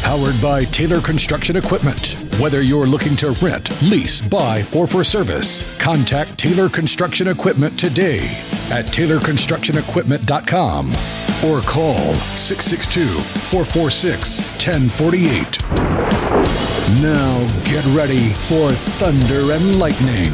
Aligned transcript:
Powered 0.00 0.40
by 0.40 0.64
Taylor 0.64 1.00
Construction 1.00 1.56
Equipment. 1.56 2.18
Whether 2.38 2.62
you're 2.62 2.86
looking 2.86 3.14
to 3.16 3.32
rent, 3.42 3.70
lease, 3.82 4.20
buy, 4.22 4.64
or 4.74 4.86
for 4.86 5.04
service, 5.04 5.66
contact 5.78 6.38
Taylor 6.38 6.68
Construction 6.68 7.28
Equipment 7.28 7.78
today 7.78 8.20
at 8.70 8.86
TaylorConstructionEquipment.com 8.86 10.88
or 11.44 11.60
call 11.60 12.14
662 12.36 13.04
446 13.04 14.40
1048. 14.40 15.62
Now 17.00 17.38
get 17.64 17.84
ready 17.94 18.30
for 18.30 18.72
Thunder 18.72 19.52
and 19.52 19.78
Lightning. 19.78 20.32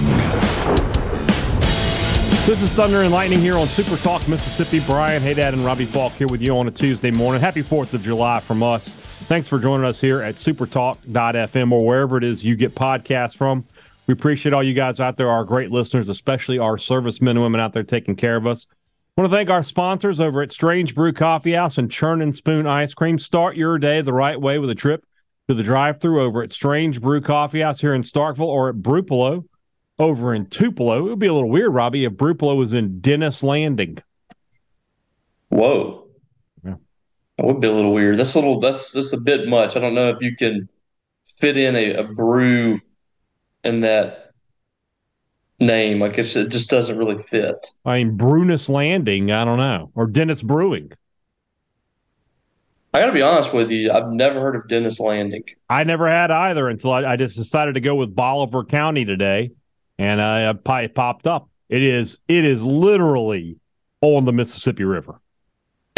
This 2.46 2.62
is 2.62 2.70
Thunder 2.70 3.02
and 3.02 3.12
Lightning 3.12 3.40
here 3.40 3.58
on 3.58 3.66
Super 3.66 3.98
Talk 3.98 4.26
Mississippi. 4.26 4.80
Brian 4.86 5.20
Hadad 5.20 5.52
and 5.52 5.66
Robbie 5.66 5.84
Faulk 5.84 6.14
here 6.14 6.28
with 6.28 6.40
you 6.40 6.56
on 6.56 6.66
a 6.66 6.70
Tuesday 6.70 7.10
morning. 7.10 7.42
Happy 7.42 7.62
4th 7.62 7.92
of 7.92 8.02
July 8.02 8.40
from 8.40 8.62
us. 8.62 8.96
Thanks 9.28 9.46
for 9.46 9.58
joining 9.58 9.84
us 9.84 10.00
here 10.00 10.22
at 10.22 10.36
supertalk.fm 10.36 11.70
or 11.70 11.84
wherever 11.84 12.16
it 12.16 12.24
is 12.24 12.42
you 12.42 12.56
get 12.56 12.74
podcasts 12.74 13.36
from. 13.36 13.66
We 14.06 14.12
appreciate 14.12 14.54
all 14.54 14.62
you 14.62 14.72
guys 14.72 15.00
out 15.00 15.18
there, 15.18 15.28
our 15.28 15.44
great 15.44 15.70
listeners, 15.70 16.08
especially 16.08 16.58
our 16.58 16.78
servicemen 16.78 17.36
and 17.36 17.42
women 17.42 17.60
out 17.60 17.74
there 17.74 17.82
taking 17.82 18.16
care 18.16 18.36
of 18.36 18.46
us. 18.46 18.66
I 18.70 19.20
want 19.20 19.30
to 19.30 19.36
thank 19.36 19.50
our 19.50 19.62
sponsors 19.62 20.18
over 20.18 20.40
at 20.40 20.50
Strange 20.50 20.94
Brew 20.94 21.12
Coffee 21.12 21.52
House 21.52 21.76
and 21.76 21.90
Churn 21.90 22.22
and 22.22 22.34
Spoon 22.34 22.66
Ice 22.66 22.94
Cream. 22.94 23.18
Start 23.18 23.54
your 23.54 23.78
day 23.78 24.00
the 24.00 24.14
right 24.14 24.40
way 24.40 24.58
with 24.58 24.70
a 24.70 24.74
trip 24.74 25.04
to 25.46 25.52
the 25.52 25.62
drive 25.62 26.00
through 26.00 26.22
over 26.22 26.42
at 26.42 26.50
Strange 26.50 27.02
Brew 27.02 27.20
Coffee 27.20 27.60
House 27.60 27.82
here 27.82 27.92
in 27.92 28.04
Starkville 28.04 28.46
or 28.46 28.70
at 28.70 28.76
Brupolo 28.76 29.44
over 29.98 30.32
in 30.32 30.46
Tupelo. 30.46 31.00
It 31.00 31.10
would 31.10 31.18
be 31.18 31.26
a 31.26 31.34
little 31.34 31.50
weird, 31.50 31.74
Robbie, 31.74 32.06
if 32.06 32.14
Brupolo 32.14 32.56
was 32.56 32.72
in 32.72 33.00
Dennis 33.00 33.42
Landing. 33.42 33.98
Whoa. 35.50 36.07
That 37.38 37.46
would 37.46 37.60
be 37.60 37.68
a 37.68 37.72
little 37.72 37.92
weird. 37.92 38.18
That's 38.18 38.34
a 38.34 38.40
little. 38.40 38.58
That's 38.58 38.92
just 38.92 39.14
a 39.14 39.16
bit 39.16 39.48
much. 39.48 39.76
I 39.76 39.80
don't 39.80 39.94
know 39.94 40.08
if 40.08 40.20
you 40.20 40.34
can 40.34 40.68
fit 41.24 41.56
in 41.56 41.76
a, 41.76 41.94
a 41.94 42.04
brew 42.04 42.80
in 43.62 43.80
that 43.80 44.32
name. 45.60 46.00
Like 46.00 46.18
it 46.18 46.24
just 46.24 46.68
doesn't 46.68 46.98
really 46.98 47.16
fit. 47.16 47.64
I 47.84 47.98
mean, 47.98 48.16
Brunus 48.16 48.68
Landing. 48.68 49.30
I 49.30 49.44
don't 49.44 49.58
know, 49.58 49.92
or 49.94 50.08
Dennis 50.08 50.42
Brewing. 50.42 50.90
I 52.92 53.00
got 53.00 53.06
to 53.06 53.12
be 53.12 53.22
honest 53.22 53.54
with 53.54 53.70
you. 53.70 53.92
I've 53.92 54.08
never 54.08 54.40
heard 54.40 54.56
of 54.56 54.66
Dennis 54.66 54.98
Landing. 54.98 55.44
I 55.68 55.84
never 55.84 56.08
had 56.08 56.32
either 56.32 56.68
until 56.68 56.90
I, 56.90 57.04
I 57.04 57.16
just 57.16 57.36
decided 57.36 57.74
to 57.74 57.80
go 57.80 57.94
with 57.94 58.16
Bolivar 58.16 58.64
County 58.64 59.04
today, 59.04 59.52
and 59.96 60.20
uh, 60.20 60.54
it 60.66 60.94
popped 60.94 61.28
up. 61.28 61.48
It 61.68 61.84
is. 61.84 62.18
It 62.26 62.44
is 62.44 62.64
literally 62.64 63.58
on 64.00 64.24
the 64.24 64.32
Mississippi 64.32 64.82
River. 64.82 65.20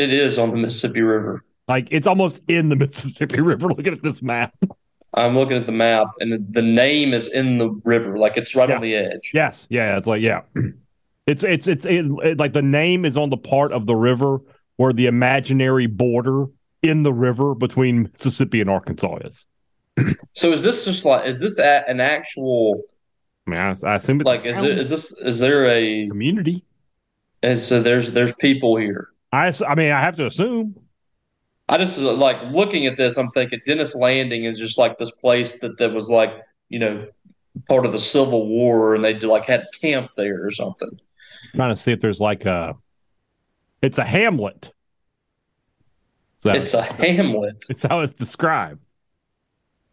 It 0.00 0.14
is 0.14 0.38
on 0.38 0.50
the 0.50 0.56
Mississippi 0.56 1.02
River. 1.02 1.44
Like 1.68 1.88
it's 1.90 2.06
almost 2.06 2.40
in 2.48 2.70
the 2.70 2.76
Mississippi 2.84 3.40
River. 3.40 3.68
Looking 3.68 3.92
at 3.92 4.02
this 4.02 4.22
map. 4.22 4.54
I'm 5.12 5.34
looking 5.34 5.58
at 5.58 5.66
the 5.66 5.72
map, 5.72 6.06
and 6.20 6.50
the 6.54 6.62
name 6.62 7.12
is 7.12 7.28
in 7.28 7.58
the 7.58 7.68
river, 7.84 8.16
like 8.16 8.38
it's 8.38 8.56
right 8.56 8.68
yeah. 8.68 8.76
on 8.76 8.80
the 8.80 8.94
edge. 8.94 9.32
Yes, 9.34 9.66
yeah, 9.68 9.98
it's 9.98 10.06
like 10.06 10.22
yeah, 10.22 10.42
it's 11.26 11.44
it's 11.44 11.66
it's 11.68 11.84
it, 11.84 12.06
it, 12.24 12.38
like 12.38 12.54
the 12.54 12.62
name 12.62 13.04
is 13.04 13.18
on 13.18 13.28
the 13.28 13.36
part 13.36 13.72
of 13.72 13.86
the 13.86 13.94
river 13.94 14.38
where 14.76 14.94
the 14.94 15.06
imaginary 15.06 15.86
border 15.86 16.46
in 16.82 17.02
the 17.02 17.12
river 17.12 17.54
between 17.54 18.04
Mississippi 18.04 18.62
and 18.62 18.70
Arkansas 18.70 19.18
is. 19.24 19.46
so 20.32 20.52
is 20.52 20.62
this 20.62 20.86
just 20.86 21.04
like 21.04 21.26
is 21.26 21.40
this 21.40 21.58
an 21.58 22.00
actual? 22.00 22.80
I 23.46 23.50
mean, 23.50 23.60
I, 23.60 23.74
I 23.86 23.96
assume 23.96 24.20
it's 24.20 24.26
like 24.26 24.46
is 24.46 24.62
it 24.62 24.78
is 24.78 24.88
this 24.88 25.12
is 25.18 25.40
there 25.40 25.66
a 25.66 26.08
community? 26.08 26.64
And 27.42 27.58
so 27.58 27.82
there's 27.82 28.12
there's 28.12 28.32
people 28.36 28.76
here. 28.76 29.10
I, 29.32 29.52
I 29.66 29.74
mean, 29.74 29.92
I 29.92 30.00
have 30.00 30.16
to 30.16 30.26
assume. 30.26 30.76
I 31.68 31.78
just 31.78 32.00
uh, 32.00 32.12
like 32.12 32.36
looking 32.52 32.86
at 32.86 32.96
this. 32.96 33.16
I'm 33.16 33.30
thinking 33.30 33.60
Dennis 33.64 33.94
Landing 33.94 34.44
is 34.44 34.58
just 34.58 34.76
like 34.76 34.98
this 34.98 35.12
place 35.12 35.60
that 35.60 35.78
that 35.78 35.92
was 35.92 36.10
like 36.10 36.32
you 36.68 36.80
know 36.80 37.06
part 37.68 37.86
of 37.86 37.92
the 37.92 37.98
Civil 37.98 38.48
War, 38.48 38.94
and 38.94 39.04
they 39.04 39.14
like 39.20 39.44
had 39.44 39.66
camp 39.80 40.10
there 40.16 40.44
or 40.44 40.50
something. 40.50 40.90
I'm 40.90 41.56
trying 41.56 41.74
to 41.74 41.80
see 41.80 41.92
if 41.92 42.00
there's 42.00 42.20
like 42.20 42.44
a. 42.44 42.74
It's 43.82 43.98
a 43.98 44.04
hamlet. 44.04 44.72
So 46.42 46.50
it's 46.50 46.74
a 46.74 46.82
hamlet. 46.82 47.64
It's 47.68 47.82
how 47.82 48.00
it's 48.00 48.12
described. 48.12 48.80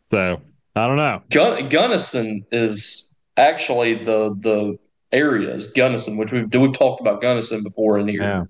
So 0.01 0.41
I 0.75 0.87
don't 0.87 0.97
know. 0.97 1.21
Gun- 1.29 1.69
Gunnison 1.69 2.45
is 2.51 3.17
actually 3.35 4.03
the 4.03 4.35
the 4.39 4.79
areas 5.11 5.67
Gunnison, 5.67 6.17
which 6.17 6.31
we've 6.31 6.53
we've 6.53 6.73
talked 6.73 7.01
about 7.01 7.21
Gunnison 7.21 7.63
before 7.63 7.99
in 7.99 8.07
here. 8.07 8.23
Yeah. 8.23 8.43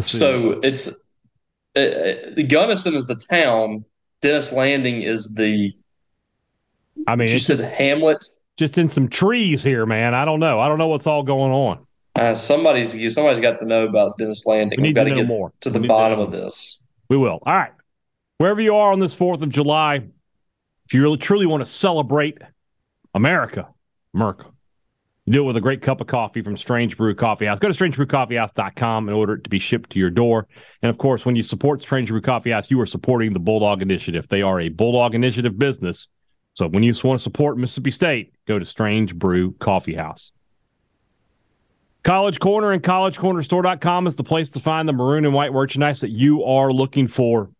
So 0.00 0.60
it's 0.62 0.88
uh, 1.76 1.80
uh, 1.80 2.14
the 2.34 2.46
Gunnison 2.48 2.94
is 2.94 3.06
the 3.06 3.14
town. 3.14 3.84
Dennis 4.20 4.52
Landing 4.52 5.02
is 5.02 5.34
the. 5.34 5.72
I 7.06 7.16
mean, 7.16 7.28
you 7.28 7.38
said 7.38 7.60
Hamlet. 7.60 8.24
Just 8.56 8.78
in 8.78 8.88
some 8.88 9.08
trees 9.08 9.62
here, 9.62 9.84
man. 9.84 10.14
I 10.14 10.24
don't 10.24 10.40
know. 10.40 10.60
I 10.60 10.68
don't 10.68 10.78
know 10.78 10.88
what's 10.88 11.06
all 11.06 11.22
going 11.22 11.52
on. 11.52 11.86
Uh, 12.14 12.34
somebody's 12.34 12.92
somebody's 13.14 13.40
got 13.40 13.58
to 13.60 13.66
know 13.66 13.86
about 13.86 14.16
Dennis 14.16 14.46
Landing. 14.46 14.80
We 14.80 14.88
have 14.88 14.94
got 14.96 15.04
to, 15.04 15.10
to 15.10 15.16
get 15.16 15.26
more. 15.26 15.52
to 15.60 15.70
the 15.70 15.80
bottom 15.80 16.18
of 16.18 16.32
this. 16.32 16.88
We 17.08 17.16
will. 17.16 17.40
All 17.44 17.54
right. 17.54 17.72
Wherever 18.38 18.60
you 18.60 18.74
are 18.74 18.92
on 18.92 19.00
this 19.00 19.14
Fourth 19.14 19.42
of 19.42 19.50
July, 19.50 19.96
if 20.86 20.94
you 20.94 21.02
really 21.02 21.18
truly 21.18 21.46
want 21.46 21.62
to 21.62 21.70
celebrate 21.70 22.38
America, 23.14 23.68
America, 24.14 24.46
you 25.26 25.32
do 25.32 25.42
it 25.42 25.46
with 25.46 25.56
a 25.56 25.60
great 25.60 25.82
cup 25.82 26.00
of 26.00 26.06
coffee 26.06 26.40
from 26.40 26.56
Strange 26.56 26.96
Brew 26.96 27.14
Coffee 27.14 27.46
House. 27.46 27.58
Go 27.58 27.70
to 27.70 27.74
strangebrewcoffeehouse.com 27.74 29.08
and 29.08 29.16
order 29.16 29.34
it 29.34 29.44
to 29.44 29.50
be 29.50 29.58
shipped 29.58 29.90
to 29.90 29.98
your 29.98 30.10
door. 30.10 30.46
And 30.82 30.90
of 30.90 30.98
course, 30.98 31.26
when 31.26 31.34
you 31.34 31.42
support 31.42 31.80
Strange 31.80 32.10
Brew 32.10 32.20
Coffee 32.20 32.52
House, 32.52 32.70
you 32.70 32.80
are 32.80 32.86
supporting 32.86 33.32
the 33.32 33.40
Bulldog 33.40 33.82
Initiative. 33.82 34.28
They 34.28 34.42
are 34.42 34.60
a 34.60 34.68
Bulldog 34.68 35.16
Initiative 35.16 35.58
business. 35.58 36.06
So 36.54 36.68
when 36.68 36.84
you 36.84 36.94
want 37.02 37.18
to 37.18 37.22
support 37.22 37.58
Mississippi 37.58 37.90
State, 37.90 38.34
go 38.46 38.58
to 38.58 38.64
Strange 38.64 39.16
Brew 39.16 39.52
Coffee 39.54 39.96
House. 39.96 40.30
College 42.04 42.38
Corner 42.38 42.70
and 42.70 42.84
collegecornerstore.com 42.84 44.06
is 44.06 44.14
the 44.14 44.22
place 44.22 44.50
to 44.50 44.60
find 44.60 44.88
the 44.88 44.92
maroon 44.92 45.24
and 45.24 45.34
white 45.34 45.52
merchandise 45.52 46.00
that 46.00 46.10
you 46.10 46.44
are 46.44 46.72
looking 46.72 47.08
for. 47.08 47.50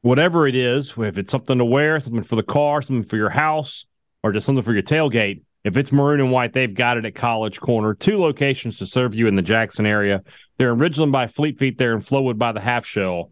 Whatever 0.00 0.48
it 0.48 0.56
is, 0.56 0.94
if 0.96 1.18
it's 1.18 1.30
something 1.30 1.58
to 1.58 1.64
wear, 1.64 2.00
something 2.00 2.22
for 2.22 2.36
the 2.36 2.42
car, 2.42 2.80
something 2.80 3.04
for 3.04 3.18
your 3.18 3.28
house, 3.28 3.84
or 4.22 4.32
just 4.32 4.46
something 4.46 4.64
for 4.64 4.72
your 4.72 4.82
tailgate, 4.82 5.42
if 5.64 5.76
it's 5.76 5.92
maroon 5.92 6.20
and 6.20 6.32
white, 6.32 6.52
they've 6.52 6.74
got 6.74 6.96
it 6.96 7.04
at 7.04 7.14
College 7.14 7.60
Corner. 7.60 7.94
Two 7.94 8.18
locations 8.18 8.78
to 8.78 8.86
serve 8.86 9.14
you 9.14 9.28
in 9.28 9.36
the 9.36 9.42
Jackson 9.42 9.86
area. 9.86 10.22
They're 10.58 10.72
in 10.72 10.78
Ridgeland 10.78 11.12
by 11.12 11.28
Fleet 11.28 11.58
Feet. 11.58 11.78
They're 11.78 11.94
in 11.94 12.00
Flowood 12.00 12.38
by 12.38 12.52
the 12.52 12.60
Half 12.60 12.84
Shell. 12.84 13.30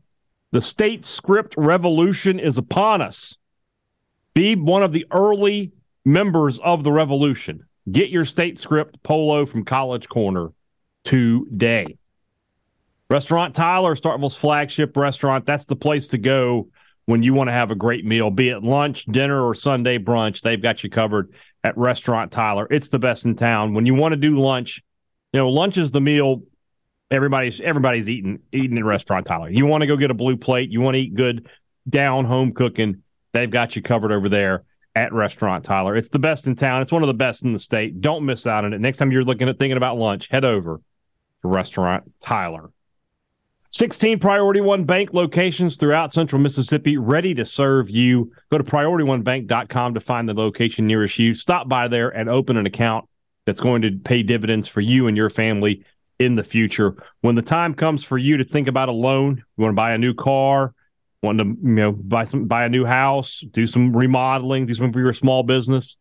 The 0.52 0.60
state 0.60 1.04
script 1.04 1.54
revolution 1.56 2.38
is 2.38 2.58
upon 2.58 3.02
us. 3.02 3.36
Be 4.34 4.54
one 4.54 4.82
of 4.82 4.92
the 4.92 5.06
early 5.10 5.72
members 6.04 6.60
of 6.60 6.84
the 6.84 6.92
revolution. 6.92 7.66
Get 7.90 8.10
your 8.10 8.24
state 8.24 8.58
script 8.58 9.02
polo 9.02 9.46
from 9.46 9.64
College 9.64 10.08
Corner 10.08 10.52
today. 11.02 11.96
Restaurant 13.08 13.56
Tyler, 13.56 13.96
Starkville's 13.96 14.36
flagship 14.36 14.96
restaurant. 14.96 15.46
That's 15.46 15.64
the 15.64 15.74
place 15.74 16.08
to 16.08 16.18
go 16.18 16.68
when 17.06 17.24
you 17.24 17.34
want 17.34 17.48
to 17.48 17.52
have 17.52 17.72
a 17.72 17.74
great 17.74 18.04
meal, 18.04 18.30
be 18.30 18.50
it 18.50 18.62
lunch, 18.62 19.04
dinner, 19.06 19.44
or 19.44 19.54
Sunday 19.54 19.98
brunch. 19.98 20.42
They've 20.42 20.62
got 20.62 20.84
you 20.84 20.90
covered 20.90 21.32
at 21.64 21.76
Restaurant 21.76 22.32
Tyler. 22.32 22.66
It's 22.70 22.88
the 22.88 22.98
best 22.98 23.24
in 23.24 23.36
town. 23.36 23.74
When 23.74 23.86
you 23.86 23.94
want 23.94 24.12
to 24.12 24.16
do 24.16 24.38
lunch, 24.38 24.82
you 25.32 25.38
know, 25.38 25.48
lunch 25.48 25.78
is 25.78 25.90
the 25.90 26.00
meal 26.00 26.42
everybody's 27.10 27.60
everybody's 27.60 28.08
eating 28.08 28.40
eating 28.52 28.78
at 28.78 28.84
Restaurant 28.84 29.26
Tyler. 29.26 29.50
You 29.50 29.66
want 29.66 29.82
to 29.82 29.86
go 29.86 29.96
get 29.96 30.10
a 30.10 30.14
blue 30.14 30.36
plate, 30.36 30.70
you 30.70 30.80
want 30.80 30.94
to 30.94 31.00
eat 31.00 31.14
good 31.14 31.48
down 31.88 32.24
home 32.24 32.52
cooking, 32.52 33.02
they've 33.32 33.50
got 33.50 33.76
you 33.76 33.82
covered 33.82 34.12
over 34.12 34.28
there 34.28 34.64
at 34.94 35.12
Restaurant 35.12 35.64
Tyler. 35.64 35.96
It's 35.96 36.08
the 36.08 36.18
best 36.18 36.46
in 36.46 36.56
town. 36.56 36.82
It's 36.82 36.92
one 36.92 37.02
of 37.02 37.06
the 37.06 37.14
best 37.14 37.42
in 37.42 37.52
the 37.52 37.58
state. 37.58 38.00
Don't 38.00 38.24
miss 38.24 38.46
out 38.46 38.64
on 38.64 38.72
it. 38.72 38.80
Next 38.80 38.98
time 38.98 39.12
you're 39.12 39.24
looking 39.24 39.48
at 39.48 39.58
thinking 39.58 39.76
about 39.76 39.96
lunch, 39.98 40.28
head 40.28 40.44
over 40.44 40.80
to 41.42 41.48
Restaurant 41.48 42.10
Tyler. 42.20 42.70
16 43.72 44.18
Priority 44.18 44.60
One 44.60 44.84
Bank 44.84 45.10
locations 45.12 45.76
throughout 45.76 46.12
central 46.12 46.42
Mississippi 46.42 46.96
ready 46.96 47.34
to 47.34 47.44
serve 47.44 47.88
you. 47.88 48.32
Go 48.50 48.58
to 48.58 48.64
PriorityOneBank.com 48.64 49.94
to 49.94 50.00
find 50.00 50.28
the 50.28 50.34
location 50.34 50.88
nearest 50.88 51.18
you. 51.20 51.34
Stop 51.34 51.68
by 51.68 51.86
there 51.86 52.08
and 52.08 52.28
open 52.28 52.56
an 52.56 52.66
account 52.66 53.08
that's 53.46 53.60
going 53.60 53.82
to 53.82 53.92
pay 53.92 54.24
dividends 54.24 54.66
for 54.66 54.80
you 54.80 55.06
and 55.06 55.16
your 55.16 55.30
family 55.30 55.84
in 56.18 56.34
the 56.34 56.42
future. 56.42 56.96
When 57.20 57.36
the 57.36 57.42
time 57.42 57.74
comes 57.74 58.02
for 58.02 58.18
you 58.18 58.36
to 58.38 58.44
think 58.44 58.66
about 58.66 58.88
a 58.88 58.92
loan, 58.92 59.36
you 59.36 59.62
want 59.62 59.72
to 59.72 59.76
buy 59.76 59.92
a 59.92 59.98
new 59.98 60.14
car, 60.14 60.74
want 61.22 61.38
to 61.38 61.44
you 61.44 61.56
know 61.62 61.92
buy 61.92 62.24
some 62.24 62.46
buy 62.46 62.64
a 62.64 62.68
new 62.68 62.84
house, 62.84 63.44
do 63.52 63.66
some 63.66 63.96
remodeling, 63.96 64.66
do 64.66 64.74
something 64.74 64.92
for 64.92 65.00
your 65.00 65.12
small 65.12 65.44
business. 65.44 65.96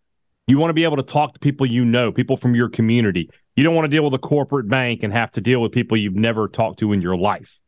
You 0.47 0.57
want 0.57 0.71
to 0.71 0.73
be 0.73 0.85
able 0.85 0.97
to 0.97 1.03
talk 1.03 1.33
to 1.33 1.39
people 1.39 1.67
you 1.67 1.85
know, 1.85 2.11
people 2.11 2.35
from 2.35 2.55
your 2.55 2.69
community. 2.69 3.29
You 3.55 3.63
don't 3.63 3.75
want 3.75 3.85
to 3.85 3.89
deal 3.89 4.03
with 4.03 4.13
a 4.13 4.19
corporate 4.19 4.67
bank 4.69 5.03
and 5.03 5.11
have 5.11 5.31
to 5.33 5.41
deal 5.41 5.61
with 5.61 5.71
people 5.71 5.97
you've 5.97 6.15
never 6.15 6.47
talked 6.47 6.79
to 6.79 6.93
in 6.93 7.01
your 7.01 7.17
life. 7.17 7.61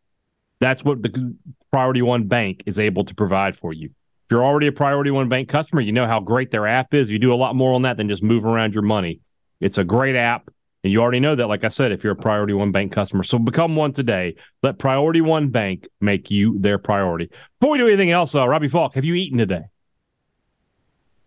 That's 0.60 0.84
what 0.84 1.02
the 1.02 1.36
Priority 1.72 2.02
One 2.02 2.28
Bank 2.28 2.64
is 2.66 2.80
able 2.80 3.04
to 3.06 3.16
provide 3.16 3.58
for 3.58 3.74
you. 3.74 3.88
If 3.88 4.32
you're 4.32 4.46
already 4.46 4.68
a 4.68 4.72
Priority 4.72 5.12
One 5.12 5.28
Bank 5.28 5.50
customer, 5.50 5.82
you 5.82 5.92
know 5.92 6.06
how 6.06 6.20
great 6.20 6.52
their 6.52 6.68
app 6.68 6.94
is. 6.94 7.10
You 7.10 7.20
do 7.20 7.34
a 7.34 7.36
lot 7.36 7.56
more 7.56 7.74
on 7.74 7.82
that 7.82 7.98
than 7.98 8.08
just 8.08 8.24
move 8.24 8.46
around 8.46 8.74
your 8.74 8.84
money. 8.84 9.20
It's 9.60 9.78
a 9.78 9.84
great 9.84 10.16
app. 10.16 10.50
And 10.84 10.92
you 10.92 11.02
already 11.02 11.20
know 11.20 11.36
that, 11.36 11.48
like 11.48 11.64
I 11.64 11.68
said, 11.68 11.92
if 11.92 12.04
you're 12.04 12.14
a 12.14 12.16
Priority 12.16 12.54
One 12.54 12.72
Bank 12.72 12.92
customer. 12.92 13.24
So 13.24 13.38
become 13.38 13.76
one 13.76 13.94
today. 13.94 14.36
Let 14.64 14.80
Priority 14.80 15.22
One 15.22 15.50
Bank 15.50 15.88
make 16.00 16.32
you 16.32 16.58
their 16.60 16.78
priority. 16.78 17.30
Before 17.60 17.74
we 17.74 17.78
do 17.78 17.88
anything 17.88 18.12
else, 18.12 18.34
uh, 18.34 18.48
Robbie 18.48 18.68
Faulk, 18.68 18.96
have 18.96 19.06
you 19.06 19.16
eaten 19.16 19.38
today? 19.38 19.64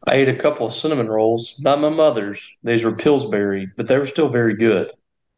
I 0.07 0.17
ate 0.17 0.29
a 0.29 0.35
couple 0.35 0.67
of 0.67 0.75
cinnamon 0.75 1.09
rolls, 1.09 1.55
not 1.61 1.81
my 1.81 1.89
mother's. 1.89 2.57
These 2.63 2.85
were 2.85 2.93
Pillsbury, 2.93 3.71
but 3.77 3.89
they 3.89 3.99
were 3.99 4.07
still 4.07 4.29
very 4.29 4.55
good. 4.55 4.91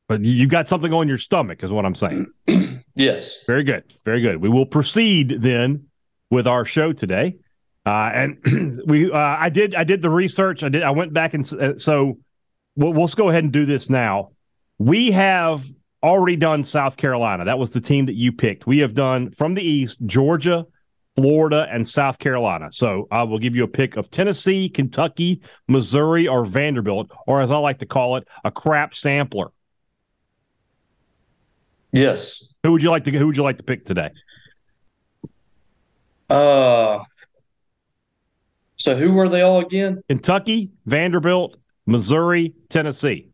But 0.08 0.24
you 0.24 0.46
got 0.46 0.68
something 0.68 0.92
on 0.92 1.08
your 1.08 1.18
stomach, 1.18 1.62
is 1.62 1.70
what 1.70 1.84
I'm 1.84 1.94
saying. 1.94 2.26
yes. 2.94 3.44
Very 3.46 3.64
good. 3.64 3.84
Very 4.04 4.20
good. 4.20 4.40
We 4.40 4.48
will 4.48 4.66
proceed 4.66 5.38
then 5.40 5.86
with 6.30 6.46
our 6.46 6.64
show 6.64 6.92
today. 6.92 7.36
Uh, 7.84 8.10
and 8.14 8.82
we, 8.86 9.10
uh, 9.10 9.18
I 9.18 9.48
did, 9.48 9.74
I 9.74 9.84
did 9.84 10.02
the 10.02 10.10
research. 10.10 10.62
I 10.62 10.68
did, 10.68 10.82
I 10.82 10.90
went 10.90 11.12
back 11.12 11.34
and 11.34 11.52
uh, 11.54 11.76
so 11.76 12.18
we'll, 12.76 12.92
we'll 12.92 13.08
go 13.08 13.30
ahead 13.30 13.44
and 13.44 13.52
do 13.52 13.66
this 13.66 13.90
now. 13.90 14.30
We 14.78 15.12
have 15.12 15.64
already 16.02 16.36
done 16.36 16.62
South 16.62 16.96
Carolina. 16.96 17.44
That 17.44 17.58
was 17.58 17.72
the 17.72 17.80
team 17.80 18.06
that 18.06 18.14
you 18.14 18.32
picked. 18.32 18.66
We 18.66 18.78
have 18.78 18.94
done 18.94 19.30
from 19.30 19.54
the 19.54 19.62
East, 19.62 19.98
Georgia, 20.06 20.66
Florida, 21.16 21.66
and 21.70 21.88
South 21.88 22.18
Carolina. 22.18 22.68
So 22.70 23.08
I 23.10 23.22
will 23.22 23.38
give 23.38 23.56
you 23.56 23.64
a 23.64 23.68
pick 23.68 23.96
of 23.96 24.10
Tennessee, 24.10 24.68
Kentucky, 24.68 25.40
Missouri, 25.66 26.28
or 26.28 26.44
Vanderbilt, 26.44 27.10
or 27.26 27.40
as 27.40 27.50
I 27.50 27.56
like 27.56 27.78
to 27.78 27.86
call 27.86 28.16
it, 28.16 28.28
a 28.44 28.50
crap 28.50 28.94
sampler. 28.94 29.48
Yes. 31.92 32.44
Who 32.62 32.72
would 32.72 32.82
you 32.82 32.90
like 32.90 33.04
to 33.04 33.10
who 33.10 33.26
would 33.26 33.36
you 33.36 33.42
like 33.42 33.56
to 33.56 33.64
pick 33.64 33.86
today? 33.86 34.10
Uh 36.28 37.02
so 38.76 38.94
who 38.94 39.12
were 39.12 39.28
they 39.28 39.40
all 39.40 39.60
again? 39.60 40.02
Kentucky, 40.08 40.70
Vanderbilt, 40.84 41.56
Missouri, 41.86 42.54
Tennessee. 42.68 43.30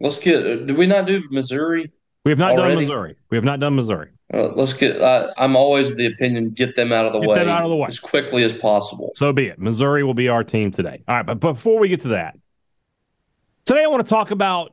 Let's 0.00 0.18
get. 0.18 0.66
Did 0.66 0.76
we 0.76 0.86
not 0.86 1.06
do 1.06 1.22
Missouri? 1.30 1.90
We 2.24 2.30
have 2.30 2.38
not 2.38 2.52
already? 2.52 2.74
done 2.74 2.84
Missouri. 2.84 3.16
We 3.30 3.36
have 3.36 3.44
not 3.44 3.58
done 3.58 3.74
Missouri. 3.74 4.10
Uh, 4.32 4.48
let's 4.54 4.74
get. 4.74 5.02
I, 5.02 5.30
am 5.38 5.56
always 5.56 5.94
the 5.94 6.06
opinion: 6.06 6.50
get 6.50 6.76
them 6.76 6.92
out 6.92 7.06
of 7.06 7.14
the 7.14 7.20
get 7.20 7.28
way. 7.28 7.48
Out 7.48 7.62
of 7.62 7.70
the 7.70 7.76
way 7.76 7.88
as 7.88 7.98
quickly 7.98 8.44
as 8.44 8.52
possible. 8.52 9.12
So 9.14 9.32
be 9.32 9.46
it. 9.46 9.58
Missouri 9.58 10.04
will 10.04 10.14
be 10.14 10.28
our 10.28 10.44
team 10.44 10.70
today. 10.70 11.02
All 11.08 11.16
right, 11.16 11.26
but 11.26 11.40
before 11.40 11.78
we 11.78 11.88
get 11.88 12.02
to 12.02 12.08
that, 12.08 12.36
today 13.64 13.84
I 13.84 13.86
want 13.86 14.04
to 14.04 14.10
talk 14.10 14.30
about. 14.30 14.72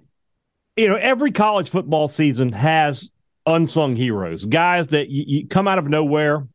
You 0.75 0.89
know, 0.89 0.95
every 0.95 1.31
college 1.31 1.69
football 1.69 2.09
season 2.09 2.51
has 2.51 3.09
unsung 3.45 3.95
heroes, 3.95 4.45
guys 4.45 4.87
that 4.87 5.07
you, 5.07 5.23
you 5.25 5.47
come 5.47 5.69
out 5.69 5.77
of 5.77 5.87
nowhere, 5.87 6.45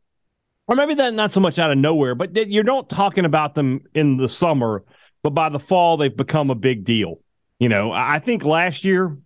or 0.66 0.76
maybe 0.76 0.94
that 0.94 1.14
not 1.14 1.32
so 1.32 1.40
much 1.40 1.58
out 1.58 1.70
of 1.70 1.78
nowhere, 1.78 2.14
but 2.14 2.36
you're 2.48 2.64
not 2.64 2.90
talking 2.90 3.24
about 3.24 3.54
them 3.54 3.80
in 3.94 4.18
the 4.18 4.28
summer, 4.28 4.84
but 5.22 5.30
by 5.30 5.48
the 5.48 5.58
fall 5.58 5.96
they've 5.96 6.16
become 6.16 6.50
a 6.50 6.54
big 6.54 6.84
deal. 6.84 7.20
You 7.58 7.68
know, 7.68 7.92
I 7.92 8.18
think 8.18 8.44
last 8.44 8.84
year, 8.84 9.16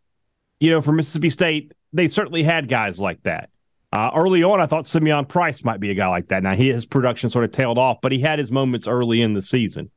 you 0.61 0.71
know, 0.71 0.81
for 0.81 0.93
Mississippi 0.93 1.31
State, 1.31 1.73
they 1.93 2.09
certainly 2.09 2.43
had 2.43 2.69
guys 2.69 3.00
like 3.00 3.23
that. 3.23 3.50
Uh, 3.94 4.11
early 4.17 4.43
on, 4.43 4.61
I 4.61 4.67
thought 4.67 4.88
Simeon 4.88 5.25
Price 5.25 5.62
might 5.62 5.79
be 5.79 5.93
a 5.93 5.94
guy 5.94 6.08
like 6.08 6.26
that. 6.29 6.43
Now, 6.43 6.56
he, 6.56 6.73
his 6.73 6.85
production 6.85 7.31
sort 7.31 7.44
of 7.44 7.52
tailed 7.52 7.79
off, 7.79 7.99
but 8.02 8.11
he 8.11 8.19
had 8.19 8.41
his 8.41 8.50
moments 8.50 8.88
early 8.88 9.23
in 9.23 9.35
the 9.35 9.41
season. 9.41 9.88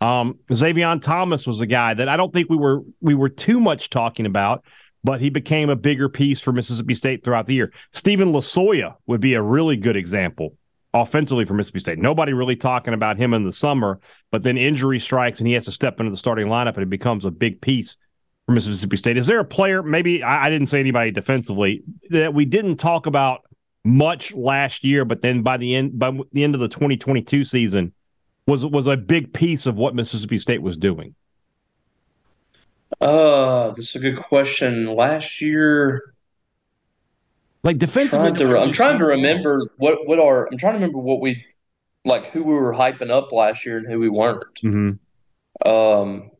Um, 0.00 0.38
Zavion 0.50 1.02
Thomas 1.02 1.46
was 1.46 1.60
a 1.60 1.66
guy 1.66 1.92
that 1.92 2.08
I 2.08 2.16
don't 2.16 2.32
think 2.32 2.48
we 2.48 2.56
were 2.56 2.80
we 3.02 3.14
were 3.14 3.28
too 3.28 3.60
much 3.60 3.90
talking 3.90 4.24
about, 4.24 4.64
but 5.04 5.20
he 5.20 5.28
became 5.28 5.68
a 5.68 5.76
bigger 5.76 6.08
piece 6.08 6.40
for 6.40 6.50
Mississippi 6.50 6.94
State 6.94 7.24
throughout 7.24 7.46
the 7.46 7.52
year. 7.52 7.74
Stephen 7.92 8.32
Losoya 8.32 8.94
would 9.06 9.20
be 9.20 9.34
a 9.34 9.42
really 9.42 9.76
good 9.76 9.96
example 9.96 10.56
offensively 10.94 11.44
for 11.44 11.52
Mississippi 11.52 11.80
State. 11.80 11.98
Nobody 11.98 12.32
really 12.32 12.56
talking 12.56 12.94
about 12.94 13.18
him 13.18 13.34
in 13.34 13.44
the 13.44 13.52
summer, 13.52 14.00
but 14.30 14.42
then 14.42 14.56
injury 14.56 14.98
strikes 14.98 15.40
and 15.40 15.46
he 15.46 15.52
has 15.52 15.66
to 15.66 15.72
step 15.72 16.00
into 16.00 16.10
the 16.10 16.16
starting 16.16 16.46
lineup 16.46 16.74
and 16.74 16.84
it 16.84 16.90
becomes 16.90 17.26
a 17.26 17.30
big 17.30 17.60
piece 17.60 17.96
for 18.52 18.68
Mississippi 18.68 18.96
State. 18.96 19.16
Is 19.16 19.26
there 19.26 19.40
a 19.40 19.44
player, 19.44 19.82
maybe 19.82 20.22
I, 20.22 20.46
I 20.46 20.50
didn't 20.50 20.68
say 20.68 20.80
anybody 20.80 21.10
defensively, 21.10 21.82
that 22.10 22.34
we 22.34 22.44
didn't 22.44 22.76
talk 22.76 23.06
about 23.06 23.42
much 23.84 24.32
last 24.32 24.84
year, 24.84 25.04
but 25.04 25.22
then 25.22 25.42
by 25.42 25.56
the 25.56 25.74
end 25.74 25.98
by 25.98 26.12
the 26.32 26.44
end 26.44 26.54
of 26.54 26.60
the 26.60 26.68
2022 26.68 27.44
season 27.44 27.92
was 28.46 28.64
was 28.64 28.86
a 28.86 28.96
big 28.96 29.32
piece 29.32 29.66
of 29.66 29.76
what 29.76 29.94
Mississippi 29.94 30.38
State 30.38 30.62
was 30.62 30.76
doing? 30.76 31.14
Uh, 33.00 33.70
this 33.70 33.90
is 33.90 33.96
a 33.96 33.98
good 33.98 34.16
question. 34.16 34.86
Last 34.94 35.40
year, 35.40 36.14
like 37.64 37.78
defensively, 37.78 38.32
trying 38.32 38.50
to, 38.50 38.58
I'm 38.58 38.72
trying 38.72 38.98
to 38.98 39.06
remember 39.06 39.68
what 39.78 40.06
what 40.06 40.20
our 40.20 40.48
I'm 40.50 40.58
trying 40.58 40.74
to 40.74 40.78
remember 40.78 40.98
what 40.98 41.20
we 41.20 41.44
like 42.04 42.26
who 42.26 42.44
we 42.44 42.54
were 42.54 42.72
hyping 42.72 43.10
up 43.10 43.32
last 43.32 43.64
year 43.64 43.78
and 43.78 43.86
who 43.86 43.98
we 43.98 44.08
weren't. 44.08 44.54
Mm-hmm. 44.62 45.68
Um, 45.68 46.31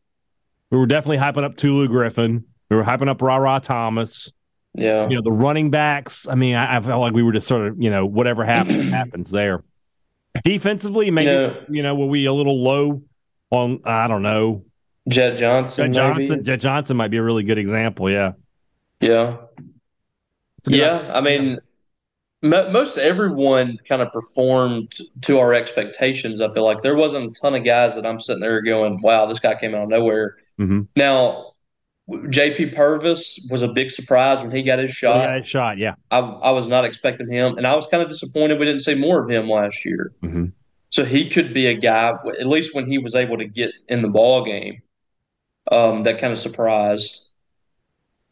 we 0.73 0.79
were 0.79 0.87
definitely 0.87 1.19
hyping 1.19 1.43
up 1.43 1.55
Tulu 1.55 1.87
Griffin. 1.87 2.45
We 2.71 2.75
were 2.75 2.83
hyping 2.83 3.07
up 3.07 3.21
Rara 3.21 3.59
Thomas. 3.63 4.31
Yeah. 4.73 5.07
You 5.07 5.17
know, 5.17 5.21
the 5.21 5.31
running 5.31 5.69
backs. 5.69 6.27
I 6.27 6.33
mean, 6.33 6.55
I, 6.55 6.77
I 6.77 6.79
felt 6.79 6.99
like 6.99 7.13
we 7.13 7.21
were 7.21 7.31
just 7.31 7.47
sort 7.47 7.67
of, 7.67 7.79
you 7.79 7.91
know, 7.91 8.07
whatever 8.07 8.43
happens, 8.43 8.89
happens 8.89 9.29
there. 9.29 9.63
Defensively, 10.43 11.11
maybe, 11.11 11.29
you 11.29 11.35
know, 11.35 11.65
you 11.69 11.83
know, 11.83 11.93
were 11.93 12.07
we 12.07 12.25
a 12.25 12.33
little 12.33 12.63
low 12.63 13.03
on, 13.51 13.81
I 13.85 14.07
don't 14.07 14.23
know. 14.23 14.65
Jett 15.07 15.37
Johnson. 15.37 15.93
Jett 15.93 15.95
Johnson. 15.95 16.29
Maybe? 16.37 16.43
Jett 16.43 16.59
Johnson 16.59 16.97
might 16.97 17.11
be 17.11 17.17
a 17.17 17.23
really 17.23 17.43
good 17.43 17.59
example. 17.59 18.09
Yeah. 18.09 18.31
Yeah. 18.99 19.37
Yeah. 20.65 21.11
I 21.13 21.21
mean, 21.21 21.59
most 22.41 22.97
everyone 22.97 23.77
kind 23.87 24.01
of 24.01 24.11
performed 24.11 24.91
to 25.21 25.37
our 25.37 25.53
expectations. 25.53 26.41
I 26.41 26.51
feel 26.51 26.65
like 26.65 26.81
there 26.81 26.95
wasn't 26.95 27.37
a 27.37 27.39
ton 27.39 27.53
of 27.53 27.63
guys 27.63 27.93
that 27.93 28.07
I'm 28.07 28.19
sitting 28.19 28.41
there 28.41 28.59
going, 28.63 28.99
wow, 29.03 29.27
this 29.27 29.39
guy 29.39 29.53
came 29.53 29.75
out 29.75 29.83
of 29.83 29.89
nowhere. 29.89 30.37
Mm-hmm. 30.59 30.81
Now, 30.95 31.53
JP 32.09 32.75
Purvis 32.75 33.47
was 33.49 33.61
a 33.61 33.67
big 33.67 33.89
surprise 33.89 34.41
when 34.41 34.51
he 34.51 34.61
got 34.61 34.79
his 34.79 34.91
shot. 34.91 35.21
He 35.21 35.27
got 35.27 35.37
his 35.37 35.47
shot, 35.47 35.77
yeah. 35.77 35.95
I, 36.11 36.19
I, 36.19 36.51
was 36.51 36.67
not 36.67 36.83
expecting 36.85 37.31
him, 37.31 37.57
and 37.57 37.65
I 37.65 37.75
was 37.75 37.87
kind 37.87 38.03
of 38.03 38.09
disappointed 38.09 38.59
we 38.59 38.65
didn't 38.65 38.81
see 38.81 38.95
more 38.95 39.23
of 39.23 39.29
him 39.29 39.49
last 39.49 39.85
year. 39.85 40.11
Mm-hmm. 40.21 40.45
So 40.89 41.05
he 41.05 41.27
could 41.27 41.53
be 41.53 41.67
a 41.67 41.73
guy, 41.73 42.13
at 42.39 42.45
least 42.45 42.75
when 42.75 42.85
he 42.85 42.97
was 42.97 43.15
able 43.15 43.37
to 43.37 43.45
get 43.45 43.71
in 43.87 44.01
the 44.01 44.09
ball 44.09 44.43
game, 44.43 44.81
um, 45.71 46.03
that 46.03 46.19
kind 46.19 46.33
of 46.33 46.39
surprised. 46.39 47.31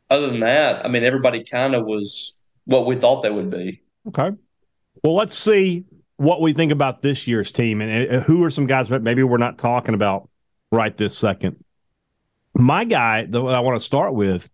Other 0.09 0.27
than 0.27 0.41
that, 0.41 0.85
I 0.85 0.89
mean, 0.89 1.03
everybody 1.03 1.43
kind 1.43 1.73
of 1.73 1.85
was 1.85 2.43
what 2.65 2.85
we 2.85 2.95
thought 2.95 3.23
they 3.23 3.31
would 3.31 3.49
be. 3.49 3.81
Okay. 4.09 4.31
Well, 5.03 5.15
let's 5.15 5.37
see 5.37 5.85
what 6.17 6.41
we 6.41 6.53
think 6.53 6.71
about 6.71 7.01
this 7.01 7.25
year's 7.25 7.51
team 7.51 7.81
and 7.81 8.11
uh, 8.11 8.19
who 8.21 8.43
are 8.43 8.51
some 8.51 8.67
guys 8.67 8.89
that 8.89 9.01
maybe 9.01 9.23
we're 9.23 9.37
not 9.37 9.57
talking 9.57 9.95
about 9.95 10.29
right 10.71 10.95
this 10.95 11.17
second. 11.17 11.63
My 12.53 12.83
guy 12.85 13.25
that 13.25 13.39
I 13.39 13.59
want 13.59 13.79
to 13.79 13.85
start 13.85 14.13
with 14.13 14.49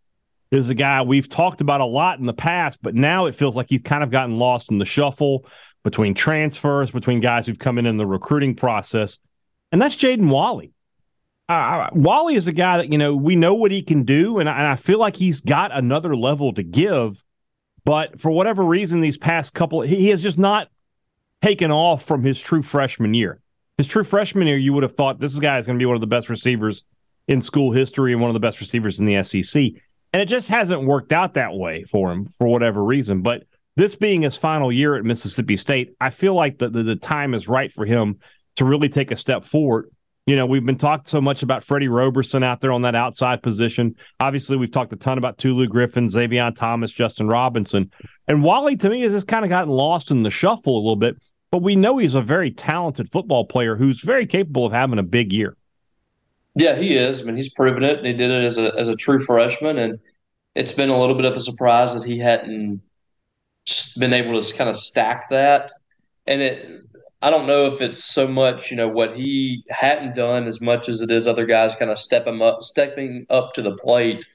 is 0.51 0.69
a 0.69 0.75
guy 0.75 1.01
we've 1.01 1.27
talked 1.27 1.61
about 1.61 1.81
a 1.81 1.85
lot 1.85 2.19
in 2.19 2.25
the 2.25 2.33
past, 2.33 2.79
but 2.81 2.95
now 2.95 3.25
it 3.25 3.35
feels 3.35 3.55
like 3.55 3.67
he's 3.69 3.83
kind 3.83 4.03
of 4.03 4.11
gotten 4.11 4.37
lost 4.37 4.71
in 4.71 4.77
the 4.77 4.85
shuffle 4.85 5.45
between 5.83 6.13
transfers, 6.13 6.91
between 6.91 7.19
guys 7.19 7.47
who've 7.47 7.59
come 7.59 7.77
in 7.77 7.85
in 7.85 7.97
the 7.97 8.05
recruiting 8.05 8.55
process, 8.55 9.19
and 9.71 9.81
that's 9.81 9.95
Jaden 9.95 10.29
Walley. 10.29 10.73
Uh, 11.49 11.89
Walley 11.93 12.35
is 12.35 12.47
a 12.47 12.51
guy 12.51 12.77
that 12.77 12.91
you 12.91 12.97
know 12.97 13.15
we 13.15 13.35
know 13.35 13.53
what 13.53 13.71
he 13.71 13.81
can 13.81 14.03
do, 14.03 14.39
and 14.39 14.49
I, 14.49 14.57
and 14.57 14.67
I 14.67 14.75
feel 14.75 14.99
like 14.99 15.15
he's 15.15 15.41
got 15.41 15.71
another 15.73 16.15
level 16.15 16.53
to 16.53 16.63
give. 16.63 17.23
But 17.85 18.19
for 18.19 18.29
whatever 18.31 18.63
reason, 18.63 18.99
these 18.99 19.17
past 19.17 19.53
couple, 19.53 19.81
he 19.81 20.09
has 20.09 20.21
just 20.21 20.37
not 20.37 20.67
taken 21.41 21.71
off 21.71 22.03
from 22.03 22.23
his 22.23 22.39
true 22.39 22.61
freshman 22.61 23.13
year. 23.13 23.39
His 23.77 23.87
true 23.87 24.03
freshman 24.03 24.47
year, 24.47 24.57
you 24.57 24.73
would 24.73 24.83
have 24.83 24.95
thought 24.95 25.19
this 25.19 25.35
guy 25.35 25.57
is 25.57 25.65
going 25.65 25.77
to 25.77 25.81
be 25.81 25.85
one 25.85 25.95
of 25.95 26.01
the 26.01 26.07
best 26.07 26.27
receivers 26.29 26.83
in 27.27 27.41
school 27.41 27.71
history 27.71 28.13
and 28.13 28.21
one 28.21 28.29
of 28.29 28.33
the 28.33 28.39
best 28.39 28.59
receivers 28.59 28.99
in 28.99 29.05
the 29.05 29.21
SEC. 29.23 29.63
And 30.13 30.21
it 30.21 30.27
just 30.27 30.47
hasn't 30.47 30.85
worked 30.85 31.11
out 31.11 31.33
that 31.33 31.53
way 31.53 31.83
for 31.83 32.11
him 32.11 32.27
for 32.37 32.47
whatever 32.47 32.83
reason. 32.83 33.21
But 33.21 33.43
this 33.75 33.95
being 33.95 34.23
his 34.23 34.35
final 34.35 34.71
year 34.71 34.95
at 34.95 35.03
Mississippi 35.03 35.55
State, 35.55 35.95
I 36.01 36.09
feel 36.09 36.33
like 36.33 36.57
the, 36.57 36.69
the, 36.69 36.83
the 36.83 36.95
time 36.95 37.33
is 37.33 37.47
right 37.47 37.71
for 37.71 37.85
him 37.85 38.19
to 38.55 38.65
really 38.65 38.89
take 38.89 39.11
a 39.11 39.15
step 39.15 39.45
forward. 39.45 39.91
You 40.25 40.35
know, 40.35 40.45
we've 40.45 40.65
been 40.65 40.77
talked 40.77 41.07
so 41.07 41.21
much 41.21 41.43
about 41.43 41.63
Freddie 41.63 41.87
Roberson 41.87 42.43
out 42.43 42.59
there 42.59 42.73
on 42.73 42.81
that 42.81 42.95
outside 42.95 43.41
position. 43.41 43.95
Obviously, 44.19 44.57
we've 44.57 44.71
talked 44.71 44.91
a 44.91 44.97
ton 44.97 45.17
about 45.17 45.37
Tulu 45.37 45.67
Griffin, 45.67 46.09
Xavier 46.09 46.51
Thomas, 46.51 46.91
Justin 46.91 47.27
Robinson. 47.27 47.91
And 48.27 48.43
Walley, 48.43 48.75
to 48.77 48.89
me, 48.89 49.01
has 49.03 49.13
just 49.13 49.27
kind 49.27 49.45
of 49.45 49.49
gotten 49.49 49.71
lost 49.71 50.11
in 50.11 50.23
the 50.23 50.29
shuffle 50.29 50.75
a 50.75 50.81
little 50.81 50.97
bit. 50.97 51.15
But 51.49 51.61
we 51.61 51.77
know 51.77 51.97
he's 51.97 52.15
a 52.15 52.21
very 52.21 52.51
talented 52.51 53.09
football 53.11 53.45
player 53.45 53.77
who's 53.77 54.01
very 54.01 54.25
capable 54.25 54.65
of 54.65 54.73
having 54.73 54.99
a 54.99 55.03
big 55.03 55.31
year. 55.31 55.55
Yeah, 56.57 56.75
he 56.75 56.95
is. 56.95 57.21
I 57.21 57.23
mean, 57.23 57.35
he's 57.35 57.53
proven 57.53 57.83
it. 57.83 58.03
He 58.03 58.13
did 58.13 58.31
it 58.31 58.43
as 58.43 58.57
a 58.57 58.73
as 58.77 58.87
a 58.87 58.95
true 58.95 59.19
freshman, 59.19 59.77
and 59.77 59.99
it's 60.55 60.73
been 60.73 60.89
a 60.89 60.99
little 60.99 61.15
bit 61.15 61.25
of 61.25 61.35
a 61.35 61.39
surprise 61.39 61.93
that 61.93 62.03
he 62.03 62.17
hadn't 62.17 62.81
been 63.99 64.13
able 64.13 64.41
to 64.41 64.55
kind 64.55 64.69
of 64.69 64.75
stack 64.75 65.29
that. 65.29 65.71
And 66.25 66.41
it, 66.41 66.81
I 67.21 67.29
don't 67.29 67.45
know 67.45 67.67
if 67.67 67.81
it's 67.81 68.03
so 68.03 68.27
much, 68.27 68.71
you 68.71 68.77
know, 68.77 68.87
what 68.87 69.15
he 69.15 69.63
hadn't 69.69 70.15
done 70.15 70.45
as 70.45 70.59
much 70.59 70.89
as 70.89 71.01
it 71.01 71.11
is 71.11 71.27
other 71.27 71.45
guys 71.45 71.75
kind 71.75 71.91
of 71.91 71.99
stepping 71.99 72.41
up, 72.41 72.63
stepping 72.63 73.27
up 73.29 73.53
to 73.53 73.61
the 73.61 73.75
plate 73.75 74.25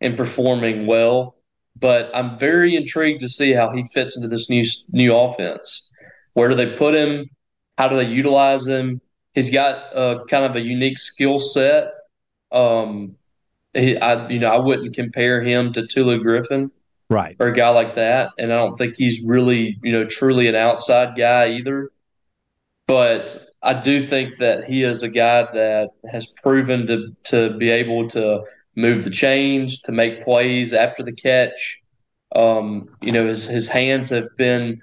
and 0.00 0.16
performing 0.16 0.86
well. 0.86 1.36
But 1.78 2.10
I'm 2.14 2.36
very 2.36 2.74
intrigued 2.74 3.20
to 3.20 3.28
see 3.28 3.52
how 3.52 3.70
he 3.70 3.84
fits 3.94 4.16
into 4.16 4.28
this 4.28 4.50
new 4.50 4.64
new 4.90 5.16
offense. 5.16 5.94
Where 6.32 6.48
do 6.48 6.56
they 6.56 6.74
put 6.74 6.94
him? 6.94 7.26
How 7.78 7.86
do 7.86 7.94
they 7.94 8.08
utilize 8.08 8.66
him? 8.66 9.00
He's 9.34 9.50
got 9.50 9.94
a, 9.94 10.24
kind 10.28 10.44
of 10.44 10.56
a 10.56 10.60
unique 10.60 10.98
skill 10.98 11.38
set. 11.38 11.92
Um, 12.50 13.16
he, 13.74 13.96
I, 13.96 14.28
you 14.28 14.40
know, 14.40 14.50
I 14.50 14.58
wouldn't 14.58 14.94
compare 14.94 15.40
him 15.40 15.72
to 15.74 15.86
Tulu 15.86 16.22
Griffin, 16.22 16.70
right, 17.08 17.36
or 17.38 17.48
a 17.48 17.52
guy 17.52 17.70
like 17.70 17.94
that. 17.94 18.32
And 18.38 18.52
I 18.52 18.56
don't 18.56 18.76
think 18.76 18.96
he's 18.96 19.24
really, 19.24 19.78
you 19.82 19.92
know, 19.92 20.04
truly 20.04 20.48
an 20.48 20.56
outside 20.56 21.16
guy 21.16 21.50
either. 21.50 21.90
But 22.88 23.38
I 23.62 23.80
do 23.80 24.00
think 24.00 24.38
that 24.38 24.64
he 24.64 24.82
is 24.82 25.04
a 25.04 25.08
guy 25.08 25.42
that 25.42 25.90
has 26.10 26.26
proven 26.26 26.88
to 26.88 27.14
to 27.24 27.56
be 27.56 27.70
able 27.70 28.08
to 28.10 28.44
move 28.74 29.04
the 29.04 29.10
chains, 29.10 29.80
to 29.82 29.92
make 29.92 30.24
plays 30.24 30.72
after 30.72 31.02
the 31.02 31.12
catch. 31.12 31.80
Um, 32.34 32.88
you 33.00 33.12
know, 33.12 33.26
his 33.26 33.44
his 33.46 33.68
hands 33.68 34.10
have 34.10 34.36
been 34.36 34.82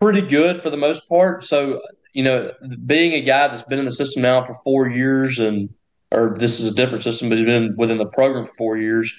pretty 0.00 0.22
good 0.22 0.60
for 0.60 0.70
the 0.70 0.76
most 0.76 1.08
part. 1.08 1.44
So, 1.44 1.80
you 2.16 2.22
know, 2.22 2.50
being 2.86 3.12
a 3.12 3.20
guy 3.20 3.46
that's 3.46 3.62
been 3.64 3.78
in 3.78 3.84
the 3.84 3.90
system 3.90 4.22
now 4.22 4.42
for 4.42 4.54
four 4.64 4.88
years 4.88 5.38
and 5.38 5.68
or 6.10 6.34
this 6.38 6.58
is 6.58 6.72
a 6.72 6.74
different 6.74 7.04
system, 7.04 7.28
but 7.28 7.36
he's 7.36 7.44
been 7.44 7.74
within 7.76 7.98
the 7.98 8.08
program 8.08 8.46
for 8.46 8.54
four 8.54 8.78
years, 8.78 9.12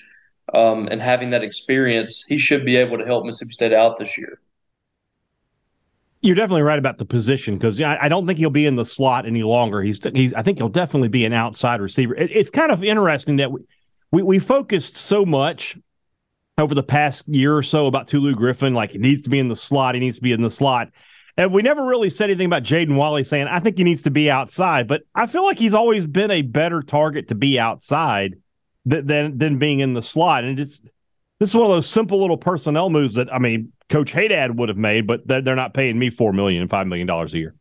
um, 0.55 0.87
and 0.89 0.99
having 0.99 1.29
that 1.29 1.43
experience, 1.43 2.25
he 2.27 2.39
should 2.39 2.65
be 2.65 2.75
able 2.75 2.97
to 2.97 3.05
help 3.05 3.23
Mississippi 3.23 3.51
State 3.51 3.73
out 3.73 3.97
this 3.97 4.17
year. 4.17 4.39
You're 6.21 6.35
definitely 6.35 6.63
right 6.63 6.79
about 6.79 6.97
the 6.97 7.05
position 7.05 7.55
because 7.55 7.79
I, 7.79 8.07
don't 8.07 8.25
think 8.25 8.39
he'll 8.39 8.49
be 8.49 8.65
in 8.65 8.75
the 8.75 8.85
slot 8.85 9.27
any 9.27 9.43
longer. 9.43 9.83
He's 9.83 9.99
he's 10.15 10.33
I 10.33 10.41
think 10.41 10.57
he'll 10.57 10.67
definitely 10.67 11.09
be 11.09 11.23
an 11.23 11.33
outside 11.33 11.81
receiver. 11.81 12.15
It, 12.15 12.31
it's 12.33 12.49
kind 12.49 12.71
of 12.71 12.83
interesting 12.83 13.35
that 13.35 13.51
we, 13.51 13.61
we 14.11 14.23
we 14.23 14.39
focused 14.39 14.95
so 14.95 15.23
much 15.23 15.77
over 16.57 16.73
the 16.73 16.81
past 16.81 17.27
year 17.27 17.55
or 17.55 17.61
so 17.61 17.85
about 17.85 18.07
Tulu 18.07 18.33
Griffin, 18.33 18.73
like 18.73 18.91
he 18.91 18.97
needs 18.97 19.21
to 19.21 19.29
be 19.29 19.37
in 19.37 19.49
the 19.49 19.55
slot, 19.55 19.93
he 19.93 20.01
needs 20.01 20.15
to 20.15 20.23
be 20.23 20.31
in 20.31 20.41
the 20.41 20.49
slot. 20.49 20.89
And 21.37 21.53
we 21.53 21.61
never 21.61 21.85
really 21.85 22.09
said 22.09 22.31
anything 22.31 22.47
about 22.47 22.63
Jaden 22.63 22.95
Walley 22.95 23.23
saying, 23.23 23.47
I 23.47 23.59
think 23.59 23.77
he 23.77 23.83
needs 23.83 24.01
to 24.03 24.11
be 24.11 24.29
outside. 24.29 24.87
But 24.87 25.03
I 25.13 25.27
feel 25.27 25.45
like 25.45 25.59
he's 25.59 25.75
always 25.75 26.05
been 26.07 26.31
a 26.31 26.41
better 26.41 26.81
target 26.81 27.27
to 27.27 27.35
be 27.35 27.59
outside 27.59 28.35
than 28.85 29.05
than, 29.05 29.37
than 29.37 29.59
being 29.59 29.79
in 29.79 29.93
the 29.93 30.01
slot. 30.01 30.43
And 30.43 30.59
it's 30.59 30.81
this 31.39 31.49
is 31.49 31.55
one 31.55 31.65
of 31.65 31.71
those 31.71 31.87
simple 31.87 32.19
little 32.19 32.37
personnel 32.37 32.89
moves 32.89 33.15
that 33.15 33.31
I 33.31 33.37
mean, 33.37 33.71
Coach 33.89 34.11
Hadad 34.11 34.57
would 34.57 34.69
have 34.69 34.77
made, 34.77 35.05
but 35.05 35.27
they're, 35.27 35.41
they're 35.41 35.55
not 35.55 35.73
paying 35.73 35.99
me 35.99 36.09
four 36.09 36.33
million 36.33 36.61
and 36.61 36.69
five 36.69 36.87
million 36.87 37.05
dollars 37.05 37.33
a 37.33 37.37
year. 37.37 37.55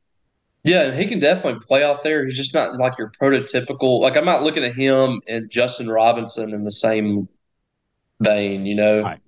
Yeah, 0.64 0.96
he 0.96 1.06
can 1.06 1.20
definitely 1.20 1.60
play 1.64 1.84
out 1.84 2.02
there. 2.02 2.24
He's 2.24 2.36
just 2.36 2.52
not 2.52 2.74
like 2.76 2.98
your 2.98 3.12
prototypical. 3.20 4.00
Like 4.00 4.16
I'm 4.16 4.24
not 4.24 4.42
looking 4.42 4.64
at 4.64 4.74
him 4.74 5.20
and 5.28 5.48
Justin 5.50 5.88
Robinson 5.88 6.52
in 6.52 6.64
the 6.64 6.72
same 6.72 7.28
vein. 8.20 8.64
You 8.64 8.74
know, 8.74 9.02
right. 9.02 9.20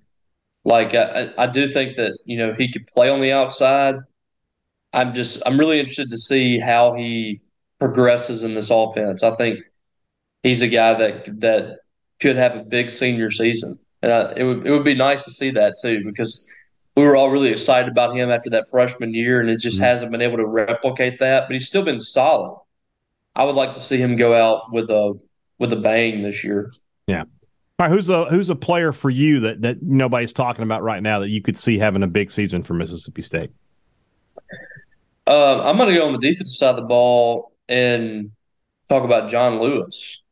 like 0.65 0.95
I, 0.95 1.31
I 1.37 1.47
do 1.47 1.69
think 1.69 1.95
that 1.97 2.17
you 2.25 2.37
know 2.37 2.53
he 2.53 2.71
could 2.71 2.87
play 2.87 3.09
on 3.09 3.21
the 3.21 3.31
outside. 3.31 3.95
I'm 4.93 5.13
just 5.13 5.41
I'm 5.45 5.57
really 5.57 5.79
interested 5.79 6.09
to 6.11 6.17
see 6.17 6.59
how 6.59 6.93
he 6.93 7.41
progresses 7.79 8.43
in 8.43 8.53
this 8.53 8.69
offense. 8.69 9.23
I 9.23 9.35
think 9.35 9.59
he's 10.43 10.61
a 10.61 10.67
guy 10.67 10.93
that 10.95 11.39
that 11.41 11.79
could 12.19 12.35
have 12.35 12.55
a 12.55 12.63
big 12.63 12.89
senior 12.89 13.31
season, 13.31 13.79
and 14.01 14.11
I, 14.11 14.33
it 14.35 14.43
would 14.43 14.65
it 14.65 14.71
would 14.71 14.83
be 14.83 14.95
nice 14.95 15.25
to 15.25 15.31
see 15.31 15.51
that 15.51 15.75
too 15.81 16.03
because 16.03 16.49
we 16.95 17.05
were 17.05 17.15
all 17.15 17.29
really 17.29 17.49
excited 17.49 17.89
about 17.89 18.15
him 18.15 18.29
after 18.29 18.49
that 18.49 18.69
freshman 18.69 19.13
year, 19.13 19.39
and 19.39 19.49
it 19.49 19.59
just 19.59 19.77
mm-hmm. 19.77 19.85
hasn't 19.85 20.11
been 20.11 20.21
able 20.21 20.37
to 20.37 20.45
replicate 20.45 21.19
that. 21.19 21.47
But 21.47 21.53
he's 21.53 21.67
still 21.67 21.83
been 21.83 21.99
solid. 21.99 22.59
I 23.35 23.45
would 23.45 23.55
like 23.55 23.73
to 23.73 23.79
see 23.79 23.97
him 23.97 24.15
go 24.15 24.33
out 24.33 24.73
with 24.73 24.89
a 24.89 25.17
with 25.59 25.71
a 25.71 25.77
bang 25.77 26.23
this 26.23 26.43
year. 26.43 26.71
Yeah. 27.07 27.21
All 27.21 27.87
right, 27.87 27.91
who's 27.91 28.09
a 28.09 28.25
who's 28.25 28.49
a 28.49 28.55
player 28.55 28.91
for 28.91 29.09
you 29.09 29.41
that 29.41 29.61
that 29.61 29.81
nobody's 29.81 30.33
talking 30.33 30.63
about 30.63 30.83
right 30.83 31.01
now 31.01 31.19
that 31.19 31.29
you 31.29 31.41
could 31.41 31.57
see 31.57 31.77
having 31.77 32.03
a 32.03 32.07
big 32.07 32.31
season 32.31 32.63
for 32.63 32.73
Mississippi 32.73 33.21
State? 33.21 33.51
Uh, 35.29 35.61
I'm 35.63 35.77
going 35.77 35.89
to 35.89 35.95
go 35.95 36.07
on 36.07 36.11
the 36.11 36.17
defensive 36.17 36.57
side 36.57 36.71
of 36.71 36.77
the 36.77 36.81
ball 36.81 37.51
and 37.67 38.31
talk 38.89 39.03
about 39.03 39.29
John 39.29 39.59
Lewis. 39.59 40.23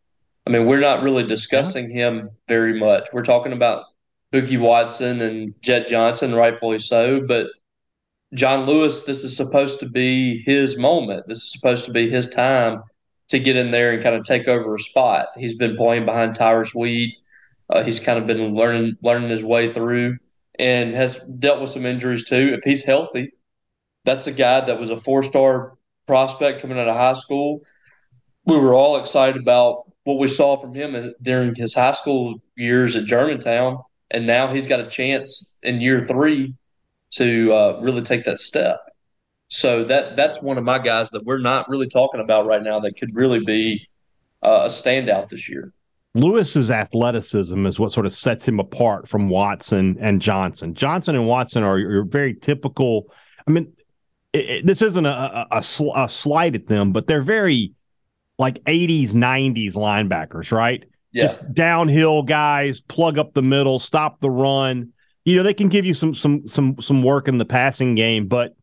I 0.48 0.50
mean, 0.50 0.66
we're 0.66 0.80
not 0.80 1.04
really 1.04 1.24
discussing 1.24 1.92
him 1.92 2.32
very 2.48 2.80
much. 2.80 3.10
We're 3.14 3.24
talking 3.24 3.54
about 3.54 3.86
Bookie 4.32 4.58
Watson 4.58 5.22
and 5.22 5.54
Jett 5.62 5.88
Johnson, 5.88 6.34
rightfully 6.34 6.80
so. 6.80 7.22
But 7.22 7.52
John 8.34 8.66
Lewis, 8.66 9.04
this 9.04 9.24
is 9.24 9.38
supposed 9.38 9.80
to 9.82 9.88
be 9.88 10.42
his 10.48 10.80
moment. 10.80 11.28
This 11.28 11.44
is 11.44 11.52
supposed 11.52 11.86
to 11.86 11.92
be 11.92 12.10
his 12.10 12.32
time 12.32 12.82
to 13.28 13.38
get 13.38 13.56
in 13.56 13.70
there 13.70 13.92
and 13.92 14.02
kind 14.02 14.16
of 14.16 14.24
take 14.24 14.48
over 14.48 14.74
a 14.74 14.80
spot. 14.80 15.28
He's 15.38 15.60
been 15.60 15.76
playing 15.76 16.06
behind 16.06 16.34
Tyrus 16.34 16.74
Wheat. 16.74 17.14
Uh, 17.70 17.84
he's 17.84 18.00
kind 18.00 18.18
of 18.18 18.26
been 18.26 18.56
learning 18.56 18.98
learning 19.04 19.30
his 19.30 19.44
way 19.44 19.72
through 19.72 20.18
and 20.58 20.96
has 20.96 21.18
dealt 21.38 21.62
with 21.62 21.70
some 21.70 21.86
injuries 21.86 22.26
too. 22.26 22.56
If 22.58 22.64
he's 22.64 22.84
healthy, 22.84 23.34
that's 24.08 24.26
a 24.26 24.32
guy 24.32 24.62
that 24.62 24.80
was 24.80 24.90
a 24.90 24.98
four 24.98 25.22
star 25.22 25.78
prospect 26.08 26.62
coming 26.62 26.80
out 26.80 26.88
of 26.88 26.96
high 26.96 27.14
school. 27.14 27.60
We 28.46 28.58
were 28.58 28.74
all 28.74 28.96
excited 28.96 29.40
about 29.40 29.84
what 30.06 30.18
we 30.18 30.30
saw 30.30 30.56
from 30.56 30.74
him 30.74 31.14
during 31.22 31.54
his 31.54 31.76
high 31.76 31.92
school 31.92 32.42
years 32.56 32.96
at 32.96 33.04
Germantown, 33.04 33.80
and 34.10 34.26
now 34.26 34.48
he's 34.48 34.66
got 34.66 34.80
a 34.80 34.88
chance 34.88 35.60
in 35.62 35.82
year 35.82 36.06
three 36.06 36.56
to 37.16 37.52
uh, 37.52 37.80
really 37.82 38.02
take 38.02 38.24
that 38.24 38.40
step. 38.40 38.80
So 39.50 39.84
that 39.84 40.16
that's 40.16 40.42
one 40.42 40.58
of 40.58 40.64
my 40.64 40.80
guys 40.80 41.10
that 41.10 41.26
we're 41.26 41.40
not 41.40 41.68
really 41.68 41.88
talking 41.88 42.22
about 42.22 42.46
right 42.46 42.64
now 42.64 42.80
that 42.80 42.94
could 42.98 43.10
really 43.14 43.44
be 43.44 43.86
uh, 44.42 44.64
a 44.66 44.68
standout 44.70 45.28
this 45.28 45.50
year. 45.50 45.74
Lewis's 46.14 46.72
athleticism 46.72 47.66
is 47.66 47.78
what 47.78 47.92
sort 47.92 48.06
of 48.06 48.14
sets 48.14 48.48
him 48.48 48.62
apart 48.62 49.10
from 49.10 49.28
Watson 49.28 49.98
and 50.00 50.22
Johnson. 50.22 50.74
Johnson 50.74 51.16
and 51.16 51.28
Watson 51.28 51.64
are, 51.64 51.76
are 51.76 52.04
very 52.04 52.34
typical. 52.34 53.12
I 53.46 53.52
mean, 53.52 53.72
it, 54.34 54.50
it, 54.50 54.66
this 54.66 54.82
isn't 54.82 55.06
a, 55.06 55.48
a, 55.52 55.62
a, 55.62 56.04
a 56.04 56.10
slight 56.10 56.56
at 56.56 56.68
them, 56.68 56.92
but 56.92 57.08
they're 57.08 57.22
very 57.22 57.74
like 58.38 58.64
80s, 58.66 59.12
90s 59.12 59.76
linebackers, 59.76 60.52
right? 60.52 60.84
Yeah. 61.12 61.24
Just 61.24 61.54
downhill 61.54 62.24
guys, 62.24 62.82
plug 62.82 63.18
up 63.18 63.34
the 63.34 63.42
middle, 63.42 63.80
stop 63.80 64.20
the 64.20 64.30
run. 64.30 64.94
You 65.26 65.38
know, 65.38 65.44
they 65.44 65.54
can 65.54 65.70
give 65.70 65.86
you 65.86 65.94
some 65.94 66.14
some 66.14 66.48
some 66.48 66.76
some 66.80 67.04
work 67.04 67.28
in 67.28 67.38
the 67.38 67.46
passing 67.46 67.96
game, 67.96 68.28
but 68.28 68.56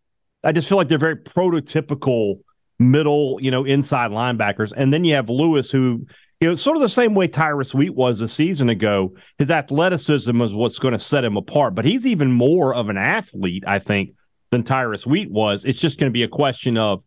I 0.45 0.53
just 0.53 0.69
feel 0.69 0.79
like 0.79 0.89
they're 0.89 0.99
very 0.99 1.17
prototypical 1.17 2.41
middle, 2.79 3.39
you 3.41 3.51
know, 3.51 3.65
inside 3.65 4.11
linebackers. 4.11 4.73
And 4.77 4.93
then 4.93 5.05
you 5.05 5.15
have 5.15 5.29
Lewis, 5.29 5.71
who, 5.71 6.07
you 6.41 6.49
know, 6.49 6.55
sort 6.55 6.77
of 6.77 6.83
the 6.83 6.89
same 6.89 7.15
way 7.15 7.29
Tyrus 7.29 7.75
Wheat 7.75 7.95
was 7.95 8.21
a 8.21 8.29
season 8.29 8.69
ago. 8.69 9.15
His 9.39 9.51
athleticism 9.51 10.41
is 10.43 10.55
what's 10.55 10.79
going 10.79 10.93
to 10.93 10.99
set 10.99 11.25
him 11.25 11.37
apart, 11.37 11.75
but 11.75 11.85
he's 11.85 12.07
even 12.07 12.33
more 12.33 12.75
of 12.75 12.89
an 12.89 12.99
athlete, 12.99 13.65
I 13.67 13.79
think, 13.79 14.11
than 14.55 14.63
Tyrus 14.63 15.07
Wheat 15.07 15.31
was. 15.31 15.65
It's 15.65 15.81
just 15.81 15.99
going 15.99 16.11
to 16.11 16.13
be 16.13 16.23
a 16.23 16.29
question 16.29 16.79
of 16.79 17.03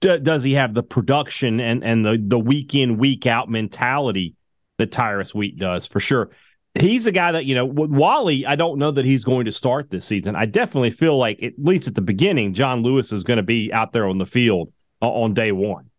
d- 0.00 0.18
does 0.18 0.44
he 0.44 0.52
have 0.52 0.74
the 0.74 0.82
production 0.82 1.58
and 1.58 1.82
and 1.82 2.04
the 2.04 2.22
the 2.22 2.38
week 2.38 2.74
in 2.74 2.98
week 2.98 3.26
out 3.26 3.48
mentality 3.48 4.34
that 4.78 4.92
Tyrus 4.92 5.34
Wheat 5.34 5.58
does 5.58 5.86
for 5.86 5.98
sure. 6.00 6.30
He's 6.78 7.06
a 7.06 7.12
guy 7.12 7.32
that 7.32 7.44
you 7.44 7.54
know 7.54 7.64
with 7.64 7.90
Walley. 7.90 8.44
I 8.46 8.56
don't 8.56 8.78
know 8.78 8.90
that 8.90 9.04
he's 9.04 9.24
going 9.24 9.46
to 9.46 9.52
start 9.52 9.90
this 9.90 10.04
season. 10.04 10.36
I 10.36 10.46
definitely 10.46 10.90
feel 10.90 11.16
like 11.16 11.42
at 11.42 11.54
least 11.56 11.88
at 11.88 11.94
the 11.94 12.02
beginning, 12.02 12.52
John 12.52 12.82
Lewis 12.82 13.12
is 13.12 13.24
going 13.24 13.38
to 13.38 13.44
be 13.44 13.72
out 13.72 13.92
there 13.92 14.06
on 14.06 14.18
the 14.18 14.26
field 14.26 14.72
on 15.00 15.34
day 15.34 15.52
one. 15.52 15.90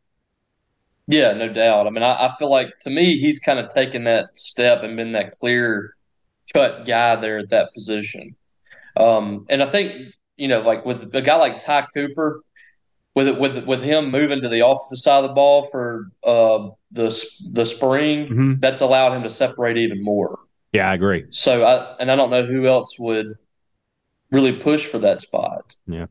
Yeah, 1.07 1.33
no 1.33 1.49
doubt. 1.49 1.87
I 1.87 1.91
mean, 1.91 2.03
I, 2.03 2.27
I 2.27 2.35
feel 2.37 2.49
like 2.49 2.77
to 2.79 2.89
me, 2.89 3.17
he's 3.17 3.39
kind 3.39 3.59
of 3.59 3.69
taken 3.69 4.03
that 4.05 4.37
step 4.37 4.83
and 4.83 4.97
been 4.97 5.13
that 5.13 5.31
clear 5.33 5.95
cut 6.51 6.85
guy 6.85 7.15
there 7.15 7.39
at 7.39 7.49
that 7.49 7.73
position. 7.73 8.35
Um, 8.97 9.45
and 9.49 9.61
I 9.61 9.67
think 9.67 10.13
you 10.37 10.47
know, 10.47 10.61
like 10.61 10.85
with 10.85 11.13
a 11.15 11.21
guy 11.21 11.35
like 11.35 11.59
Ty 11.59 11.87
Cooper, 11.93 12.41
with 13.15 13.27
it, 13.27 13.39
with 13.39 13.65
with 13.65 13.81
him 13.81 14.11
moving 14.11 14.41
to 14.41 14.49
the 14.49 14.65
offensive 14.65 14.99
side 14.99 15.23
of 15.23 15.29
the 15.29 15.33
ball 15.33 15.63
for 15.63 16.11
uh, 16.23 16.69
the 16.91 17.25
the 17.51 17.65
spring, 17.65 18.25
mm-hmm. 18.25 18.53
that's 18.59 18.81
allowed 18.81 19.13
him 19.13 19.23
to 19.23 19.29
separate 19.29 19.77
even 19.77 20.03
more. 20.03 20.39
Yeah, 20.73 20.91
I 20.91 20.93
agree. 20.93 21.25
So 21.31 21.63
I 21.63 21.95
and 21.99 22.11
I 22.11 22.15
don't 22.15 22.29
know 22.29 22.45
who 22.45 22.67
else 22.67 22.99
would 22.99 23.35
really 24.31 24.53
push 24.53 24.85
for 24.85 24.99
that 24.99 25.21
spot. 25.21 25.75
Yeah. 25.87 26.07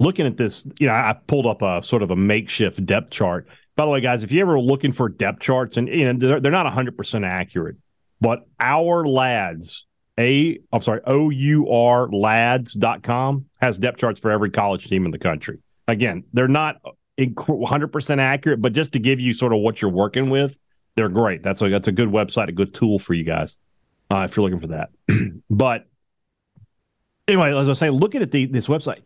Looking 0.00 0.26
at 0.26 0.36
this, 0.36 0.64
you 0.78 0.86
know, 0.86 0.92
I 0.94 1.16
pulled 1.26 1.46
up 1.46 1.62
a 1.62 1.82
sort 1.82 2.02
of 2.02 2.10
a 2.10 2.16
makeshift 2.16 2.84
depth 2.86 3.10
chart. 3.10 3.48
By 3.74 3.84
the 3.84 3.90
way, 3.90 4.00
guys, 4.00 4.22
if 4.22 4.30
you 4.30 4.40
ever 4.40 4.58
looking 4.58 4.92
for 4.92 5.08
depth 5.08 5.40
charts, 5.40 5.76
and 5.76 5.88
you 5.88 6.04
know 6.04 6.18
they're, 6.18 6.40
they're 6.40 6.52
not 6.52 6.66
100 6.66 6.96
percent 6.96 7.24
accurate, 7.24 7.76
but 8.20 8.46
our 8.58 9.06
lads 9.06 9.86
a 10.18 10.58
I'm 10.72 10.82
sorry, 10.82 11.00
O-U-R 11.06 12.08
lads.com 12.08 13.46
has 13.60 13.78
depth 13.78 13.98
charts 13.98 14.20
for 14.20 14.30
every 14.30 14.50
college 14.50 14.88
team 14.88 15.06
in 15.06 15.12
the 15.12 15.18
country. 15.18 15.58
Again, 15.86 16.24
they're 16.32 16.48
not 16.48 16.80
100% 17.18 18.18
accurate, 18.18 18.60
but 18.60 18.72
just 18.72 18.92
to 18.92 18.98
give 18.98 19.20
you 19.20 19.32
sort 19.32 19.52
of 19.52 19.60
what 19.60 19.80
you're 19.80 19.90
working 19.90 20.30
with, 20.30 20.56
they're 20.96 21.08
great. 21.08 21.42
That's 21.42 21.62
a 21.62 21.68
that's 21.68 21.88
a 21.88 21.92
good 21.92 22.08
website, 22.08 22.48
a 22.48 22.52
good 22.52 22.74
tool 22.74 22.98
for 22.98 23.14
you 23.14 23.24
guys 23.24 23.56
uh, 24.10 24.20
if 24.20 24.36
you're 24.36 24.48
looking 24.48 24.60
for 24.60 24.68
that. 24.68 24.90
but 25.50 25.86
anyway, 27.26 27.50
as 27.56 27.66
I 27.66 27.70
was 27.70 27.78
saying, 27.78 27.92
looking 27.92 28.22
at 28.22 28.32
the, 28.32 28.46
this 28.46 28.66
website, 28.66 29.02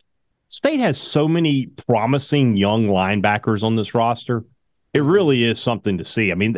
State 0.47 0.79
has 0.79 0.99
so 0.99 1.27
many 1.27 1.67
promising 1.67 2.57
young 2.57 2.85
linebackers 2.85 3.63
on 3.63 3.75
this 3.75 3.93
roster. 3.95 4.45
It 4.93 5.01
really 5.03 5.43
is 5.43 5.59
something 5.59 5.97
to 5.97 6.05
see. 6.05 6.31
I 6.31 6.35
mean, 6.35 6.53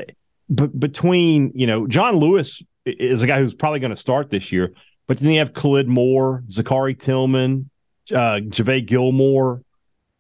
b- 0.54 0.68
between 0.68 1.52
you 1.56 1.68
know 1.68 1.88
John 1.88 2.18
Lewis 2.18 2.62
is 2.86 3.24
a 3.24 3.28
guy 3.28 3.40
who's 3.40 3.54
probably 3.54 3.80
going 3.80 3.92
to 3.92 3.96
start 3.96 4.30
this 4.30 4.52
year, 4.52 4.74
but 5.08 5.18
then 5.18 5.32
you 5.32 5.40
have 5.40 5.54
Khalid 5.54 5.88
Moore, 5.88 6.44
Zachary 6.50 6.96
Tillman, 6.96 7.70
uh, 8.12 8.40
Javay 8.42 8.86
Gilmore, 8.86 9.62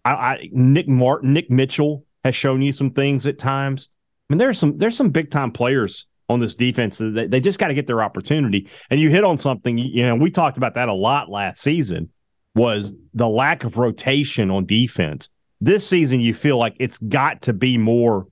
I, 0.03 0.11
I, 0.11 0.49
Nick 0.51 0.87
Martin, 0.87 1.33
Nick 1.33 1.49
Mitchell 1.49 2.05
has 2.23 2.35
shown 2.35 2.61
you 2.61 2.71
some 2.71 2.91
things 2.91 3.25
at 3.27 3.39
times. 3.39 3.89
I 4.29 4.33
mean, 4.33 4.37
there's 4.37 4.59
some 4.59 4.77
there's 4.77 4.95
some 4.95 5.09
big 5.09 5.31
time 5.31 5.51
players 5.51 6.07
on 6.29 6.39
this 6.39 6.55
defense. 6.55 6.97
They, 6.97 7.27
they 7.27 7.39
just 7.39 7.59
got 7.59 7.67
to 7.67 7.73
get 7.73 7.87
their 7.87 8.01
opportunity. 8.01 8.69
And 8.89 8.99
you 8.99 9.09
hit 9.09 9.23
on 9.23 9.37
something. 9.37 9.77
You 9.77 10.05
know, 10.05 10.15
we 10.15 10.31
talked 10.31 10.57
about 10.57 10.75
that 10.75 10.89
a 10.89 10.93
lot 10.93 11.29
last 11.29 11.61
season. 11.61 12.09
Was 12.55 12.93
the 13.13 13.27
lack 13.27 13.65
of 13.65 13.77
rotation 13.77 14.49
on 14.49 14.65
defense. 14.65 15.29
This 15.59 15.85
season, 15.85 16.21
you 16.21 16.33
feel 16.33 16.57
like 16.57 16.75
it's 16.79 16.97
got 16.97 17.43
to 17.43 17.53
be 17.53 17.77
more. 17.77 18.27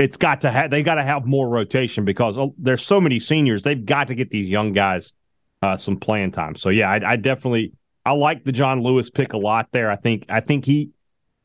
It's 0.00 0.16
got 0.16 0.40
to 0.40 0.50
have. 0.50 0.70
They 0.70 0.82
got 0.82 0.94
to 0.94 1.02
have 1.02 1.26
more 1.26 1.46
rotation 1.46 2.06
because 2.06 2.38
oh, 2.38 2.54
there's 2.56 2.82
so 2.82 3.02
many 3.02 3.20
seniors. 3.20 3.62
They've 3.64 3.84
got 3.84 4.08
to 4.08 4.14
get 4.14 4.30
these 4.30 4.48
young 4.48 4.72
guys 4.72 5.12
uh, 5.60 5.76
some 5.76 5.98
playing 5.98 6.32
time. 6.32 6.54
So 6.54 6.70
yeah, 6.70 6.90
I, 6.90 7.12
I 7.12 7.16
definitely 7.16 7.74
I 8.06 8.12
like 8.12 8.44
the 8.44 8.52
John 8.52 8.82
Lewis 8.82 9.10
pick 9.10 9.34
a 9.34 9.36
lot 9.36 9.68
there. 9.72 9.90
I 9.90 9.96
think 9.96 10.24
I 10.30 10.40
think 10.40 10.64
he 10.64 10.88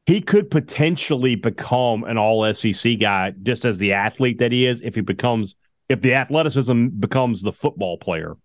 he 0.05 0.21
could 0.21 0.49
potentially 0.49 1.35
become 1.35 2.05
an 2.05 2.17
all 2.17 2.53
SEC 2.53 2.97
guy 2.97 3.33
just 3.43 3.65
as 3.65 3.77
the 3.77 3.91
athlete 3.91 4.39
that 4.39 4.53
he 4.53 4.65
is 4.65 4.81
if 4.81 4.95
he 4.95 5.01
becomes 5.01 5.55
if 5.89 6.01
the 6.01 6.13
athleticism 6.13 6.87
becomes 6.97 7.41
the 7.41 7.51
football 7.51 7.97
player. 7.97 8.37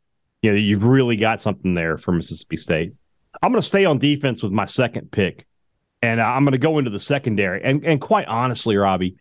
You 0.43 0.50
know, 0.50 0.57
you've 0.57 0.87
really 0.87 1.14
got 1.14 1.40
something 1.40 1.75
there 1.75 1.99
for 1.99 2.11
Mississippi 2.11 2.57
State. 2.57 2.95
I'm 3.43 3.52
going 3.52 3.62
to 3.62 3.69
stay 3.69 3.85
on 3.85 3.99
defense 3.99 4.43
with 4.43 4.50
my 4.50 4.64
second 4.64 5.12
pick, 5.12 5.47
and 6.02 6.21
I'm 6.21 6.45
going 6.45 6.52
to 6.52 6.59
go 6.59 6.79
into 6.79 6.90
the 6.90 6.99
secondary. 6.99 7.62
And 7.62 7.85
and 7.85 8.00
quite 8.00 8.26
honestly, 8.26 8.76
Robbie, 8.76 9.20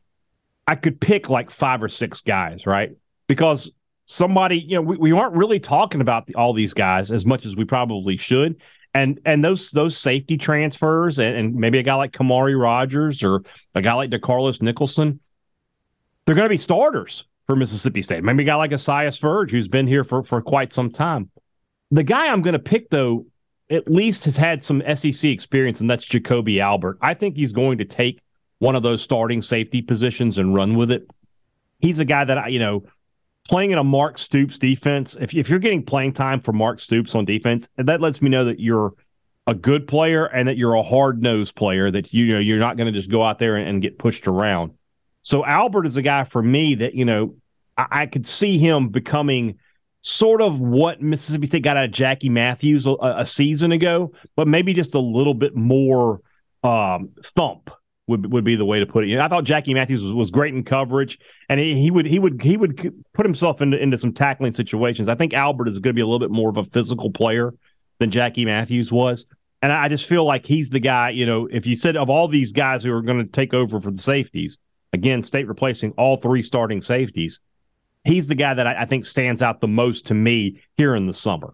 I 0.69 0.75
could 0.75 1.01
pick 1.01 1.29
like 1.29 1.49
five 1.49 1.81
or 1.81 1.89
six 1.89 2.21
guys, 2.21 2.67
right? 2.67 2.91
Because 3.27 3.71
somebody, 4.05 4.59
you 4.59 4.75
know, 4.75 4.83
we, 4.83 4.97
we 4.97 5.11
aren't 5.11 5.35
really 5.35 5.59
talking 5.59 5.99
about 5.99 6.27
the, 6.27 6.35
all 6.35 6.53
these 6.53 6.75
guys 6.75 7.09
as 7.09 7.25
much 7.25 7.47
as 7.47 7.55
we 7.55 7.65
probably 7.65 8.17
should 8.17 8.61
and 8.93 9.19
and 9.25 9.43
those 9.43 9.71
those 9.71 9.97
safety 9.97 10.37
transfers 10.37 11.19
and, 11.19 11.35
and, 11.35 11.55
maybe 11.55 11.79
a 11.79 11.83
guy 11.83 11.95
like 11.95 12.11
Kamari 12.11 12.59
Rogers 12.59 13.23
or 13.23 13.41
a 13.73 13.81
guy 13.81 13.93
like 13.93 14.11
DeCarlos 14.11 14.61
Nicholson, 14.61 15.19
they're 16.25 16.35
going 16.35 16.45
to 16.45 16.49
be 16.49 16.57
starters 16.57 17.25
for 17.47 17.55
Mississippi 17.55 18.03
State. 18.03 18.23
Maybe 18.23 18.43
a 18.43 18.45
guy 18.45 18.55
like 18.55 18.71
Asias 18.71 19.17
Verge, 19.17 19.49
who's 19.49 19.67
been 19.67 19.87
here 19.87 20.03
for, 20.03 20.23
for 20.23 20.39
quite 20.39 20.71
some 20.71 20.91
time. 20.91 21.31
The 21.89 22.03
guy 22.03 22.27
I'm 22.27 22.43
going 22.43 22.53
to 22.53 22.59
pick, 22.59 22.91
though, 22.91 23.25
at 23.71 23.89
least 23.89 24.25
has 24.25 24.37
had 24.37 24.63
some 24.63 24.83
SEC 24.95 25.25
experience, 25.25 25.81
and 25.81 25.89
that's 25.89 26.05
Jacoby 26.05 26.61
Albert. 26.61 26.99
I 27.01 27.15
think 27.15 27.35
he's 27.35 27.51
going 27.51 27.79
to 27.79 27.85
take 27.85 28.21
one 28.59 28.75
of 28.75 28.83
those 28.83 29.01
starting 29.01 29.41
safety 29.41 29.81
positions 29.81 30.37
and 30.37 30.53
run 30.53 30.75
with 30.75 30.91
it. 30.91 31.09
He's 31.79 31.99
a 31.99 32.05
guy 32.05 32.25
that 32.25 32.37
I, 32.37 32.47
you 32.49 32.59
know, 32.59 32.83
playing 33.47 33.71
in 33.71 33.77
a 33.77 33.83
Mark 33.83 34.17
Stoops 34.17 34.57
defense, 34.57 35.17
if, 35.19 35.33
if 35.33 35.49
you're 35.49 35.59
getting 35.59 35.83
playing 35.83 36.13
time 36.13 36.39
for 36.39 36.53
Mark 36.53 36.79
Stoops 36.79 37.15
on 37.15 37.25
defense, 37.25 37.67
that 37.77 37.99
lets 37.99 38.21
me 38.21 38.29
know 38.29 38.45
that 38.45 38.59
you're 38.59 38.93
a 39.47 39.55
good 39.55 39.87
player 39.87 40.25
and 40.25 40.47
that 40.47 40.57
you're 40.57 40.75
a 40.75 40.83
hard 40.83 41.23
nosed 41.23 41.55
player, 41.55 41.89
that 41.89 42.13
you, 42.13 42.33
know 42.33 42.39
you're 42.39 42.59
not 42.59 42.77
going 42.77 42.85
to 42.85 42.97
just 42.97 43.09
go 43.09 43.23
out 43.23 43.39
there 43.39 43.55
and, 43.55 43.67
and, 43.67 43.81
get 43.81 43.97
pushed 43.97 44.27
around. 44.27 44.73
So 45.23 45.43
Albert 45.43 45.87
is 45.87 45.97
a 45.97 46.03
guy 46.03 46.25
for 46.25 46.43
me 46.43 46.75
that, 46.75 46.93
you 46.93 47.05
know, 47.05 47.35
I, 47.75 47.87
I, 47.89 48.05
could 48.05 48.27
see 48.27 48.59
him 48.59 48.89
becoming 48.89 49.57
sort 50.01 50.41
of 50.41 50.59
what 50.59 51.01
Mississippi 51.01 51.47
State 51.47 51.63
got 51.63 51.77
out 51.77 51.85
of 51.85 51.91
Jackie 51.91 52.29
Matthews 52.29 52.85
a, 52.85 52.95
a 53.01 53.25
season 53.25 53.71
ago, 53.71 54.11
but 54.35 54.47
maybe 54.47 54.73
just 54.73 54.93
a 54.93 54.99
little 54.99 55.33
bit 55.33 55.55
more 55.55 56.21
um, 56.63 57.09
thump 57.23 57.71
would 58.09 58.31
would 58.33 58.43
be 58.43 58.55
the 58.55 58.65
way 58.65 58.79
to 58.79 58.85
put 58.85 59.03
it. 59.03 59.07
You 59.07 59.17
know, 59.17 59.23
I 59.23 59.27
thought 59.27 59.43
Jackie 59.43 59.73
Matthews 59.73 60.03
was, 60.03 60.13
was 60.13 60.31
great 60.31 60.53
in 60.53 60.63
coverage, 60.63 61.19
and 61.47 61.59
he, 61.59 61.79
he, 61.79 61.91
would 61.91 62.07
he 62.07 62.17
would 62.17 62.41
he 62.41 62.57
would 62.57 62.75
put 63.13 63.25
himself 63.25 63.61
into 63.61 63.81
into 63.81 63.97
some 63.97 64.11
tackling 64.11 64.53
situations. 64.53 65.07
I 65.07 65.15
think 65.15 65.33
Albert 65.33 65.69
is 65.69 65.79
going 65.79 65.91
to 65.91 65.95
be 65.95 66.01
a 66.01 66.05
little 66.05 66.19
bit 66.19 66.31
more 66.31 66.49
of 66.49 66.57
a 66.57 66.63
physical 66.63 67.11
player 67.11 67.53
than 67.99 68.09
Jackie 68.09 68.45
Matthews 68.45 68.91
was, 68.91 69.25
and 69.61 69.71
I 69.71 69.87
just 69.87 70.07
feel 70.07 70.25
like 70.25 70.45
he's 70.45 70.69
the 70.69 70.79
guy. 70.79 71.11
You 71.11 71.25
know, 71.25 71.47
if 71.51 71.67
you 71.67 71.75
said 71.75 71.95
of 71.95 72.09
all 72.09 72.27
these 72.27 72.51
guys 72.51 72.83
who 72.83 72.91
are 72.91 73.03
going 73.03 73.23
to 73.23 73.31
take 73.31 73.53
over 73.53 73.79
for 73.79 73.91
the 73.91 74.01
safeties, 74.01 74.57
again, 74.91 75.23
state 75.23 75.47
replacing 75.47 75.91
all 75.91 76.17
three 76.17 76.41
starting 76.41 76.81
safeties, 76.81 77.39
he's 78.03 78.25
the 78.25 78.35
guy 78.35 78.55
that 78.55 78.65
I, 78.65 78.81
I 78.81 78.85
think 78.85 79.05
stands 79.05 79.43
out 79.43 79.61
the 79.61 79.67
most 79.67 80.07
to 80.07 80.15
me 80.15 80.59
here 80.77 80.95
in 80.95 81.05
the 81.05 81.13
summer. 81.13 81.53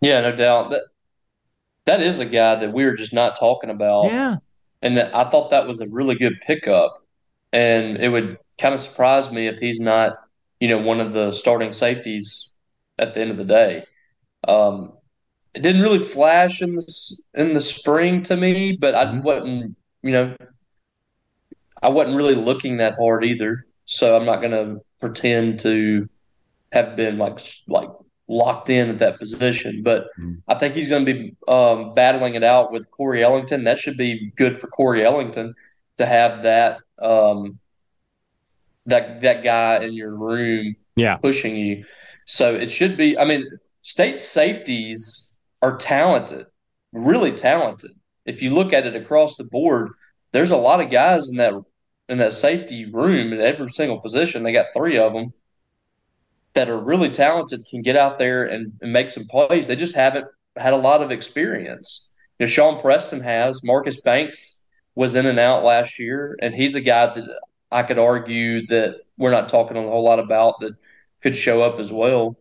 Yeah, 0.00 0.22
no 0.22 0.34
doubt 0.34 0.70
that 0.70 0.82
that 1.84 2.02
is 2.02 2.18
a 2.18 2.26
guy 2.26 2.56
that 2.56 2.72
we 2.72 2.84
are 2.84 2.96
just 2.96 3.14
not 3.14 3.38
talking 3.38 3.70
about. 3.70 4.06
Yeah 4.06 4.36
and 4.82 4.98
I 4.98 5.28
thought 5.28 5.50
that 5.50 5.66
was 5.66 5.80
a 5.80 5.88
really 5.88 6.14
good 6.14 6.40
pickup. 6.46 6.94
And 7.52 7.98
it 7.98 8.08
would 8.08 8.38
kind 8.60 8.74
of 8.74 8.80
surprise 8.80 9.30
me 9.30 9.46
if 9.48 9.58
he's 9.58 9.80
not, 9.80 10.16
you 10.60 10.68
know, 10.68 10.78
one 10.78 11.00
of 11.00 11.12
the 11.12 11.32
starting 11.32 11.72
safeties 11.72 12.54
at 12.98 13.14
the 13.14 13.20
end 13.20 13.30
of 13.30 13.36
the 13.36 13.44
day. 13.44 13.84
Um, 14.46 14.92
it 15.54 15.62
didn't 15.62 15.82
really 15.82 15.98
flash 15.98 16.62
in 16.62 16.76
the 16.76 17.22
in 17.34 17.52
the 17.52 17.60
spring 17.60 18.22
to 18.24 18.36
me, 18.36 18.76
but 18.80 18.94
I 18.94 19.06
mm-hmm. 19.06 19.22
wasn't, 19.22 19.76
you 20.02 20.12
know, 20.12 20.36
I 21.82 21.88
wasn't 21.88 22.16
really 22.16 22.36
looking 22.36 22.76
that 22.76 22.94
hard 22.94 23.24
either. 23.24 23.66
So 23.86 24.16
I'm 24.16 24.24
not 24.24 24.40
going 24.40 24.52
to 24.52 24.80
pretend 25.00 25.58
to 25.60 26.08
have 26.72 26.94
been 26.94 27.18
like 27.18 27.40
like 27.66 27.88
locked 28.30 28.70
in 28.70 28.88
at 28.88 28.98
that 28.98 29.18
position. 29.18 29.82
But 29.82 30.04
mm-hmm. 30.18 30.34
I 30.48 30.54
think 30.54 30.74
he's 30.74 30.88
going 30.88 31.04
to 31.04 31.12
be 31.12 31.36
um, 31.48 31.92
battling 31.94 32.36
it 32.36 32.44
out 32.44 32.72
with 32.72 32.90
Corey 32.90 33.22
Ellington. 33.22 33.64
That 33.64 33.78
should 33.78 33.96
be 33.96 34.30
good 34.36 34.56
for 34.56 34.68
Corey 34.68 35.04
Ellington 35.04 35.54
to 35.98 36.06
have 36.06 36.44
that 36.44 36.78
um, 36.98 37.58
that 38.86 39.20
that 39.20 39.42
guy 39.42 39.84
in 39.84 39.92
your 39.92 40.16
room, 40.16 40.76
yeah, 40.96 41.16
pushing 41.16 41.56
you. 41.56 41.84
So 42.26 42.54
it 42.54 42.70
should 42.70 42.96
be. 42.96 43.18
I 43.18 43.24
mean, 43.24 43.46
state 43.82 44.20
safeties 44.20 45.38
are 45.60 45.76
talented, 45.76 46.46
really 46.92 47.32
talented. 47.32 47.90
If 48.24 48.42
you 48.42 48.54
look 48.54 48.72
at 48.72 48.86
it 48.86 48.94
across 48.94 49.36
the 49.36 49.44
board, 49.44 49.90
there's 50.32 50.52
a 50.52 50.56
lot 50.56 50.80
of 50.80 50.90
guys 50.90 51.28
in 51.28 51.36
that 51.38 51.54
in 52.08 52.18
that 52.18 52.34
safety 52.34 52.86
room 52.90 53.32
in 53.32 53.40
every 53.40 53.70
single 53.72 54.00
position. 54.00 54.44
They 54.44 54.52
got 54.52 54.66
three 54.72 54.98
of 54.98 55.14
them 55.14 55.32
that 56.54 56.68
are 56.68 56.82
really 56.82 57.10
talented 57.10 57.64
can 57.70 57.82
get 57.82 57.96
out 57.96 58.18
there 58.18 58.44
and, 58.44 58.72
and, 58.80 58.92
make 58.92 59.10
some 59.10 59.24
plays. 59.26 59.66
They 59.66 59.76
just 59.76 59.94
haven't 59.94 60.26
had 60.56 60.72
a 60.72 60.76
lot 60.76 61.02
of 61.02 61.10
experience. 61.10 62.12
You 62.38 62.46
know, 62.46 62.50
Sean 62.50 62.80
Preston 62.80 63.20
has. 63.20 63.62
Marcus 63.62 64.00
Banks 64.00 64.66
was 64.94 65.14
in 65.14 65.26
and 65.26 65.38
out 65.38 65.62
last 65.62 65.98
year, 65.98 66.36
and 66.42 66.54
he's 66.54 66.74
a 66.74 66.80
guy 66.80 67.06
that 67.06 67.40
I 67.70 67.82
could 67.84 67.98
argue 67.98 68.66
that 68.66 68.96
we're 69.16 69.30
not 69.30 69.48
talking 69.48 69.76
a 69.76 69.82
whole 69.82 70.02
lot 70.02 70.18
about 70.18 70.60
that 70.60 70.74
could 71.22 71.36
show 71.36 71.62
up 71.62 71.78
as 71.78 71.92
well. 71.92 72.36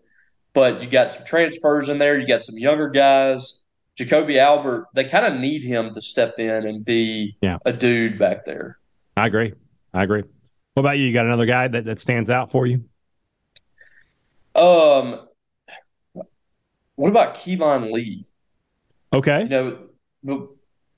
But 0.54 0.82
you 0.82 0.90
got 0.90 1.12
some 1.12 1.26
transfers 1.26 1.90
in 1.90 2.00
there. 2.00 2.18
You 2.18 2.26
got 2.26 2.42
some 2.42 2.58
younger 2.58 2.90
guys. 2.90 3.62
Jacoby 3.96 4.40
Albert, 4.40 4.88
they 4.96 5.04
kind 5.04 5.26
of 5.26 5.40
need 5.40 5.64
him 5.64 5.94
to 5.94 6.02
step 6.02 6.40
in 6.40 6.66
and 6.66 6.84
be 6.84 7.36
yeah. 7.42 7.58
a 7.66 7.74
dude 7.74 8.18
back 8.18 8.46
there. 8.46 8.80
I 9.18 9.28
agree. 9.28 9.54
I 9.94 10.04
agree. 10.04 10.24
What 10.74 10.82
about 10.82 10.98
you? 10.98 11.06
You 11.06 11.14
got 11.14 11.26
another 11.26 11.46
guy 11.46 11.68
that, 11.68 11.86
that 11.86 12.00
stands 12.00 12.30
out 12.30 12.50
for 12.50 12.66
you? 12.66 12.86
Um, 14.56 15.28
what 16.96 17.10
about 17.10 17.36
Keyvone 17.36 17.92
Lee? 17.92 18.26
Okay. 19.14 19.44
You 19.44 19.88
know, 20.24 20.50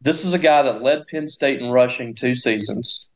this 0.01 0.25
is 0.25 0.33
a 0.33 0.39
guy 0.39 0.63
that 0.63 0.81
led 0.81 1.07
Penn 1.07 1.27
State 1.27 1.61
in 1.61 1.69
rushing 1.69 2.15
two 2.15 2.35
seasons. 2.35 3.11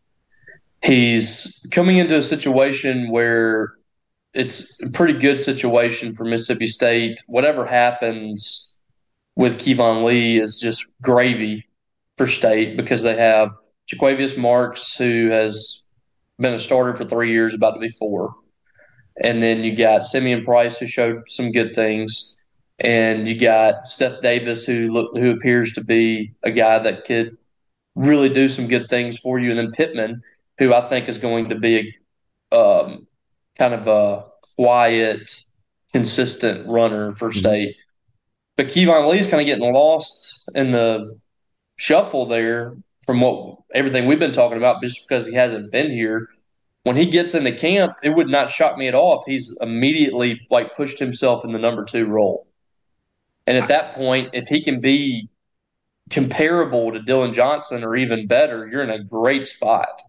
He's 0.83 1.67
coming 1.71 1.97
into 1.97 2.17
a 2.17 2.21
situation 2.21 3.09
where 3.09 3.73
it's 4.33 4.81
a 4.83 4.89
pretty 4.89 5.13
good 5.13 5.39
situation 5.39 6.13
for 6.13 6.25
Mississippi 6.25 6.67
State. 6.67 7.21
Whatever 7.25 7.65
happens 7.65 8.79
with 9.35 9.59
Keyvone 9.59 10.05
Lee 10.05 10.37
is 10.37 10.59
just 10.59 10.85
gravy 11.01 11.65
for 12.15 12.27
State 12.27 12.77
because 12.77 13.01
they 13.01 13.15
have 13.15 13.49
Jo'quavious 13.87 14.37
Marks, 14.37 14.95
who 14.95 15.29
has 15.29 15.89
been 16.37 16.53
a 16.53 16.59
starter 16.59 16.95
for 16.95 17.05
three 17.05 17.31
years, 17.31 17.55
about 17.55 17.71
to 17.71 17.79
be 17.79 17.89
four. 17.89 18.35
And 19.23 19.41
then 19.41 19.63
you 19.63 19.75
got 19.75 20.05
Simeon 20.05 20.43
Price, 20.43 20.77
who 20.77 20.87
showed 20.87 21.29
some 21.29 21.51
good 21.51 21.73
things. 21.75 22.43
And 22.79 23.27
you 23.27 23.39
got 23.39 23.87
Steph 23.87 24.21
Davis, 24.21 24.65
who 24.65 24.89
look, 24.91 25.17
who 25.17 25.31
appears 25.31 25.73
to 25.73 25.83
be 25.83 26.33
a 26.43 26.51
guy 26.51 26.79
that 26.79 27.05
could 27.05 27.37
really 27.95 28.27
do 28.27 28.49
some 28.49 28.67
good 28.67 28.89
things 28.89 29.17
for 29.17 29.39
you. 29.39 29.49
And 29.49 29.59
then 29.59 29.71
Pittman, 29.71 30.21
who 30.57 30.73
I 30.73 30.81
think 30.81 31.07
is 31.07 31.17
going 31.17 31.49
to 31.49 31.55
be 31.55 31.93
a 32.51 32.59
um, 32.59 33.07
kind 33.57 33.73
of 33.73 33.87
a 33.87 34.25
quiet, 34.57 35.41
consistent 35.93 36.67
runner 36.67 37.13
for 37.13 37.29
mm-hmm. 37.29 37.39
state. 37.39 37.75
But 38.57 38.67
Keyvone 38.67 39.09
Lee's 39.09 39.27
kind 39.27 39.41
of 39.41 39.47
getting 39.47 39.73
lost 39.73 40.49
in 40.55 40.71
the 40.71 41.17
shuffle 41.77 42.25
there 42.25 42.75
from 43.05 43.21
what 43.21 43.57
everything 43.73 44.07
we've 44.07 44.19
been 44.19 44.31
talking 44.31 44.57
about 44.57 44.81
just 44.81 45.07
because 45.07 45.27
he 45.27 45.33
hasn't 45.33 45.71
been 45.71 45.91
here 45.91 46.29
when 46.85 46.95
he 46.95 47.07
gets 47.07 47.33
into 47.33 47.51
camp, 47.51 47.95
it 48.03 48.09
would 48.09 48.29
not 48.29 48.51
shock 48.51 48.77
me 48.77 48.87
at 48.87 48.93
all 48.93 49.19
if 49.19 49.23
he's 49.25 49.57
immediately 49.59 50.39
like 50.51 50.75
pushed 50.75 50.99
himself 50.99 51.43
in 51.43 51.51
the 51.51 51.57
number 51.57 51.83
two 51.83 52.05
role. 52.05 52.47
And 53.47 53.57
at 53.57 53.67
that 53.69 53.93
point, 53.93 54.29
if 54.33 54.47
he 54.47 54.61
can 54.61 54.81
be 54.81 55.27
comparable 56.11 56.91
to 56.91 57.01
Dillon 57.01 57.33
Johnson 57.33 57.83
or 57.83 57.95
even 57.95 58.27
better, 58.27 58.67
you're 58.67 58.83
in 58.83 58.91
a 58.91 59.03
great 59.03 59.47
spot. 59.47 59.99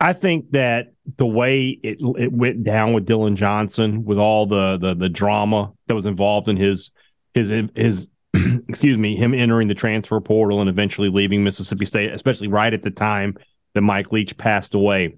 I 0.00 0.12
think 0.12 0.50
that 0.50 0.92
the 1.18 1.26
way 1.26 1.68
it 1.68 1.98
it 2.18 2.32
went 2.32 2.64
down 2.64 2.92
with 2.92 3.06
Dillon 3.06 3.36
Johnson, 3.36 4.04
with 4.04 4.18
all 4.18 4.46
the 4.46 4.76
the, 4.76 4.94
the 4.94 5.08
drama 5.08 5.72
that 5.86 5.94
was 5.94 6.06
involved 6.06 6.48
in 6.48 6.56
his 6.56 6.90
his 7.32 7.52
his 7.76 8.08
excuse 8.68 8.98
me, 8.98 9.16
him 9.16 9.32
entering 9.32 9.68
the 9.68 9.74
transfer 9.74 10.20
portal 10.20 10.60
and 10.60 10.68
eventually 10.68 11.10
leaving 11.10 11.44
Mississippi 11.44 11.84
State, 11.84 12.12
especially 12.12 12.48
right 12.48 12.74
at 12.74 12.82
the 12.82 12.90
time 12.90 13.36
that 13.74 13.82
Mike 13.82 14.10
Leach 14.10 14.36
passed 14.36 14.74
away. 14.74 15.14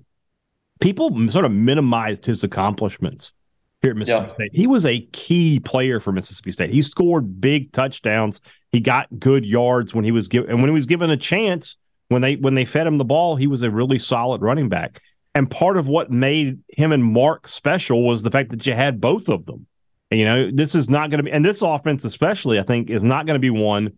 People 0.81 1.31
sort 1.31 1.45
of 1.45 1.53
minimized 1.53 2.27
his 2.27 2.45
accomplishments 2.45 3.33
here 3.83 3.93
at 3.93 3.97
Mississippi 3.97 4.27
yeah. 4.29 4.35
State. 4.35 4.51
He 4.53 4.67
was 4.67 4.85
a 4.85 5.01
key 5.13 5.61
player 5.61 6.01
for 6.01 6.13
Mississippi 6.13 6.51
State. 6.51 6.71
He 6.71 6.83
scored 6.83 7.41
big 7.41 7.73
touchdowns. 7.73 8.41
He 8.73 8.81
got 8.81 9.07
good 9.19 9.47
yards 9.47 9.95
when 9.95 10.05
he 10.05 10.11
was 10.11 10.29
given 10.29 10.51
and 10.51 10.61
when 10.61 10.69
he 10.69 10.75
was 10.75 10.87
given 10.87 11.11
a 11.11 11.17
chance, 11.17 11.77
when 12.09 12.23
they 12.23 12.37
when 12.37 12.55
they 12.55 12.65
fed 12.65 12.87
him 12.87 12.99
the 12.99 13.05
ball, 13.05 13.37
he 13.37 13.47
was 13.47 13.63
a 13.63 13.71
really 13.71 13.99
solid 13.99 14.43
running 14.43 14.69
back. 14.69 15.01
And 15.35 15.51
part 15.51 15.77
of 15.77 15.87
what 15.87 16.11
made 16.11 16.61
him 16.69 16.93
and 16.93 17.05
Mark 17.05 17.47
special 17.47 18.07
was 18.07 18.23
the 18.23 18.31
fact 18.31 18.51
that 18.51 18.67
you 18.67 18.73
had 18.73 19.01
both 19.01 19.29
of 19.29 19.45
them. 19.45 19.67
And, 20.11 20.21
you 20.21 20.25
know, 20.25 20.51
this 20.51 20.75
is 20.75 20.89
not 20.89 21.11
going 21.11 21.19
to 21.19 21.25
be, 21.25 21.33
and 21.33 21.45
this 21.45 21.61
offense 21.63 22.05
especially, 22.05 22.59
I 22.59 22.63
think, 22.63 22.89
is 22.89 23.03
not 23.03 23.27
going 23.27 23.35
to 23.35 23.41
be 23.41 23.51
one 23.51 23.93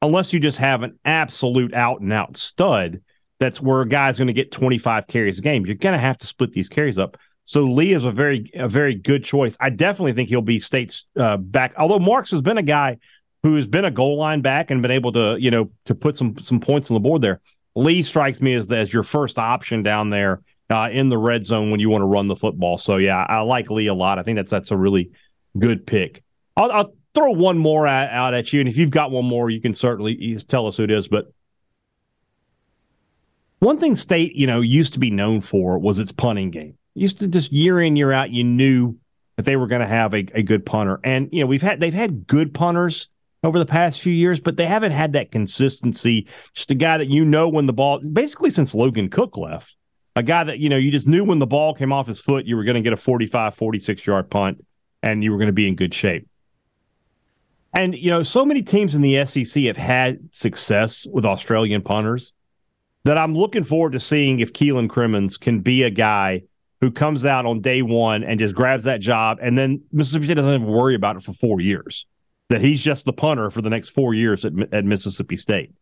unless 0.00 0.32
you 0.32 0.40
just 0.40 0.58
have 0.58 0.82
an 0.82 0.98
absolute 1.04 1.74
out 1.74 2.00
and 2.00 2.12
out 2.12 2.36
stud. 2.36 3.02
That's 3.40 3.60
where 3.60 3.80
a 3.80 3.88
guy's 3.88 4.18
going 4.18 4.28
to 4.28 4.32
get 4.32 4.50
25 4.50 5.06
carries 5.06 5.38
a 5.38 5.42
game. 5.42 5.64
You're 5.64 5.76
going 5.76 5.92
to 5.92 5.98
have 5.98 6.18
to 6.18 6.26
split 6.26 6.52
these 6.52 6.68
carries 6.68 6.98
up. 6.98 7.16
So 7.44 7.62
Lee 7.62 7.94
is 7.94 8.04
a 8.04 8.10
very 8.10 8.50
a 8.54 8.68
very 8.68 8.94
good 8.94 9.24
choice. 9.24 9.56
I 9.58 9.70
definitely 9.70 10.12
think 10.12 10.28
he'll 10.28 10.42
be 10.42 10.58
state's 10.58 11.06
uh, 11.16 11.38
back. 11.38 11.72
Although 11.78 11.98
Marks 11.98 12.30
has 12.32 12.42
been 12.42 12.58
a 12.58 12.62
guy 12.62 12.98
who 13.42 13.54
has 13.54 13.66
been 13.66 13.86
a 13.86 13.90
goal 13.90 14.18
line 14.18 14.42
back 14.42 14.70
and 14.70 14.82
been 14.82 14.90
able 14.90 15.12
to 15.12 15.36
you 15.40 15.50
know 15.50 15.70
to 15.86 15.94
put 15.94 16.14
some 16.14 16.38
some 16.38 16.60
points 16.60 16.90
on 16.90 16.94
the 16.94 17.00
board 17.00 17.22
there. 17.22 17.40
Lee 17.74 18.02
strikes 18.02 18.42
me 18.42 18.52
as 18.52 18.70
as 18.70 18.92
your 18.92 19.02
first 19.02 19.38
option 19.38 19.82
down 19.82 20.10
there 20.10 20.42
uh, 20.68 20.90
in 20.92 21.08
the 21.08 21.16
red 21.16 21.46
zone 21.46 21.70
when 21.70 21.80
you 21.80 21.88
want 21.88 22.02
to 22.02 22.06
run 22.06 22.28
the 22.28 22.36
football. 22.36 22.76
So 22.76 22.96
yeah, 22.96 23.24
I 23.26 23.40
like 23.40 23.70
Lee 23.70 23.86
a 23.86 23.94
lot. 23.94 24.18
I 24.18 24.22
think 24.22 24.36
that's 24.36 24.50
that's 24.50 24.70
a 24.70 24.76
really 24.76 25.12
good 25.58 25.86
pick. 25.86 26.22
I'll, 26.56 26.70
I'll 26.70 26.94
throw 27.14 27.30
one 27.30 27.56
more 27.58 27.86
out 27.86 28.34
at 28.34 28.52
you, 28.52 28.60
and 28.60 28.68
if 28.68 28.76
you've 28.76 28.90
got 28.90 29.10
one 29.10 29.24
more, 29.24 29.48
you 29.48 29.60
can 29.60 29.72
certainly 29.72 30.36
tell 30.48 30.66
us 30.66 30.76
who 30.76 30.84
it 30.84 30.90
is. 30.90 31.08
But 31.08 31.32
one 33.58 33.78
thing 33.78 33.96
State, 33.96 34.34
you 34.34 34.46
know, 34.46 34.60
used 34.60 34.92
to 34.92 34.98
be 34.98 35.10
known 35.10 35.40
for 35.40 35.78
was 35.78 35.98
its 35.98 36.12
punting 36.12 36.50
game 36.50 36.78
used 36.98 37.18
to 37.20 37.28
just 37.28 37.52
year 37.52 37.80
in 37.80 37.96
year 37.96 38.12
out, 38.12 38.30
you 38.30 38.44
knew 38.44 38.96
that 39.36 39.44
they 39.44 39.56
were 39.56 39.66
going 39.66 39.80
to 39.80 39.86
have 39.86 40.12
a, 40.14 40.26
a 40.34 40.42
good 40.42 40.66
punter. 40.66 41.00
And 41.04 41.28
you 41.32 41.40
know, 41.40 41.46
we've 41.46 41.62
had 41.62 41.80
they've 41.80 41.94
had 41.94 42.26
good 42.26 42.52
punters 42.52 43.08
over 43.44 43.58
the 43.58 43.66
past 43.66 44.00
few 44.00 44.12
years, 44.12 44.40
but 44.40 44.56
they 44.56 44.66
haven't 44.66 44.92
had 44.92 45.12
that 45.12 45.30
consistency. 45.30 46.26
Just 46.54 46.70
a 46.70 46.74
guy 46.74 46.98
that 46.98 47.08
you 47.08 47.24
know 47.24 47.48
when 47.48 47.66
the 47.66 47.72
ball, 47.72 48.00
basically 48.00 48.50
since 48.50 48.74
Logan 48.74 49.08
Cooke 49.08 49.36
left, 49.36 49.76
a 50.16 50.22
guy 50.22 50.44
that 50.44 50.58
you 50.58 50.68
know 50.68 50.76
you 50.76 50.90
just 50.90 51.06
knew 51.06 51.24
when 51.24 51.38
the 51.38 51.46
ball 51.46 51.74
came 51.74 51.92
off 51.92 52.06
his 52.06 52.20
foot, 52.20 52.46
you 52.46 52.56
were 52.56 52.64
going 52.64 52.76
to 52.76 52.82
get 52.82 52.92
a 52.92 52.96
45, 52.96 53.54
46 53.54 54.06
yard 54.06 54.30
punt, 54.30 54.64
and 55.02 55.22
you 55.22 55.30
were 55.30 55.38
going 55.38 55.46
to 55.46 55.52
be 55.52 55.68
in 55.68 55.76
good 55.76 55.94
shape. 55.94 56.28
And 57.74 57.94
you 57.94 58.10
know, 58.10 58.22
so 58.22 58.44
many 58.44 58.62
teams 58.62 58.94
in 58.94 59.02
the 59.02 59.24
SEC 59.24 59.64
have 59.64 59.76
had 59.76 60.18
success 60.32 61.06
with 61.10 61.24
Australian 61.24 61.82
punters 61.82 62.32
that 63.04 63.18
I'm 63.18 63.34
looking 63.34 63.64
forward 63.64 63.92
to 63.92 64.00
seeing 64.00 64.40
if 64.40 64.52
Keelan 64.52 64.88
Crimmins 64.88 65.36
can 65.36 65.60
be 65.60 65.82
a 65.82 65.90
guy 65.90 66.42
who 66.80 66.90
comes 66.90 67.24
out 67.24 67.46
on 67.46 67.60
day 67.60 67.82
one 67.82 68.22
and 68.22 68.38
just 68.38 68.54
grabs 68.54 68.84
that 68.84 69.00
job, 69.00 69.38
and 69.42 69.58
then 69.58 69.82
Mississippi 69.92 70.26
State 70.26 70.34
doesn't 70.34 70.54
even 70.54 70.66
worry 70.66 70.94
about 70.94 71.16
it 71.16 71.22
for 71.22 71.32
four 71.32 71.60
years. 71.60 72.06
That 72.50 72.60
he's 72.60 72.82
just 72.82 73.04
the 73.04 73.12
punter 73.12 73.50
for 73.50 73.60
the 73.60 73.68
next 73.68 73.90
four 73.90 74.14
years 74.14 74.44
at, 74.44 74.52
at 74.72 74.84
Mississippi 74.84 75.36
State. 75.36 75.72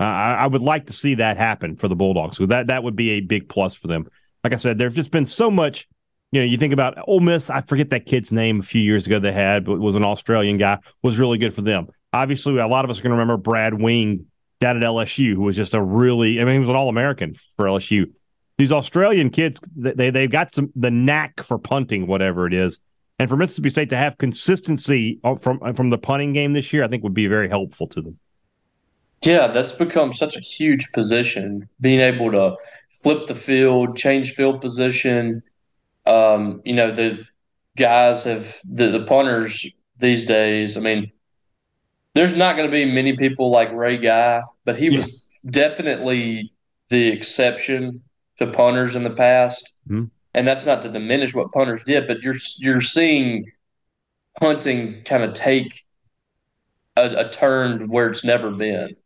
Uh, 0.00 0.04
I, 0.04 0.32
I, 0.40 0.46
would 0.46 0.60
like 0.60 0.86
to 0.86 0.92
see 0.92 1.14
that 1.14 1.36
happen 1.36 1.76
for 1.76 1.88
the 1.88 1.94
Bulldogs. 1.94 2.36
So 2.36 2.46
that 2.46 2.66
that 2.66 2.82
would 2.82 2.96
be 2.96 3.12
a 3.12 3.20
big 3.20 3.48
plus 3.48 3.74
for 3.74 3.86
them. 3.86 4.06
Like 4.42 4.52
I 4.52 4.56
said, 4.56 4.76
there's 4.76 4.94
just 4.94 5.10
been 5.10 5.26
so 5.26 5.50
much. 5.50 5.88
You 6.32 6.40
know, 6.40 6.46
you 6.46 6.58
think 6.58 6.72
about 6.72 6.98
Ole 7.06 7.20
Miss. 7.20 7.48
I 7.48 7.60
forget 7.62 7.90
that 7.90 8.04
kid's 8.04 8.32
name 8.32 8.60
a 8.60 8.64
few 8.64 8.82
years 8.82 9.06
ago. 9.06 9.20
They 9.20 9.32
had, 9.32 9.64
but 9.64 9.78
was 9.78 9.94
an 9.94 10.04
Australian 10.04 10.58
guy. 10.58 10.78
Was 11.02 11.18
really 11.18 11.38
good 11.38 11.54
for 11.54 11.62
them. 11.62 11.86
Obviously, 12.12 12.58
a 12.58 12.66
lot 12.66 12.84
of 12.84 12.90
us 12.90 12.98
are 12.98 13.02
going 13.02 13.10
to 13.10 13.16
remember 13.16 13.36
Brad 13.36 13.74
Wing 13.80 14.26
down 14.60 14.76
at 14.76 14.82
LSU, 14.82 15.34
who 15.34 15.42
was 15.42 15.56
just 15.56 15.74
a 15.74 15.82
really. 15.82 16.40
I 16.40 16.44
mean, 16.44 16.54
he 16.54 16.60
was 16.60 16.68
an 16.68 16.76
All 16.76 16.88
American 16.88 17.34
for 17.56 17.66
LSU 17.66 18.10
these 18.58 18.72
Australian 18.72 19.30
kids 19.30 19.60
they 19.76 20.10
they've 20.10 20.30
got 20.30 20.52
some 20.52 20.72
the 20.74 20.90
knack 20.90 21.42
for 21.42 21.58
punting, 21.58 22.06
whatever 22.06 22.46
it 22.46 22.54
is. 22.54 22.78
And 23.18 23.28
for 23.28 23.36
Mississippi 23.36 23.70
State 23.70 23.88
to 23.90 23.96
have 23.96 24.18
consistency 24.18 25.20
from 25.40 25.74
from 25.74 25.90
the 25.90 25.98
punting 25.98 26.32
game 26.32 26.52
this 26.52 26.72
year, 26.72 26.84
I 26.84 26.88
think 26.88 27.02
would 27.02 27.14
be 27.14 27.26
very 27.26 27.48
helpful 27.48 27.86
to 27.88 28.00
them. 28.00 28.18
Yeah, 29.22 29.48
that's 29.48 29.72
become 29.72 30.12
such 30.12 30.36
a 30.36 30.40
huge 30.40 30.92
position. 30.92 31.68
Being 31.80 32.00
able 32.00 32.30
to 32.32 32.56
flip 32.90 33.26
the 33.26 33.34
field, 33.34 33.96
change 33.96 34.32
field 34.32 34.60
position. 34.60 35.42
Um, 36.06 36.60
you 36.64 36.74
know, 36.74 36.92
the 36.92 37.24
guys 37.76 38.24
have 38.24 38.54
the, 38.64 38.88
the 38.88 39.04
punters 39.04 39.66
these 39.98 40.26
days. 40.26 40.76
I 40.76 40.80
mean, 40.80 41.10
there's 42.16 42.34
not 42.34 42.56
going 42.56 42.66
to 42.66 42.72
be 42.72 42.90
many 42.90 43.14
people 43.14 43.50
like 43.50 43.70
Ray 43.72 43.98
Guy, 43.98 44.42
but 44.64 44.78
he 44.78 44.86
yeah. 44.86 44.96
was 44.96 45.38
definitely 45.50 46.50
the 46.88 47.08
exception 47.08 48.02
to 48.38 48.46
punters 48.46 48.96
in 48.96 49.04
the 49.04 49.10
past, 49.10 49.78
mm-hmm. 49.86 50.06
and 50.32 50.48
that's 50.48 50.64
not 50.64 50.80
to 50.82 50.88
diminish 50.88 51.34
what 51.34 51.52
punters 51.52 51.84
did, 51.84 52.08
but 52.08 52.22
you're 52.22 52.36
you're 52.58 52.80
seeing 52.80 53.50
punting 54.40 55.02
kind 55.04 55.24
of 55.24 55.34
take 55.34 55.84
a, 56.96 57.26
a 57.26 57.28
turn 57.28 57.88
where 57.88 58.08
it's 58.08 58.24
never 58.24 58.50
been, 58.50 58.96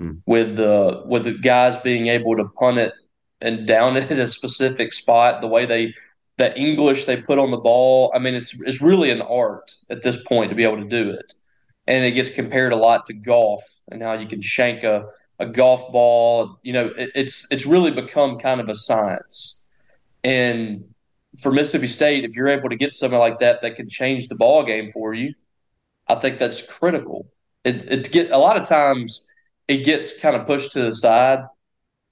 mm-hmm. 0.00 0.18
with 0.26 0.56
the 0.56 1.02
with 1.06 1.24
the 1.24 1.38
guys 1.38 1.76
being 1.78 2.08
able 2.08 2.36
to 2.36 2.44
punt 2.50 2.76
it 2.76 2.92
and 3.40 3.66
down 3.66 3.96
it 3.96 4.10
at 4.10 4.18
a 4.18 4.26
specific 4.26 4.92
spot, 4.92 5.40
the 5.40 5.48
way 5.48 5.64
they 5.64 5.94
the 6.36 6.56
English 6.58 7.06
they 7.06 7.20
put 7.20 7.38
on 7.38 7.50
the 7.50 7.56
ball. 7.56 8.12
I 8.14 8.18
mean, 8.18 8.34
it's 8.34 8.60
it's 8.60 8.82
really 8.82 9.10
an 9.10 9.22
art 9.22 9.74
at 9.88 10.02
this 10.02 10.22
point 10.24 10.50
to 10.50 10.56
be 10.56 10.64
able 10.64 10.82
to 10.82 10.88
do 10.88 11.10
it, 11.10 11.32
and 11.88 12.04
it 12.04 12.12
gets 12.12 12.30
compared 12.30 12.72
a 12.72 12.76
lot 12.76 13.06
to 13.06 13.14
golf 13.14 13.62
and 13.90 14.02
how 14.02 14.12
you 14.12 14.26
can 14.28 14.42
shank 14.42 14.84
a 14.84 15.06
a 15.40 15.46
golf 15.46 15.90
ball. 15.92 16.58
You 16.62 16.74
know, 16.74 16.86
it, 16.88 17.10
it's 17.16 17.48
it's 17.50 17.66
really 17.66 17.90
become 17.90 18.38
kind 18.38 18.60
of 18.60 18.68
a 18.68 18.76
science. 18.76 19.66
And 20.24 20.84
for 21.40 21.52
Mississippi 21.52 21.88
State, 21.88 22.24
if 22.24 22.36
you're 22.36 22.48
able 22.48 22.68
to 22.70 22.76
get 22.76 22.94
something 22.94 23.18
like 23.18 23.40
that 23.40 23.62
that 23.62 23.76
can 23.76 23.88
change 23.88 24.28
the 24.28 24.36
ball 24.36 24.64
game 24.64 24.92
for 24.92 25.14
you, 25.14 25.34
I 26.08 26.16
think 26.16 26.38
that's 26.38 26.62
critical. 26.62 27.28
It, 27.64 27.90
it 27.90 28.12
get 28.12 28.30
a 28.32 28.38
lot 28.38 28.56
of 28.56 28.68
times 28.68 29.28
it 29.68 29.84
gets 29.84 30.20
kind 30.20 30.36
of 30.36 30.46
pushed 30.46 30.72
to 30.72 30.82
the 30.82 30.94
side 30.94 31.40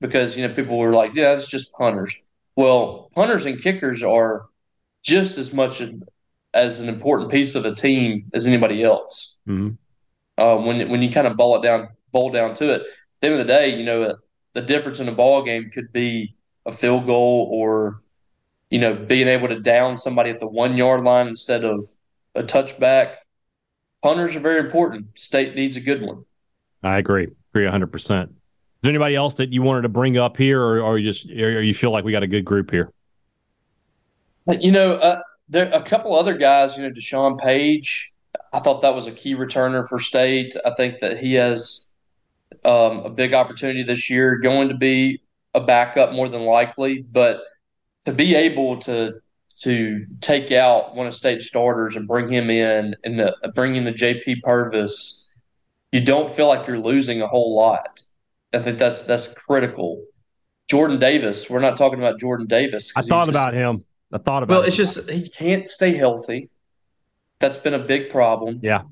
because 0.01 0.37
you 0.37 0.47
know 0.47 0.55
people 0.55 0.79
were 0.79 0.93
like, 0.93 1.15
yeah, 1.15 1.35
it's 1.35 1.51
just 1.51 1.73
punters. 1.75 2.15
Well, 2.57 3.11
punters 3.15 3.47
and 3.47 3.61
kickers 3.61 4.03
are 4.03 4.47
just 5.05 5.39
as 5.39 5.53
much 5.53 5.83
as 6.57 6.81
an 6.81 6.88
important 6.88 7.31
piece 7.31 7.55
of 7.55 7.64
a 7.64 7.75
team 7.75 8.31
as 8.33 8.47
anybody 8.47 8.83
else. 8.83 9.37
Mm-hmm. 9.47 9.75
Uh, 10.38 10.57
when 10.57 10.88
when 10.88 11.03
you 11.03 11.11
kind 11.11 11.27
of 11.27 11.37
boil 11.37 11.61
it 11.61 11.62
down, 11.62 11.88
boil 12.12 12.31
down 12.31 12.55
to 12.55 12.75
it, 12.75 12.83
the 13.21 13.29
end 13.29 13.40
of 13.40 13.47
the 13.47 13.53
day, 13.53 13.77
you 13.77 13.85
know, 13.85 14.16
the 14.55 14.62
difference 14.62 15.01
in 15.01 15.09
a 15.09 15.12
ball 15.12 15.42
game 15.42 15.71
could 15.71 15.92
be 15.92 16.35
a 16.64 16.73
field 16.73 17.07
goal 17.07 17.49
or, 17.53 18.03
you 18.71 18.79
know, 18.79 18.95
being 18.95 19.29
able 19.29 19.49
to 19.49 19.61
down 19.61 19.97
somebody 19.97 20.31
at 20.31 20.40
the 20.40 20.47
one 20.47 20.77
yard 20.77 21.05
line 21.05 21.29
instead 21.29 21.64
of 21.64 21.87
a 22.35 22.42
touchback. 22.42 23.16
Punters 24.03 24.37
are 24.37 24.40
very 24.40 24.61
important. 24.61 25.07
State 25.19 25.55
needs 25.55 25.77
a 25.77 25.81
good 25.81 26.03
one. 26.03 26.25
I 26.83 26.99
agree. 26.99 27.29
Agree 27.55 27.66
100%. 27.66 28.25
Is 28.25 28.29
there 28.83 28.90
anybody 28.90 29.14
else 29.14 29.35
that 29.37 29.53
you 29.53 29.62
wanted 29.62 29.83
to 29.83 29.88
bring 29.88 30.16
up 30.16 30.37
here, 30.37 30.61
or, 30.61 30.81
or 30.81 30.99
you 30.99 31.11
just, 31.11 31.31
or 31.31 31.62
you 31.62 31.75
feel 31.75 31.90
like 31.90 32.05
we 32.05 32.12
got 32.12 32.23
a 32.23 32.27
good 32.27 32.45
group 32.45 32.71
here? 32.71 32.92
You 34.61 34.71
know, 34.71 34.97
uh, 34.97 35.21
there 35.48 35.70
a 35.72 35.82
couple 35.82 36.14
other 36.14 36.37
guys. 36.37 36.76
You 36.76 36.85
know, 36.85 36.90
Deshaun 36.90 37.38
Page. 37.38 38.12
I 38.52 38.59
thought 38.59 38.82
that 38.82 38.94
was 38.94 39.06
a 39.06 39.12
key 39.12 39.35
returner 39.35 39.88
for 39.88 39.98
State. 39.98 40.54
I 40.64 40.70
think 40.70 41.00
that 41.00 41.18
he 41.18 41.35
has 41.35 41.94
um, 42.64 43.00
a 43.00 43.11
big 43.11 43.35
opportunity 43.35 43.82
this 43.82 44.11
year, 44.11 44.37
going 44.37 44.68
to 44.68 44.76
be 44.76 45.20
a 45.54 45.61
backup 45.61 46.12
more 46.12 46.28
than 46.28 46.42
likely, 46.42 47.02
but 47.02 47.40
to 48.02 48.12
be 48.12 48.35
able 48.35 48.78
to 48.78 49.20
to 49.61 50.04
take 50.20 50.52
out 50.52 50.94
one 50.94 51.06
of 51.06 51.14
state 51.14 51.40
starters 51.40 51.96
and 51.96 52.06
bring 52.06 52.28
him 52.28 52.50
in 52.50 52.94
and 53.04 53.18
the, 53.18 53.35
bring 53.54 53.76
in 53.76 53.85
the 53.85 53.92
JP 53.92 54.42
Purvis, 54.42 55.32
you 55.92 56.00
don't 56.00 56.30
feel 56.30 56.48
like 56.48 56.66
you're 56.66 56.78
losing 56.78 57.22
a 57.22 57.26
whole 57.26 57.56
lot. 57.56 58.02
I 58.52 58.59
think 58.59 58.78
that's 58.78 59.04
that's 59.04 59.32
critical. 59.32 60.04
Jordan 60.68 60.98
Davis, 60.98 61.48
we're 61.48 61.61
not 61.61 61.76
talking 61.76 61.98
about 61.98 62.18
Jordan 62.18 62.46
Davis. 62.46 62.92
I 62.96 63.02
thought 63.02 63.26
just, 63.26 63.30
about 63.30 63.54
him. 63.54 63.85
I 64.12 64.19
thought 64.19 64.42
about. 64.42 64.55
Well, 64.55 64.62
it's 64.62 64.77
just 64.77 65.11
he 65.11 65.29
can't 65.29 65.69
stay 65.69 65.92
healthy. 65.95 66.49
That's 67.38 67.57
been 67.57 67.75
a 67.75 67.79
big 67.79 68.11
problem. 68.11 68.61
Yeah. 68.62 68.83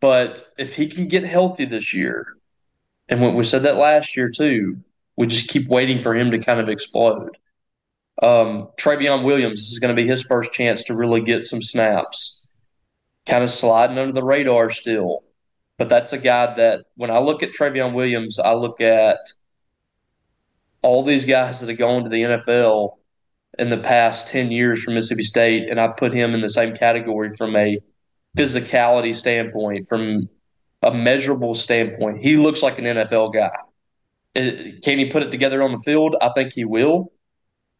But 0.00 0.52
if 0.58 0.74
he 0.74 0.86
can 0.86 1.08
get 1.08 1.24
healthy 1.24 1.64
this 1.64 1.94
year, 1.94 2.36
and 3.08 3.20
when 3.20 3.34
we 3.34 3.44
said 3.44 3.62
that 3.62 3.76
last 3.76 4.16
year 4.16 4.30
too, 4.30 4.78
we 5.16 5.26
just 5.26 5.48
keep 5.48 5.68
waiting 5.68 5.98
for 5.98 6.14
him 6.14 6.30
to 6.30 6.38
kind 6.38 6.60
of 6.60 6.68
explode. 6.68 7.36
Um, 8.22 8.68
Travion 8.78 9.24
Williams 9.24 9.60
this 9.60 9.72
is 9.72 9.78
going 9.78 9.94
to 9.94 10.00
be 10.00 10.06
his 10.06 10.22
first 10.22 10.52
chance 10.52 10.84
to 10.84 10.96
really 10.96 11.20
get 11.20 11.44
some 11.44 11.62
snaps. 11.62 12.50
Kind 13.26 13.44
of 13.44 13.50
sliding 13.50 13.98
under 13.98 14.12
the 14.12 14.24
radar 14.24 14.70
still, 14.70 15.22
but 15.78 15.88
that's 15.88 16.12
a 16.12 16.18
guy 16.18 16.52
that 16.54 16.80
when 16.96 17.10
I 17.10 17.20
look 17.20 17.42
at 17.42 17.52
Trayveon 17.52 17.94
Williams, 17.94 18.38
I 18.38 18.54
look 18.54 18.80
at 18.80 19.18
all 20.82 21.04
these 21.04 21.24
guys 21.24 21.60
that 21.60 21.68
have 21.68 21.78
gone 21.78 22.02
to 22.02 22.10
the 22.10 22.22
NFL 22.22 22.96
in 23.58 23.68
the 23.68 23.78
past 23.78 24.28
10 24.28 24.50
years 24.50 24.82
from 24.82 24.94
Mississippi 24.94 25.24
State, 25.24 25.68
and 25.68 25.80
I 25.80 25.88
put 25.88 26.12
him 26.12 26.34
in 26.34 26.40
the 26.40 26.50
same 26.50 26.74
category 26.74 27.30
from 27.36 27.54
a 27.56 27.78
physicality 28.36 29.14
standpoint, 29.14 29.88
from 29.88 30.28
a 30.82 30.92
measurable 30.92 31.54
standpoint. 31.54 32.22
He 32.22 32.36
looks 32.36 32.62
like 32.62 32.78
an 32.78 32.84
NFL 32.84 33.34
guy. 33.34 33.56
Can 34.34 34.98
he 34.98 35.10
put 35.10 35.22
it 35.22 35.30
together 35.30 35.62
on 35.62 35.72
the 35.72 35.78
field? 35.78 36.16
I 36.20 36.30
think 36.30 36.54
he 36.54 36.64
will. 36.64 37.12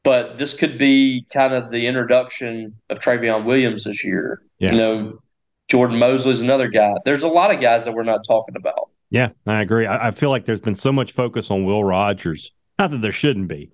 But 0.05 0.37
this 0.37 0.55
could 0.55 0.79
be 0.79 1.25
kind 1.33 1.55
of 1.55 1.71
the 1.71 1.87
introduction 1.87 2.75
of 2.91 2.99
Trayveon 2.99 3.45
Williams 3.45 3.85
this 3.85 4.05
year. 4.05 4.43
Yeah. 4.59 4.73
You 4.73 4.79
know, 4.79 5.23
Jordan 5.69 5.99
Mosley 5.99 6.33
is 6.33 6.41
another 6.41 6.69
guy. 6.69 6.95
There's 7.05 7.23
a 7.23 7.29
lot 7.29 7.55
of 7.55 7.61
guys 7.61 7.85
that 7.85 7.95
we're 7.95 8.03
not 8.03 8.25
talking 8.27 8.57
about. 8.57 8.91
Yeah, 9.11 9.31
I 9.47 9.63
agree. 9.63 9.87
I, 9.87 10.09
I 10.09 10.11
feel 10.11 10.31
like 10.31 10.45
there's 10.45 10.61
been 10.61 10.75
so 10.75 10.93
much 10.93 11.13
focus 11.13 11.51
on 11.51 11.65
Will 11.65 11.85
Rogers. 11.85 12.51
Not 12.79 12.91
that 12.91 13.01
there 13.01 13.13
shouldn't 13.13 13.49
be, 13.49 13.71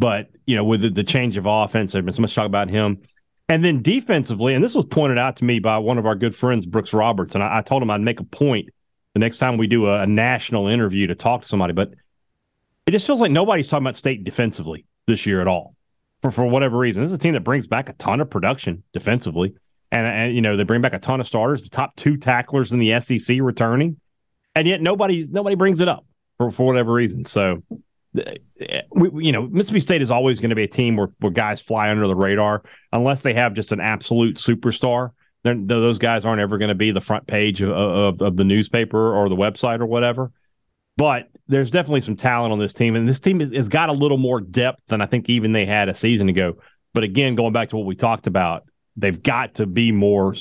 but 0.00 0.28
you 0.46 0.56
know, 0.56 0.64
with 0.64 0.80
the, 0.80 0.88
the 0.88 1.04
change 1.04 1.36
of 1.36 1.44
offense, 1.46 1.92
there's 1.92 2.04
been 2.04 2.14
so 2.14 2.22
much 2.22 2.34
talk 2.34 2.46
about 2.46 2.70
him. 2.70 3.02
And 3.50 3.64
then 3.64 3.82
defensively, 3.82 4.54
and 4.54 4.64
this 4.64 4.74
was 4.74 4.86
pointed 4.86 5.18
out 5.18 5.36
to 5.36 5.44
me 5.44 5.58
by 5.58 5.76
one 5.78 5.98
of 5.98 6.06
our 6.06 6.14
good 6.14 6.34
friends, 6.34 6.64
Brooks 6.64 6.92
Roberts, 6.92 7.34
and 7.34 7.44
I, 7.44 7.58
I 7.58 7.62
told 7.62 7.82
him 7.82 7.90
I'd 7.90 8.00
make 8.00 8.18
a 8.18 8.24
point 8.24 8.70
the 9.12 9.20
next 9.20 9.38
time 9.38 9.58
we 9.58 9.66
do 9.66 9.86
a, 9.86 10.02
a, 10.02 10.06
national 10.06 10.68
interview 10.68 11.06
to 11.08 11.14
talk 11.14 11.42
to 11.42 11.48
somebody. 11.48 11.74
But 11.74 11.92
it 12.86 12.92
just 12.92 13.06
feels 13.06 13.20
like 13.20 13.30
nobody's 13.30 13.68
talking 13.68 13.84
about 13.84 13.96
state 13.96 14.24
defensively 14.24 14.86
this 15.06 15.26
year 15.26 15.40
at 15.40 15.48
all, 15.48 15.74
for 16.22 16.30
for 16.30 16.46
whatever 16.46 16.78
reason. 16.78 17.02
This 17.02 17.12
is 17.12 17.18
a 17.18 17.20
team 17.20 17.34
that 17.34 17.44
brings 17.44 17.66
back 17.66 17.88
a 17.88 17.92
ton 17.94 18.20
of 18.20 18.30
production 18.30 18.82
defensively, 18.94 19.54
and 19.92 20.06
and 20.06 20.34
you 20.34 20.40
know 20.40 20.56
they 20.56 20.62
bring 20.62 20.80
back 20.80 20.94
a 20.94 20.98
ton 20.98 21.20
of 21.20 21.26
starters, 21.26 21.62
the 21.62 21.68
top 21.68 21.94
two 21.96 22.16
tacklers 22.16 22.72
in 22.72 22.78
the 22.78 22.98
SEC 23.00 23.38
returning, 23.40 24.00
and 24.54 24.66
yet 24.66 24.80
nobody's 24.80 25.30
nobody 25.30 25.56
brings 25.56 25.80
it 25.80 25.88
up 25.88 26.06
for 26.38 26.50
for 26.50 26.64
whatever 26.64 26.92
reason. 26.92 27.24
So 27.24 27.62
we, 28.12 29.24
you 29.26 29.32
know, 29.32 29.46
Mississippi 29.46 29.80
State 29.80 30.02
is 30.02 30.10
always 30.10 30.40
going 30.40 30.50
to 30.50 30.56
be 30.56 30.64
a 30.64 30.68
team 30.68 30.96
where, 30.96 31.10
where 31.20 31.32
guys 31.32 31.60
fly 31.60 31.90
under 31.90 32.06
the 32.06 32.16
radar 32.16 32.62
unless 32.92 33.22
they 33.22 33.34
have 33.34 33.54
just 33.54 33.72
an 33.72 33.80
absolute 33.80 34.36
superstar. 34.36 35.10
Then 35.42 35.66
those 35.66 35.98
guys 35.98 36.24
aren't 36.24 36.40
ever 36.40 36.58
going 36.58 36.68
to 36.68 36.74
be 36.74 36.90
the 36.90 37.00
front 37.00 37.26
page 37.26 37.62
of, 37.62 37.70
of, 37.70 38.20
of, 38.20 38.36
the 38.36 38.44
newspaper 38.44 39.14
or 39.14 39.28
the 39.28 39.36
website 39.36 39.80
or 39.80 39.86
whatever. 39.86 40.32
But 40.96 41.28
there's 41.48 41.70
definitely 41.70 42.02
some 42.02 42.16
talent 42.16 42.52
on 42.52 42.58
this 42.58 42.74
team, 42.74 42.94
and 42.94 43.08
this 43.08 43.20
team 43.20 43.40
has, 43.40 43.52
has 43.54 43.68
got 43.68 43.88
a 43.88 43.92
little 43.92 44.18
more 44.18 44.40
depth 44.40 44.82
than 44.88 45.00
I 45.00 45.06
think 45.06 45.30
even 45.30 45.52
they 45.52 45.64
had 45.64 45.88
a 45.88 45.94
season 45.94 46.28
ago. 46.28 46.58
But 46.92 47.04
again, 47.04 47.36
going 47.36 47.52
back 47.52 47.68
to 47.70 47.76
what 47.76 47.86
we 47.86 47.94
talked 47.94 48.26
about, 48.26 48.64
they've 48.96 49.22
got 49.22 49.54
to 49.54 49.66
be 49.66 49.92
more 49.92 50.34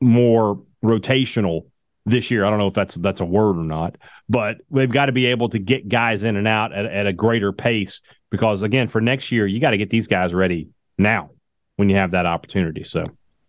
more 0.00 0.62
rotational 0.82 1.66
this 2.06 2.30
year. 2.30 2.44
I 2.44 2.50
don't 2.50 2.58
know 2.58 2.66
if 2.66 2.74
that's 2.74 2.94
that's 2.96 3.20
a 3.20 3.24
word 3.24 3.56
or 3.56 3.64
not, 3.64 3.96
but 4.28 4.58
they've 4.70 4.90
got 4.90 5.06
to 5.06 5.12
be 5.12 5.26
able 5.26 5.48
to 5.50 5.58
get 5.58 5.88
guys 5.88 6.22
in 6.22 6.36
and 6.36 6.48
out 6.48 6.72
at, 6.72 6.86
at 6.86 7.06
a 7.06 7.12
greater 7.12 7.52
pace 7.52 8.00
because 8.30 8.62
again, 8.62 8.88
for 8.88 9.00
next 9.00 9.32
year, 9.32 9.46
you 9.46 9.60
got 9.60 9.70
to 9.70 9.76
get 9.76 9.90
these 9.90 10.06
guys 10.06 10.32
ready 10.32 10.68
now 10.98 11.30
when 11.76 11.88
you 11.88 11.96
have 11.96 12.12
that 12.12 12.26
opportunity. 12.26 12.84
So 12.84 13.04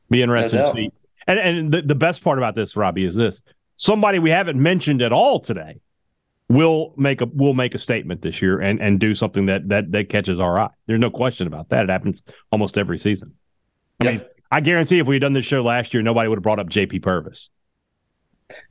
be 0.10 0.22
interested 0.22 0.58
to 0.58 0.72
see. 0.72 0.92
And 1.28 1.40
and 1.40 1.74
the, 1.74 1.82
the 1.82 1.96
best 1.96 2.24
part 2.24 2.38
about 2.38 2.56
this, 2.56 2.76
Robbie, 2.76 3.06
is 3.06 3.16
this 3.16 3.42
somebody 3.76 4.20
we 4.20 4.30
haven't 4.30 4.62
mentioned 4.62 5.02
at 5.02 5.12
all 5.12 5.40
today 5.40 5.80
will 6.50 6.94
make 6.98 7.22
a 7.22 7.26
will 7.26 7.54
make 7.54 7.74
a 7.74 7.78
statement 7.78 8.22
this 8.22 8.42
year 8.42 8.60
and 8.60 8.82
and 8.82 9.00
do 9.00 9.16
something 9.16 9.46
that 9.46 9.70
that 9.70 9.92
that 9.92 10.10
catches 10.10 10.40
our 10.40 10.60
eye. 10.60 10.70
There's 10.88 11.00
no 11.00 11.10
question 11.10 11.48
about 11.48 11.70
that. 11.70 11.84
It 11.84 11.90
happens 11.90 12.22
almost 12.52 12.78
every 12.78 13.00
season. 13.00 13.34
I 14.00 14.04
yep. 14.04 14.14
mean, 14.14 14.26
I 14.52 14.60
guarantee 14.60 15.00
if 15.00 15.08
we 15.08 15.16
had 15.16 15.22
done 15.22 15.34
this 15.34 15.46
show 15.46 15.64
last 15.64 15.94
year, 15.94 16.04
nobody 16.04 16.28
would 16.28 16.38
have 16.38 16.44
brought 16.44 16.60
up 16.60 16.70
JP 16.70 17.04
Purvis. 17.04 17.50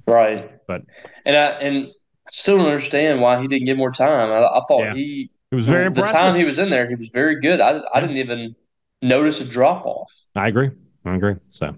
Right. 0.06 0.50
But 0.66 0.82
and 1.24 1.36
I 1.36 1.46
and 1.60 1.86
I 1.86 2.30
still 2.30 2.58
don't 2.58 2.66
understand 2.66 3.20
why 3.20 3.40
he 3.40 3.48
didn't 3.48 3.66
get 3.66 3.76
more 3.76 3.92
time. 3.92 4.30
I, 4.30 4.44
I 4.44 4.60
thought 4.66 4.84
yeah. 4.84 4.94
he 4.94 5.30
it 5.50 5.54
was 5.54 5.66
very 5.66 5.90
the 5.90 6.02
time 6.02 6.36
he 6.36 6.44
was 6.44 6.58
in 6.58 6.70
there, 6.70 6.88
he 6.88 6.94
was 6.94 7.08
very 7.08 7.40
good. 7.40 7.60
I 7.60 7.82
I 7.92 8.00
didn't 8.00 8.16
even 8.16 8.54
notice 9.02 9.40
a 9.40 9.44
drop 9.44 9.84
off. 9.84 10.12
I 10.36 10.48
agree. 10.48 10.70
I 11.04 11.14
agree. 11.14 11.36
So. 11.50 11.74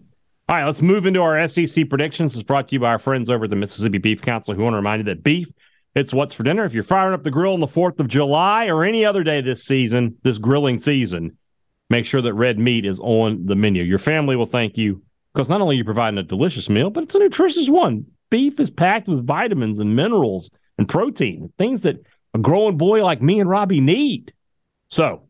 All 0.49 0.57
right, 0.57 0.67
let's 0.67 0.83
move 0.83 1.07
into 1.07 1.23
our 1.23 1.47
SEC 1.49 1.89
predictions. 1.89 2.35
It's 2.35 2.43
brought 2.43 2.69
to 2.69 2.75
you 2.75 2.81
by 2.81 2.89
our 2.89 2.99
friends 2.99 3.31
over 3.31 3.45
at 3.45 3.51
the 3.51 3.57
Mississippi 3.57 3.99
Beef 3.99 4.21
Council 4.21 4.55
who 4.55 4.63
want 4.63 4.75
to 4.75 4.77
remind 4.77 5.01
you 5.01 5.05
that 5.05 5.23
beef, 5.23 5.49
it's 5.95 6.13
what's 6.13 6.35
for 6.35 6.43
dinner. 6.43 6.65
If 6.65 6.75
you're 6.75 6.83
firing 6.83 7.15
up 7.15 7.23
the 7.23 7.31
grill 7.31 7.55
on 7.55 7.61
the 7.61 7.67
4th 7.67 8.01
of 8.01 8.09
July 8.09 8.67
or 8.67 8.85
any 8.85 9.05
other 9.05 9.23
day 9.23 9.41
this 9.41 9.65
season, 9.65 10.17
this 10.25 10.39
grilling 10.39 10.79
season, 10.79 11.39
make 11.91 12.05
sure 12.05 12.21
that 12.21 12.35
red 12.35 12.59
meat 12.59 12.85
is 12.85 12.99
on 13.01 13.47
the 13.47 13.55
menu. 13.55 13.83
Your 13.83 13.99
family 13.99 14.37
will 14.37 14.47
thank 14.47 14.77
you 14.77 15.03
because 15.33 15.49
not 15.49 15.61
only 15.61 15.77
are 15.77 15.79
you 15.79 15.85
providing 15.85 16.19
a 16.19 16.23
delicious 16.23 16.69
meal, 16.69 16.91
but 16.91 17.05
it's 17.05 17.15
a 17.15 17.19
nutritious 17.19 17.69
one. 17.69 18.07
Beef 18.31 18.59
is 18.61 18.71
packed 18.71 19.09
with 19.09 19.27
vitamins 19.27 19.79
and 19.79 19.95
minerals 19.95 20.51
and 20.79 20.89
protein, 20.89 21.53
things 21.59 21.83
that 21.83 22.05
a 22.35 22.39
growing 22.39 22.77
boy 22.77 23.05
like 23.05 23.21
me 23.23 23.41
and 23.41 23.49
Robbie 23.49 23.81
need. 23.81 24.33
So, 24.89 25.29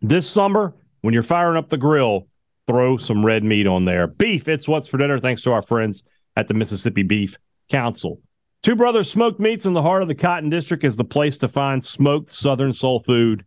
this 0.00 0.28
summer, 0.28 0.74
when 1.00 1.14
you're 1.14 1.22
firing 1.22 1.56
up 1.56 1.68
the 1.68 1.76
grill, 1.78 2.28
throw 2.66 2.96
some 2.96 3.24
red 3.24 3.44
meat 3.44 3.66
on 3.66 3.84
there. 3.84 4.06
Beef, 4.06 4.48
it's 4.48 4.68
what's 4.68 4.88
for 4.88 4.98
dinner, 4.98 5.18
thanks 5.18 5.42
to 5.42 5.52
our 5.52 5.62
friends 5.62 6.02
at 6.36 6.48
the 6.48 6.54
Mississippi 6.54 7.02
Beef 7.02 7.36
Council. 7.68 8.20
Two 8.62 8.76
Brothers 8.76 9.10
Smoked 9.10 9.40
Meats 9.40 9.66
in 9.66 9.72
the 9.72 9.82
heart 9.82 10.02
of 10.02 10.08
the 10.08 10.14
Cotton 10.14 10.48
District 10.48 10.84
is 10.84 10.94
the 10.94 11.04
place 11.04 11.38
to 11.38 11.48
find 11.48 11.84
smoked 11.84 12.32
Southern 12.32 12.72
soul 12.72 13.00
food. 13.00 13.44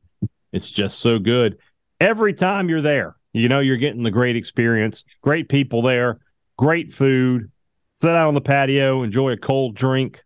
It's 0.52 0.70
just 0.70 1.00
so 1.00 1.20
good. 1.20 1.58
Every 2.02 2.34
time 2.34 2.68
you're 2.68 2.82
there, 2.82 3.14
you 3.36 3.50
know 3.50 3.60
you're 3.60 3.78
getting 3.78 4.04
the 4.04 4.12
great 4.12 4.36
experience, 4.36 5.04
great 5.21 5.50
people 5.50 5.82
there, 5.82 6.19
great 6.58 6.93
food. 6.93 7.52
Sit 7.95 8.10
out 8.10 8.28
on 8.28 8.34
the 8.34 8.41
patio, 8.41 9.04
enjoy 9.04 9.32
a 9.32 9.38
cold 9.38 9.76
drink. 9.76 10.24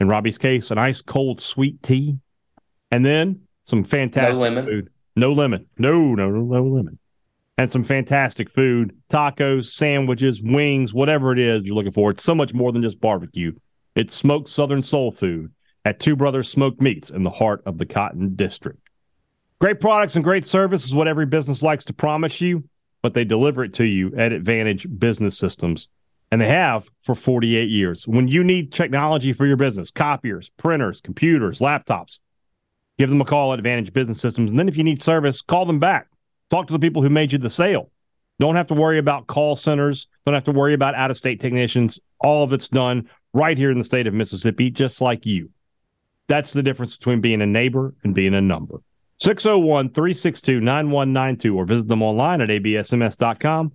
In 0.00 0.08
Robbie's 0.08 0.38
case, 0.38 0.70
an 0.70 0.78
ice 0.78 1.02
cold 1.02 1.40
sweet 1.40 1.82
tea, 1.82 2.18
and 2.90 3.04
then 3.04 3.40
some 3.64 3.84
fantastic 3.84 4.34
no 4.34 4.40
lemon. 4.40 4.64
food. 4.64 4.90
No 5.16 5.32
lemon. 5.32 5.66
No, 5.78 6.14
no, 6.14 6.30
no, 6.30 6.40
no 6.42 6.62
lemon. 6.62 6.98
And 7.58 7.70
some 7.70 7.82
fantastic 7.82 8.48
food, 8.48 8.94
tacos, 9.10 9.64
sandwiches, 9.64 10.40
wings, 10.40 10.94
whatever 10.94 11.32
it 11.32 11.40
is 11.40 11.64
you're 11.64 11.74
looking 11.74 11.92
for. 11.92 12.10
It's 12.10 12.22
so 12.22 12.34
much 12.34 12.54
more 12.54 12.70
than 12.70 12.82
just 12.82 13.00
barbecue. 13.00 13.52
It's 13.96 14.14
smoked 14.14 14.48
Southern 14.48 14.82
soul 14.82 15.10
food 15.10 15.50
at 15.84 15.98
Two 15.98 16.14
Brothers 16.14 16.48
Smoked 16.48 16.80
Meats 16.80 17.10
in 17.10 17.24
the 17.24 17.30
heart 17.30 17.62
of 17.66 17.78
the 17.78 17.86
Cotton 17.86 18.36
District. 18.36 18.87
Great 19.60 19.80
products 19.80 20.14
and 20.14 20.24
great 20.24 20.46
service 20.46 20.84
is 20.84 20.94
what 20.94 21.08
every 21.08 21.26
business 21.26 21.62
likes 21.62 21.84
to 21.84 21.92
promise 21.92 22.40
you, 22.40 22.62
but 23.02 23.12
they 23.12 23.24
deliver 23.24 23.64
it 23.64 23.74
to 23.74 23.84
you 23.84 24.14
at 24.16 24.32
Advantage 24.32 24.86
Business 24.98 25.36
Systems. 25.36 25.88
And 26.30 26.40
they 26.40 26.46
have 26.46 26.88
for 27.02 27.16
48 27.16 27.68
years. 27.68 28.06
When 28.06 28.28
you 28.28 28.44
need 28.44 28.70
technology 28.70 29.32
for 29.32 29.46
your 29.46 29.56
business, 29.56 29.90
copiers, 29.90 30.50
printers, 30.58 31.00
computers, 31.00 31.58
laptops, 31.58 32.20
give 32.98 33.08
them 33.08 33.20
a 33.20 33.24
call 33.24 33.52
at 33.52 33.58
Advantage 33.58 33.92
Business 33.92 34.20
Systems. 34.20 34.50
And 34.50 34.58
then 34.58 34.68
if 34.68 34.76
you 34.76 34.84
need 34.84 35.02
service, 35.02 35.42
call 35.42 35.64
them 35.64 35.80
back. 35.80 36.06
Talk 36.50 36.68
to 36.68 36.72
the 36.72 36.78
people 36.78 37.02
who 37.02 37.10
made 37.10 37.32
you 37.32 37.38
the 37.38 37.50
sale. 37.50 37.90
Don't 38.38 38.54
have 38.54 38.68
to 38.68 38.74
worry 38.74 38.98
about 38.98 39.26
call 39.26 39.56
centers. 39.56 40.06
Don't 40.24 40.34
have 40.34 40.44
to 40.44 40.52
worry 40.52 40.74
about 40.74 40.94
out 40.94 41.10
of 41.10 41.16
state 41.16 41.40
technicians. 41.40 41.98
All 42.20 42.44
of 42.44 42.52
it's 42.52 42.68
done 42.68 43.08
right 43.32 43.58
here 43.58 43.72
in 43.72 43.78
the 43.78 43.84
state 43.84 44.06
of 44.06 44.14
Mississippi, 44.14 44.70
just 44.70 45.00
like 45.00 45.26
you. 45.26 45.50
That's 46.28 46.52
the 46.52 46.62
difference 46.62 46.96
between 46.96 47.20
being 47.20 47.42
a 47.42 47.46
neighbor 47.46 47.94
and 48.04 48.14
being 48.14 48.34
a 48.34 48.40
number. 48.40 48.82
601 49.20 49.90
362 49.90 50.60
9192 50.60 51.56
or 51.56 51.64
visit 51.64 51.88
them 51.88 52.02
online 52.02 52.40
at 52.40 52.48
absms.com. 52.48 53.72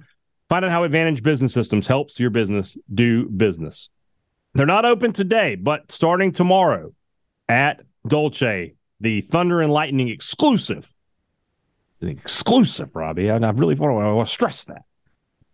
Find 0.50 0.66
out 0.66 0.72
how 0.72 0.84
Advantage 0.84 1.24
Business 1.24 1.54
Systems 1.54 1.88
helps 1.88 2.20
your 2.20 2.30
business 2.30 2.78
do 2.94 3.28
business. 3.28 3.90
They're 4.54 4.66
not 4.66 4.86
open 4.86 5.14
today, 5.14 5.56
but 5.56 5.92
starting 5.92 6.32
tomorrow 6.32 6.94
at 7.50 7.82
Dolce, 8.08 8.76
the 9.00 9.22
Thunder 9.22 9.62
and 9.62 9.72
Lightning 9.72 10.10
exclusive. 10.10 10.94
Exclusive, 12.02 12.96
Robbie. 12.96 13.32
I, 13.32 13.38
I 13.38 13.50
really 13.52 13.76
want 13.76 14.28
to 14.28 14.32
stress 14.32 14.66
that. 14.66 14.84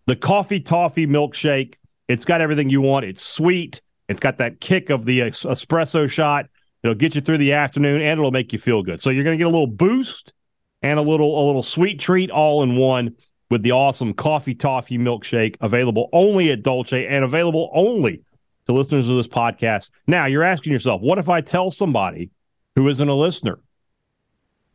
The 0.06 0.16
coffee 0.16 0.60
toffee 0.60 1.08
milkshake. 1.08 1.76
It's 2.08 2.26
got 2.26 2.42
everything 2.42 2.70
you 2.70 2.82
want. 2.82 3.06
It's 3.06 3.22
sweet. 3.22 3.82
It's 4.08 4.20
got 4.20 4.40
that 4.40 4.60
kick 4.60 4.90
of 4.90 5.06
the 5.06 5.22
uh, 5.22 5.26
espresso 5.28 6.10
shot. 6.10 6.48
It'll 6.84 6.96
get 6.96 7.16
you 7.16 7.22
through 7.22 7.40
the 7.40 7.54
afternoon 7.54 8.02
and 8.02 8.20
it'll 8.20 8.32
make 8.32 8.54
you 8.54 8.60
feel 8.60 8.84
good. 8.84 9.02
So 9.02 9.10
you're 9.10 9.24
going 9.24 9.38
to 9.38 9.42
get 9.42 9.48
a 9.48 9.52
little 9.52 9.68
boost 9.68 10.34
and 10.82 10.98
a 10.98 11.02
little 11.02 11.44
a 11.44 11.46
little 11.46 11.64
sweet 11.64 12.00
treat 12.00 12.32
all 12.32 12.64
in 12.64 12.78
one 12.78 13.16
with 13.50 13.64
the 13.64 13.72
awesome 13.72 14.14
coffee 14.14 14.56
toffee 14.56 14.98
milkshake 14.98 15.56
available 15.60 16.10
only 16.14 16.52
at 16.52 16.64
Dolce 16.64 17.06
and 17.06 17.26
available 17.26 17.70
only 17.74 18.22
to 18.66 18.74
listeners 18.74 19.10
of 19.10 19.18
this 19.18 19.28
podcast. 19.28 19.90
Now 20.08 20.26
you're 20.26 20.44
asking 20.44 20.72
yourself, 20.72 21.02
what 21.02 21.18
if 21.18 21.28
I 21.28 21.42
tell 21.42 21.72
somebody 21.72 22.30
who 22.76 22.88
isn't 22.88 23.10
a 23.10 23.16
listener? 23.16 23.60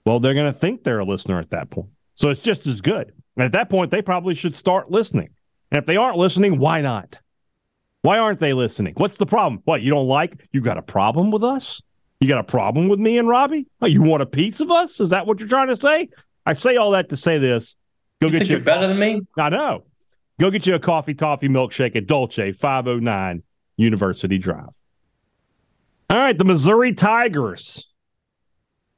Well, 0.04 0.20
they're 0.20 0.34
going 0.34 0.52
to 0.52 0.58
think 0.58 0.82
they're 0.82 0.98
a 0.98 1.04
listener 1.04 1.38
at 1.38 1.50
that 1.50 1.70
point. 1.70 1.88
So 2.14 2.28
it's 2.28 2.40
just 2.40 2.66
as 2.66 2.80
good. 2.80 3.12
And 3.36 3.44
at 3.44 3.52
that 3.52 3.70
point, 3.70 3.90
they 3.90 4.02
probably 4.02 4.34
should 4.34 4.54
start 4.54 4.90
listening. 4.90 5.30
And 5.70 5.78
if 5.78 5.86
they 5.86 5.96
aren't 5.96 6.18
listening, 6.18 6.58
why 6.58 6.82
not? 6.82 7.18
Why 8.02 8.18
aren't 8.18 8.38
they 8.38 8.52
listening? 8.52 8.94
What's 8.96 9.16
the 9.16 9.26
problem? 9.26 9.62
What, 9.64 9.80
you 9.80 9.90
don't 9.90 10.06
like? 10.06 10.46
You 10.52 10.60
got 10.60 10.76
a 10.76 10.82
problem 10.82 11.30
with 11.30 11.42
us? 11.42 11.80
You 12.24 12.28
got 12.28 12.40
a 12.40 12.44
problem 12.44 12.88
with 12.88 12.98
me 12.98 13.18
and 13.18 13.28
Robbie? 13.28 13.66
Oh, 13.82 13.87
you 13.87 14.00
want 14.00 14.22
a 14.22 14.26
piece 14.26 14.60
of 14.60 14.70
us? 14.70 14.98
Is 14.98 15.10
that 15.10 15.26
what 15.26 15.40
you're 15.40 15.48
trying 15.48 15.68
to 15.68 15.76
say? 15.76 16.08
I 16.46 16.54
say 16.54 16.76
all 16.76 16.92
that 16.92 17.10
to 17.10 17.18
say 17.18 17.37
this. 17.37 17.76
Go 18.22 18.28
you 18.28 18.30
get 18.30 18.38
think 18.38 18.48
you. 18.48 18.56
You're 18.56 18.64
better 18.64 18.87
than 18.87 18.98
me. 18.98 19.20
I 19.38 19.50
know. 19.50 19.84
Go 20.40 20.50
get 20.50 20.66
you 20.66 20.74
a 20.74 20.78
coffee 20.78 21.12
toffee 21.12 21.48
milkshake 21.48 21.96
at 21.96 22.06
Dolce 22.06 22.52
509 22.52 23.42
University 23.76 24.38
Drive. 24.38 24.70
All 26.08 26.16
right, 26.16 26.38
the 26.38 26.46
Missouri 26.46 26.94
Tigers, 26.94 27.92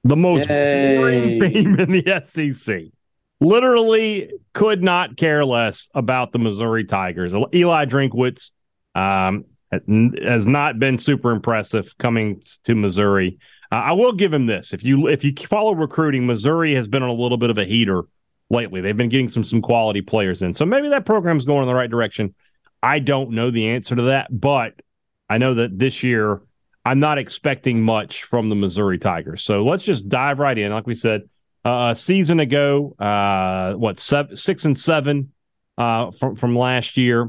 the 0.04 0.14
most 0.14 0.46
boring 0.46 1.34
team 1.34 1.80
in 1.80 1.90
the 1.90 2.22
SEC. 2.26 2.92
Literally 3.40 4.30
could 4.54 4.84
not 4.84 5.16
care 5.16 5.44
less 5.44 5.90
about 5.96 6.30
the 6.30 6.38
Missouri 6.38 6.84
Tigers. 6.84 7.34
Eli 7.52 7.86
Drinkwitz 7.86 8.52
um, 8.94 9.46
has 9.72 10.46
not 10.46 10.78
been 10.78 10.98
super 10.98 11.30
impressive 11.30 11.96
coming 11.98 12.40
to 12.64 12.74
Missouri. 12.74 13.38
Uh, 13.72 13.76
I 13.76 13.92
will 13.92 14.12
give 14.12 14.32
him 14.32 14.46
this: 14.46 14.72
if 14.72 14.84
you 14.84 15.08
if 15.08 15.24
you 15.24 15.32
follow 15.48 15.74
recruiting, 15.74 16.26
Missouri 16.26 16.74
has 16.74 16.86
been 16.86 17.02
on 17.02 17.08
a 17.08 17.14
little 17.14 17.38
bit 17.38 17.50
of 17.50 17.58
a 17.58 17.64
heater 17.64 18.04
lately. 18.48 18.80
They've 18.80 18.96
been 18.96 19.08
getting 19.08 19.28
some 19.28 19.44
some 19.44 19.62
quality 19.62 20.02
players 20.02 20.42
in, 20.42 20.54
so 20.54 20.64
maybe 20.64 20.88
that 20.90 21.04
program's 21.04 21.44
going 21.44 21.62
in 21.62 21.68
the 21.68 21.74
right 21.74 21.90
direction. 21.90 22.34
I 22.82 23.00
don't 23.00 23.32
know 23.32 23.50
the 23.50 23.68
answer 23.68 23.96
to 23.96 24.02
that, 24.02 24.28
but 24.30 24.80
I 25.28 25.38
know 25.38 25.54
that 25.54 25.76
this 25.78 26.02
year 26.02 26.42
I'm 26.84 27.00
not 27.00 27.18
expecting 27.18 27.82
much 27.82 28.22
from 28.22 28.48
the 28.48 28.54
Missouri 28.54 28.98
Tigers. 28.98 29.42
So 29.42 29.64
let's 29.64 29.82
just 29.82 30.08
dive 30.08 30.38
right 30.38 30.56
in. 30.56 30.70
Like 30.70 30.86
we 30.86 30.94
said, 30.94 31.22
uh, 31.64 31.88
a 31.90 31.96
season 31.96 32.38
ago, 32.38 32.94
uh, 33.00 33.72
what 33.72 33.98
seven, 33.98 34.36
six 34.36 34.64
and 34.64 34.78
seven 34.78 35.32
uh, 35.76 36.12
from 36.12 36.36
from 36.36 36.56
last 36.56 36.96
year. 36.96 37.28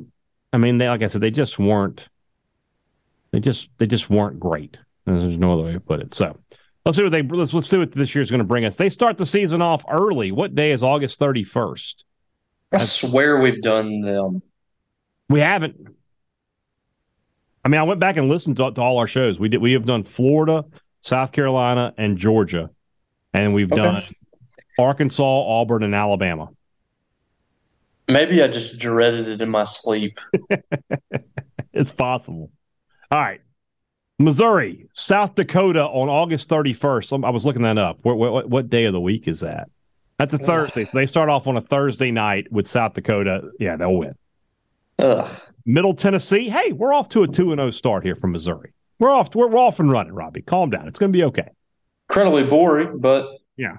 I 0.54 0.58
mean, 0.58 0.78
they 0.78 0.88
like 0.88 1.02
I 1.02 1.08
said, 1.08 1.22
they 1.22 1.32
just 1.32 1.58
weren't. 1.58 2.08
They 3.32 3.40
just 3.40 3.70
they 3.78 3.86
just 3.86 4.10
weren't 4.10 4.40
great. 4.40 4.78
There's 5.06 5.38
no 5.38 5.54
other 5.54 5.64
way 5.64 5.74
to 5.74 5.80
put 5.80 6.02
it. 6.02 6.14
So 6.14 6.38
let's 6.86 6.98
see 6.98 7.04
what 7.04 7.12
they 7.12 7.22
let's 7.22 7.54
let's 7.54 7.70
see 7.70 7.78
what 7.78 7.92
this 7.92 8.16
year's 8.16 8.30
going 8.30 8.40
to 8.40 8.46
bring 8.46 8.66
us. 8.66 8.76
They 8.76 8.90
start 8.90 9.18
the 9.18 9.26
season 9.26 9.62
off 9.62 9.84
early. 9.90 10.32
What 10.32 10.56
day 10.56 10.72
is 10.72 10.84
August 10.84 11.20
31st? 11.20 12.04
I 12.72 12.78
swear 12.78 13.40
we've 13.40 13.62
done 13.62 14.02
them. 14.02 14.42
We 15.30 15.40
haven't. 15.40 15.76
I 17.64 17.70
mean, 17.70 17.80
I 17.80 17.84
went 17.84 18.00
back 18.00 18.18
and 18.18 18.30
listened 18.30 18.58
to, 18.58 18.72
to 18.72 18.82
all 18.82 18.98
our 18.98 19.08
shows. 19.08 19.40
We 19.40 19.50
did. 19.50 19.62
We 19.62 19.74
have 19.74 19.86
done 19.86 20.04
Florida, 20.04 20.66
South 21.02 21.32
Carolina, 21.32 21.94
and 21.98 22.18
Georgia, 22.18 22.70
and 23.34 23.54
we've 23.54 23.72
okay. 23.72 23.82
done 23.82 24.04
Arkansas, 24.80 25.24
Auburn, 25.24 25.84
and 25.84 25.96
Alabama. 25.96 26.50
Maybe 28.10 28.42
I 28.42 28.48
just 28.48 28.78
dreaded 28.78 29.28
it 29.28 29.42
in 29.42 29.50
my 29.50 29.66
sleep. 29.66 30.20
it's 31.74 31.92
possible. 31.92 32.52
All 33.12 33.20
right. 33.20 33.42
Missouri, 34.20 34.90
South 34.94 35.36
Dakota 35.36 35.84
on 35.84 36.10
August 36.10 36.50
31st. 36.50 37.14
Um, 37.14 37.26
I 37.26 37.30
was 37.30 37.46
looking 37.46 37.62
that 37.62 37.78
up. 37.78 38.00
What, 38.02 38.18
what, 38.18 38.50
what 38.50 38.70
day 38.70 38.86
of 38.86 38.94
the 38.94 39.00
week 39.00 39.28
is 39.28 39.42
that? 39.42 39.70
That's 40.18 40.34
a 40.34 40.40
Thursday. 40.40 40.86
So 40.86 40.92
they 40.96 41.06
start 41.06 41.30
off 41.30 41.46
on 41.46 41.56
a 41.58 41.62
Thursday 41.62 42.10
night 42.10 42.52
with 42.52 42.68
South 42.68 42.94
Dakota. 42.94 43.52
Yeah, 43.60 43.76
they'll 43.76 43.96
win. 43.96 44.16
Ugh. 44.98 45.30
Middle 45.66 45.94
Tennessee. 45.94 46.50
Hey, 46.50 46.72
we're 46.72 46.94
off 46.94 47.10
to 47.10 47.22
a 47.22 47.28
2 47.28 47.56
0 47.56 47.70
start 47.70 48.04
here 48.04 48.16
from 48.16 48.32
Missouri. 48.32 48.74
We're 48.98 49.12
off, 49.12 49.36
we're, 49.36 49.48
we're 49.48 49.60
off 49.60 49.80
and 49.80 49.92
running, 49.92 50.14
Robbie. 50.14 50.42
Calm 50.42 50.72
down. 50.72 50.88
It's 50.88 50.98
going 50.98 51.12
to 51.12 51.18
be 51.18 51.24
okay. 51.26 51.50
Incredibly 52.10 52.44
boring, 52.44 52.98
but. 52.98 53.30
Yeah. 53.58 53.78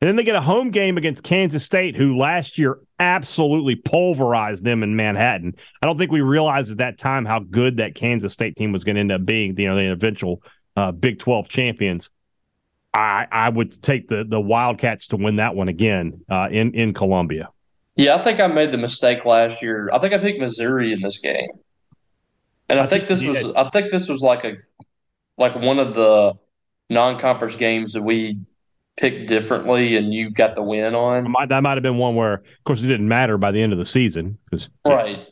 And 0.00 0.08
then 0.08 0.14
they 0.14 0.22
get 0.22 0.36
a 0.36 0.40
home 0.40 0.70
game 0.70 0.96
against 0.98 1.24
Kansas 1.24 1.64
State, 1.64 1.96
who 1.96 2.16
last 2.16 2.58
year 2.58 2.78
absolutely 2.98 3.76
pulverized 3.76 4.64
them 4.64 4.82
in 4.82 4.96
Manhattan. 4.96 5.54
I 5.82 5.86
don't 5.86 5.98
think 5.98 6.10
we 6.10 6.20
realized 6.20 6.70
at 6.70 6.78
that 6.78 6.98
time 6.98 7.24
how 7.24 7.40
good 7.40 7.78
that 7.78 7.94
Kansas 7.94 8.32
State 8.32 8.56
team 8.56 8.72
was 8.72 8.84
going 8.84 8.96
to 8.96 9.00
end 9.00 9.12
up 9.12 9.24
being. 9.24 9.58
You 9.58 9.68
know, 9.68 9.76
the 9.76 9.92
eventual 9.92 10.42
uh, 10.76 10.92
Big 10.92 11.18
Twelve 11.18 11.48
champions. 11.48 12.10
I 12.94 13.26
I 13.30 13.48
would 13.48 13.80
take 13.82 14.08
the 14.08 14.24
the 14.24 14.40
Wildcats 14.40 15.08
to 15.08 15.16
win 15.16 15.36
that 15.36 15.54
one 15.54 15.68
again 15.68 16.24
uh, 16.30 16.48
in 16.50 16.72
in 16.74 16.94
Columbia. 16.94 17.50
Yeah, 17.96 18.16
I 18.16 18.22
think 18.22 18.40
I 18.40 18.46
made 18.46 18.72
the 18.72 18.78
mistake 18.78 19.24
last 19.24 19.62
year. 19.62 19.88
I 19.92 19.98
think 19.98 20.12
I 20.12 20.18
picked 20.18 20.40
Missouri 20.40 20.92
in 20.92 21.00
this 21.00 21.18
game, 21.18 21.48
and 22.68 22.78
I, 22.78 22.84
I 22.84 22.86
think, 22.86 23.06
think 23.06 23.08
this 23.08 23.24
was 23.24 23.52
I 23.54 23.68
think 23.70 23.90
this 23.90 24.08
was 24.08 24.22
like 24.22 24.44
a 24.44 24.56
like 25.38 25.54
one 25.56 25.78
of 25.78 25.94
the 25.94 26.34
non 26.90 27.18
conference 27.18 27.56
games 27.56 27.92
that 27.92 28.02
we 28.02 28.38
picked 28.96 29.28
differently 29.28 29.96
and 29.96 30.12
you 30.12 30.30
got 30.30 30.54
the 30.54 30.62
win 30.62 30.94
on. 30.94 31.32
That 31.48 31.62
might 31.62 31.74
have 31.74 31.82
been 31.82 31.98
one 31.98 32.14
where, 32.14 32.34
of 32.34 32.64
course, 32.64 32.82
it 32.82 32.86
didn't 32.86 33.08
matter 33.08 33.38
by 33.38 33.50
the 33.50 33.62
end 33.62 33.72
of 33.72 33.78
the 33.78 33.86
season. 33.86 34.38
Cause, 34.50 34.68
right. 34.86 35.26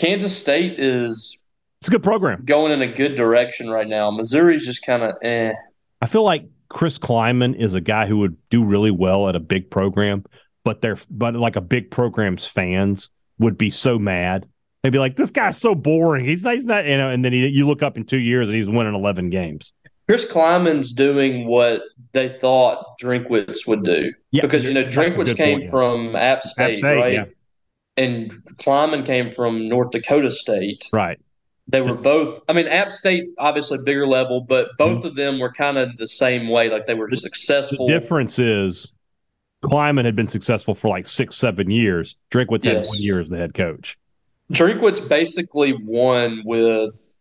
Kansas 0.00 0.36
State 0.36 0.78
is 0.78 1.48
it's 1.80 1.88
a 1.88 1.90
good 1.90 2.02
program 2.02 2.42
going 2.44 2.72
in 2.72 2.82
a 2.82 2.92
good 2.92 3.14
direction 3.14 3.68
right 3.70 3.86
now. 3.86 4.10
Missouri's 4.10 4.64
just 4.64 4.84
kind 4.84 5.02
of 5.02 5.14
eh. 5.22 5.52
I 6.00 6.06
feel 6.06 6.22
like 6.22 6.46
Chris 6.68 6.98
Klieman 6.98 7.54
is 7.56 7.74
a 7.74 7.80
guy 7.80 8.06
who 8.06 8.18
would 8.18 8.36
do 8.48 8.64
really 8.64 8.90
well 8.90 9.28
at 9.28 9.36
a 9.36 9.40
big 9.40 9.70
program, 9.70 10.24
but 10.64 10.80
they're 10.80 10.98
but 11.10 11.34
like 11.34 11.56
a 11.56 11.60
big 11.60 11.90
program's 11.90 12.46
fans 12.46 13.10
would 13.38 13.58
be 13.58 13.70
so 13.70 13.98
mad. 13.98 14.48
They'd 14.82 14.90
be 14.90 14.98
like, 14.98 15.16
"This 15.16 15.30
guy's 15.30 15.58
so 15.58 15.74
boring. 15.74 16.24
He's 16.24 16.42
not, 16.42 16.54
he's 16.54 16.64
not 16.64 16.86
you 16.86 16.96
know." 16.96 17.10
And 17.10 17.24
then 17.24 17.32
he, 17.32 17.46
you 17.48 17.66
look 17.66 17.82
up 17.82 17.96
in 17.96 18.04
two 18.04 18.18
years 18.18 18.48
and 18.48 18.56
he's 18.56 18.68
winning 18.68 18.94
eleven 18.94 19.30
games. 19.30 19.72
Chris 20.08 20.26
Klieman's 20.26 20.92
doing 20.92 21.46
what 21.46 21.82
they 22.12 22.28
thought 22.28 22.98
Drinkwitz 23.02 23.66
would 23.66 23.84
do. 23.84 24.12
Yeah, 24.30 24.42
because, 24.42 24.64
you 24.64 24.74
know, 24.74 24.84
Drinkwitz 24.84 25.36
came 25.36 25.60
point, 25.60 25.64
yeah. 25.64 25.70
from 25.70 26.16
App 26.16 26.42
State, 26.42 26.74
App 26.74 26.78
State 26.78 26.96
right? 26.96 27.12
Yeah. 27.14 27.24
And 27.96 28.30
Klieman 28.56 29.06
came 29.06 29.30
from 29.30 29.68
North 29.68 29.92
Dakota 29.92 30.30
State. 30.30 30.88
Right. 30.92 31.18
They 31.66 31.80
were 31.80 31.94
both, 31.94 32.42
I 32.48 32.52
mean, 32.52 32.66
App 32.66 32.92
State, 32.92 33.24
obviously 33.38 33.78
bigger 33.82 34.06
level, 34.06 34.42
but 34.42 34.76
both 34.76 34.98
mm-hmm. 34.98 35.06
of 35.06 35.14
them 35.14 35.38
were 35.38 35.50
kind 35.50 35.78
of 35.78 35.96
the 35.96 36.08
same 36.08 36.48
way. 36.48 36.68
Like 36.68 36.86
they 36.86 36.94
were 36.94 37.08
just 37.08 37.22
successful. 37.22 37.86
The 37.86 37.98
difference 37.98 38.38
is 38.38 38.92
Klieman 39.64 40.04
had 40.04 40.14
been 40.14 40.28
successful 40.28 40.74
for 40.74 40.88
like 40.88 41.06
six, 41.06 41.36
seven 41.36 41.70
years. 41.70 42.16
Drinkwitz 42.30 42.64
yes. 42.64 42.74
had 42.76 42.86
one 42.86 43.00
year 43.00 43.18
as 43.20 43.30
the 43.30 43.38
head 43.38 43.54
coach. 43.54 43.96
Drinkwitz 44.52 45.08
basically 45.08 45.72
won 45.72 46.42
with 46.44 47.13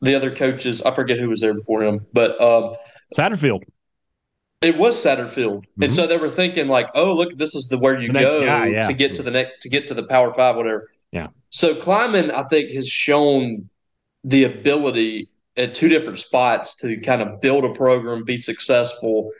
the 0.00 0.14
other 0.14 0.34
coaches, 0.34 0.82
I 0.82 0.92
forget 0.92 1.18
who 1.18 1.28
was 1.28 1.40
there 1.40 1.54
before 1.54 1.82
him, 1.82 2.06
but 2.12 2.40
um, 2.40 2.74
Satterfield. 3.14 3.62
It 4.60 4.76
was 4.76 4.96
Satterfield, 4.96 5.60
mm-hmm. 5.60 5.84
and 5.84 5.94
so 5.94 6.06
they 6.06 6.16
were 6.16 6.28
thinking 6.28 6.68
like, 6.68 6.88
"Oh, 6.94 7.14
look, 7.14 7.36
this 7.36 7.54
is 7.54 7.68
the 7.68 7.78
where 7.78 8.00
you 8.00 8.08
the 8.08 8.20
go 8.20 8.44
guy, 8.44 8.66
yeah. 8.66 8.82
to 8.82 8.92
get 8.92 9.14
to 9.16 9.22
the 9.22 9.30
next 9.30 9.62
to 9.62 9.68
get 9.68 9.88
to 9.88 9.94
the 9.94 10.02
Power 10.02 10.32
Five, 10.32 10.56
whatever." 10.56 10.90
Yeah. 11.12 11.28
So 11.50 11.74
Klieman, 11.74 12.32
I 12.32 12.42
think, 12.44 12.72
has 12.72 12.88
shown 12.88 13.68
the 14.24 14.44
ability 14.44 15.28
at 15.56 15.74
two 15.74 15.88
different 15.88 16.18
spots 16.18 16.76
to 16.76 16.96
kind 16.98 17.22
of 17.22 17.40
build 17.40 17.64
a 17.64 17.72
program, 17.72 18.24
be 18.24 18.36
successful. 18.36 19.30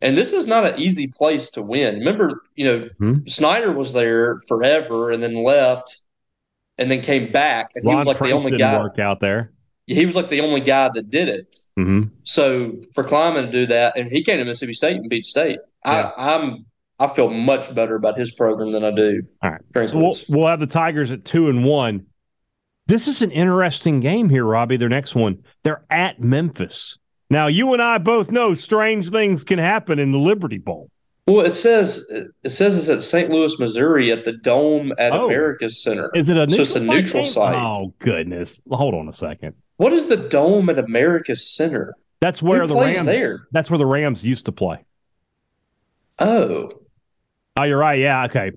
And 0.00 0.16
this 0.16 0.32
is 0.32 0.46
not 0.46 0.64
an 0.64 0.80
easy 0.80 1.08
place 1.08 1.50
to 1.50 1.62
win. 1.62 1.98
Remember, 1.98 2.42
you 2.54 2.64
know, 2.64 2.78
mm-hmm. 3.00 3.26
Snyder 3.26 3.70
was 3.72 3.92
there 3.92 4.38
forever 4.48 5.10
and 5.10 5.22
then 5.22 5.34
left 5.34 6.00
and 6.78 6.90
then 6.90 7.02
came 7.02 7.30
back. 7.30 7.72
And 7.74 7.86
he 7.86 7.94
was 7.94 8.06
like 8.06 8.16
Prince 8.16 8.30
the 8.30 8.36
only 8.36 8.56
guy 8.56 8.80
work 8.80 8.98
out 8.98 9.20
there 9.20 9.52
he 9.90 10.06
was 10.06 10.14
like 10.14 10.28
the 10.28 10.40
only 10.40 10.60
guy 10.60 10.88
that 10.94 11.10
did 11.10 11.28
it. 11.28 11.56
Mm-hmm. 11.78 12.14
So 12.22 12.76
for 12.94 13.04
Klieman 13.04 13.46
to 13.46 13.50
do 13.50 13.66
that, 13.66 13.96
and 13.96 14.10
he 14.10 14.22
came 14.22 14.38
to 14.38 14.44
Mississippi 14.44 14.74
State 14.74 14.96
and 14.96 15.08
beat 15.08 15.24
State. 15.24 15.58
Yeah. 15.84 16.12
I, 16.16 16.36
I'm 16.36 16.66
I 16.98 17.08
feel 17.08 17.30
much 17.30 17.74
better 17.74 17.96
about 17.96 18.18
his 18.18 18.30
program 18.30 18.72
than 18.72 18.84
I 18.84 18.90
do. 18.90 19.22
All 19.42 19.50
right, 19.50 19.88
so 19.88 19.96
we'll, 19.96 20.16
we'll 20.28 20.46
have 20.46 20.60
the 20.60 20.66
Tigers 20.66 21.10
at 21.10 21.24
two 21.24 21.48
and 21.48 21.64
one. 21.64 22.06
This 22.86 23.08
is 23.08 23.22
an 23.22 23.30
interesting 23.30 24.00
game 24.00 24.28
here, 24.28 24.44
Robbie. 24.44 24.76
Their 24.76 24.90
next 24.90 25.14
one, 25.14 25.42
they're 25.64 25.84
at 25.90 26.20
Memphis. 26.20 26.98
Now, 27.30 27.46
you 27.46 27.72
and 27.72 27.80
I 27.80 27.98
both 27.98 28.30
know 28.30 28.54
strange 28.54 29.08
things 29.08 29.44
can 29.44 29.58
happen 29.58 29.98
in 29.98 30.12
the 30.12 30.18
Liberty 30.18 30.58
Bowl. 30.58 30.90
Well, 31.26 31.46
it 31.46 31.54
says 31.54 32.10
it 32.42 32.48
says 32.48 32.76
it's 32.76 32.88
at 32.88 33.02
St. 33.02 33.30
Louis, 33.30 33.58
Missouri, 33.60 34.10
at 34.10 34.24
the 34.24 34.32
Dome 34.32 34.92
at 34.98 35.12
oh. 35.12 35.26
America's 35.26 35.82
Center. 35.82 36.10
Is 36.14 36.28
it 36.28 36.36
a 36.36 36.50
so 36.50 36.62
it's 36.62 36.74
a 36.74 36.80
neutral 36.80 37.22
game? 37.22 37.32
site? 37.32 37.54
Oh 37.54 37.94
goodness! 37.98 38.60
Hold 38.70 38.94
on 38.94 39.08
a 39.08 39.12
second. 39.12 39.54
What 39.76 39.92
is 39.92 40.06
the 40.08 40.16
dome 40.16 40.68
at 40.68 40.78
America's 40.78 41.46
Center? 41.46 41.94
That's 42.20 42.42
where 42.42 42.62
Who 42.62 42.68
the 42.68 42.74
Rams. 42.74 43.06
There? 43.06 43.46
That's 43.50 43.70
where 43.70 43.78
the 43.78 43.86
Rams 43.86 44.24
used 44.24 44.44
to 44.44 44.52
play. 44.52 44.84
Oh. 46.18 46.70
Oh, 47.56 47.62
you're 47.62 47.78
right. 47.78 47.98
Yeah. 47.98 48.24
Okay. 48.26 48.52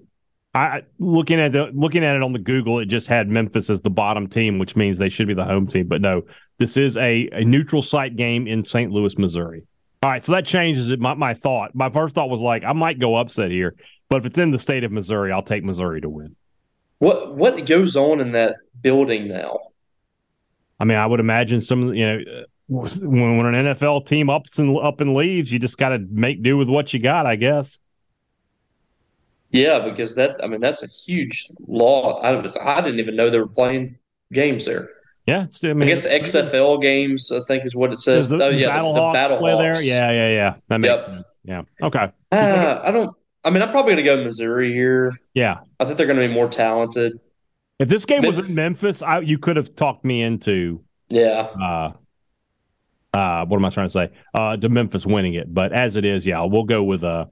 I 0.53 0.83
looking 0.99 1.39
at 1.39 1.51
the 1.51 1.71
looking 1.73 2.03
at 2.03 2.15
it 2.15 2.21
on 2.21 2.33
the 2.33 2.39
Google, 2.39 2.79
it 2.79 2.85
just 2.85 3.07
had 3.07 3.29
Memphis 3.29 3.69
as 3.69 3.81
the 3.81 3.89
bottom 3.89 4.27
team, 4.27 4.59
which 4.59 4.75
means 4.75 4.97
they 4.97 5.09
should 5.09 5.27
be 5.27 5.33
the 5.33 5.45
home 5.45 5.65
team. 5.65 5.87
But 5.87 6.01
no, 6.01 6.23
this 6.59 6.77
is 6.77 6.97
a, 6.97 7.29
a 7.31 7.43
neutral 7.43 7.81
site 7.81 8.15
game 8.15 8.45
in 8.45 8.63
St. 8.63 8.91
Louis, 8.91 9.17
Missouri. 9.17 9.63
All 10.03 10.09
right, 10.09 10.21
so 10.21 10.33
that 10.33 10.45
changes 10.45 10.89
it. 10.89 10.99
My, 10.99 11.13
my 11.13 11.33
thought, 11.33 11.73
my 11.73 11.89
first 11.89 12.13
thought 12.13 12.29
was 12.29 12.41
like, 12.41 12.65
I 12.65 12.73
might 12.73 12.99
go 12.99 13.15
upset 13.15 13.51
here, 13.51 13.73
but 14.09 14.17
if 14.17 14.25
it's 14.25 14.37
in 14.37 14.51
the 14.51 14.59
state 14.59 14.83
of 14.83 14.91
Missouri, 14.91 15.31
I'll 15.31 15.41
take 15.41 15.63
Missouri 15.63 16.01
to 16.01 16.09
win. 16.09 16.35
What 16.99 17.35
what 17.35 17.65
goes 17.65 17.95
on 17.95 18.19
in 18.19 18.33
that 18.33 18.57
building 18.81 19.29
now? 19.29 19.57
I 20.77 20.83
mean, 20.83 20.97
I 20.97 21.05
would 21.05 21.21
imagine 21.21 21.61
some, 21.61 21.93
you 21.93 22.05
know, 22.05 22.43
when, 22.67 23.37
when 23.37 23.55
an 23.55 23.65
NFL 23.65 24.05
team 24.05 24.29
ups 24.29 24.59
and 24.59 24.77
up 24.77 24.99
and 24.99 25.13
leaves, 25.13 25.53
you 25.53 25.57
just 25.59 25.77
got 25.77 25.89
to 25.89 25.99
make 25.99 26.43
do 26.43 26.57
with 26.57 26.67
what 26.67 26.93
you 26.93 26.99
got, 26.99 27.25
I 27.25 27.37
guess. 27.37 27.79
Yeah, 29.51 29.79
because 29.79 30.15
that, 30.15 30.43
I 30.43 30.47
mean, 30.47 30.59
that's 30.59 30.83
a 30.83 30.87
huge 30.87 31.45
law. 31.65 32.19
I, 32.19 32.31
I 32.61 32.81
didn't 32.81 32.99
even 32.99 33.15
know 33.15 33.29
they 33.29 33.39
were 33.39 33.47
playing 33.47 33.97
games 34.33 34.65
there. 34.65 34.89
Yeah, 35.25 35.43
it's, 35.43 35.63
I, 35.63 35.71
mean, 35.71 35.83
I 35.83 35.85
guess 35.85 36.05
XFL 36.05 36.81
games, 36.81 37.31
I 37.31 37.39
think, 37.47 37.63
is 37.65 37.75
what 37.75 37.93
it 37.93 37.99
says. 37.99 38.27
The, 38.27 38.43
oh, 38.43 38.49
yeah, 38.49 38.69
Battle 38.69 38.93
the, 38.93 39.07
the 39.07 39.13
Battle 39.13 39.37
play 39.37 39.51
Hawks. 39.53 39.61
there. 39.61 39.81
Yeah, 39.81 40.11
yeah, 40.11 40.29
yeah. 40.29 40.55
That 40.67 40.79
makes 40.79 41.01
yep. 41.01 41.05
sense. 41.05 41.37
Yeah. 41.45 41.61
Okay. 41.81 42.11
Uh, 42.31 42.79
I 42.83 42.91
don't. 42.91 43.15
I 43.45 43.49
mean, 43.49 43.61
I'm 43.61 43.71
probably 43.71 43.93
going 43.93 44.03
to 44.05 44.15
go 44.17 44.23
Missouri 44.23 44.73
here. 44.73 45.13
Yeah. 45.33 45.59
I 45.79 45.85
think 45.85 45.97
they're 45.97 46.07
going 46.07 46.19
to 46.19 46.27
be 46.27 46.33
more 46.33 46.49
talented. 46.49 47.19
If 47.79 47.89
this 47.89 48.05
game 48.05 48.21
was 48.21 48.37
in 48.37 48.53
Memphis, 48.53 49.01
I, 49.01 49.19
you 49.19 49.37
could 49.37 49.57
have 49.57 49.75
talked 49.75 50.05
me 50.05 50.21
into. 50.21 50.83
Yeah. 51.09 51.49
Uh, 51.61 51.91
uh, 53.13 53.45
what 53.45 53.57
am 53.57 53.65
I 53.65 53.69
trying 53.69 53.87
to 53.87 53.93
say? 53.93 54.09
Uh, 54.33 54.57
to 54.57 54.69
Memphis 54.69 55.05
winning 55.05 55.35
it, 55.35 55.53
but 55.53 55.71
as 55.71 55.97
it 55.97 56.05
is, 56.05 56.25
yeah, 56.25 56.41
we'll 56.43 56.63
go 56.63 56.83
with 56.83 57.03
uh, 57.03 57.25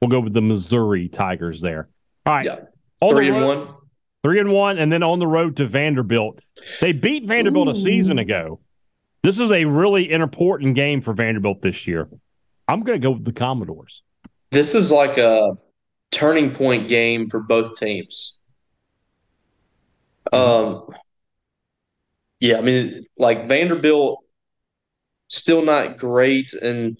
we'll 0.00 0.08
go 0.08 0.20
with 0.20 0.32
the 0.32 0.40
Missouri 0.40 1.08
Tigers 1.08 1.60
there. 1.60 1.88
All 2.24 2.34
right, 2.34 2.46
yeah. 2.46 2.60
three 3.06 3.28
and 3.28 3.36
road, 3.36 3.58
one, 3.58 3.76
three 4.22 4.40
and 4.40 4.50
one, 4.50 4.78
and 4.78 4.92
then 4.92 5.02
on 5.02 5.18
the 5.18 5.26
road 5.26 5.56
to 5.56 5.66
Vanderbilt. 5.66 6.40
They 6.80 6.92
beat 6.92 7.24
Vanderbilt 7.24 7.68
Ooh. 7.68 7.72
a 7.72 7.80
season 7.80 8.18
ago. 8.18 8.60
This 9.22 9.38
is 9.38 9.52
a 9.52 9.64
really 9.64 10.10
important 10.10 10.74
game 10.74 11.00
for 11.00 11.12
Vanderbilt 11.12 11.60
this 11.62 11.86
year. 11.86 12.08
I'm 12.68 12.82
going 12.82 13.00
to 13.00 13.04
go 13.04 13.12
with 13.12 13.24
the 13.24 13.32
Commodores. 13.32 14.02
This 14.50 14.74
is 14.74 14.90
like 14.90 15.18
a 15.18 15.56
turning 16.10 16.52
point 16.52 16.88
game 16.88 17.28
for 17.28 17.40
both 17.40 17.78
teams. 17.78 18.38
Um, 20.32 20.86
yeah, 22.40 22.58
I 22.58 22.62
mean, 22.62 23.04
like 23.18 23.46
Vanderbilt, 23.46 24.24
still 25.28 25.62
not 25.62 25.98
great, 25.98 26.52
and 26.54 26.96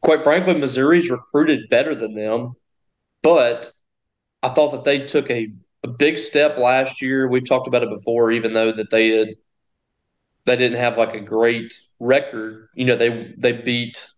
quite 0.00 0.24
frankly, 0.24 0.54
Missouri's 0.54 1.10
recruited 1.10 1.68
better 1.68 1.94
than 1.94 2.14
them. 2.14 2.54
But 3.22 3.70
I 4.46 4.50
thought 4.50 4.70
that 4.70 4.84
they 4.84 5.04
took 5.04 5.28
a, 5.28 5.52
a 5.82 5.88
big 5.88 6.18
step 6.18 6.56
last 6.56 7.02
year. 7.02 7.26
We've 7.26 7.46
talked 7.46 7.66
about 7.66 7.82
it 7.82 7.90
before, 7.90 8.30
even 8.30 8.52
though 8.52 8.70
that 8.70 8.90
they 8.90 9.08
had 9.08 9.28
they 10.44 10.56
didn't 10.56 10.78
have 10.78 10.96
like 10.96 11.14
a 11.14 11.20
great 11.20 11.74
record. 11.98 12.68
You 12.74 12.84
know, 12.84 12.96
they 12.96 13.34
they 13.36 13.52
beat 13.52 14.08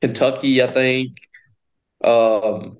Kentucky, 0.00 0.62
I 0.62 0.66
think. 0.66 1.10
Um, 2.02 2.78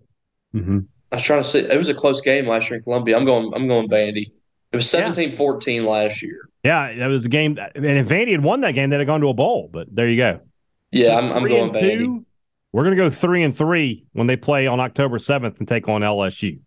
mm-hmm. 0.55 0.79
I 1.13 1.17
was 1.17 1.25
trying 1.25 1.43
to 1.43 1.49
say 1.49 1.61
it 1.61 1.77
was 1.77 1.91
a 1.91 1.95
close 1.95 2.23
game 2.23 2.47
last 2.47 2.71
year 2.71 2.79
in 2.79 2.83
Columbia. 2.83 3.19
I'm 3.19 3.27
going. 3.27 3.53
I'm 3.55 3.69
going 3.69 3.89
Vandy. 3.91 4.33
It 4.73 4.77
was 4.77 4.87
17-14 4.87 5.85
last 5.85 6.23
year. 6.23 6.49
Yeah, 6.63 6.95
that 6.95 7.09
was 7.09 7.27
a 7.27 7.29
game. 7.29 7.59
And 7.75 7.85
if 7.85 8.09
Vandy 8.09 8.31
had 8.31 8.43
won 8.43 8.61
that 8.61 8.73
game, 8.73 8.89
they'd 8.89 8.99
have 8.99 9.07
gone 9.07 9.21
to 9.21 9.29
a 9.29 9.35
bowl. 9.35 9.69
But 9.71 9.95
there 9.95 10.09
you 10.09 10.17
go. 10.17 10.41
Yeah, 10.93 11.07
so 11.07 11.19
I'm, 11.19 11.33
I'm 11.33 11.49
going 11.49 11.73
Vandy. 11.73 11.99
Two, 11.99 12.25
we're 12.73 12.85
going 12.85 12.97
to 12.97 13.03
go 13.03 13.11
three 13.11 13.43
and 13.43 13.57
three 13.57 14.07
when 14.13 14.29
they 14.29 14.37
play 14.37 14.69
on 14.69 14.79
October 14.79 15.19
7th 15.19 15.59
and 15.59 15.67
take 15.67 15.89
on 15.89 16.03
LSU. 16.03 16.61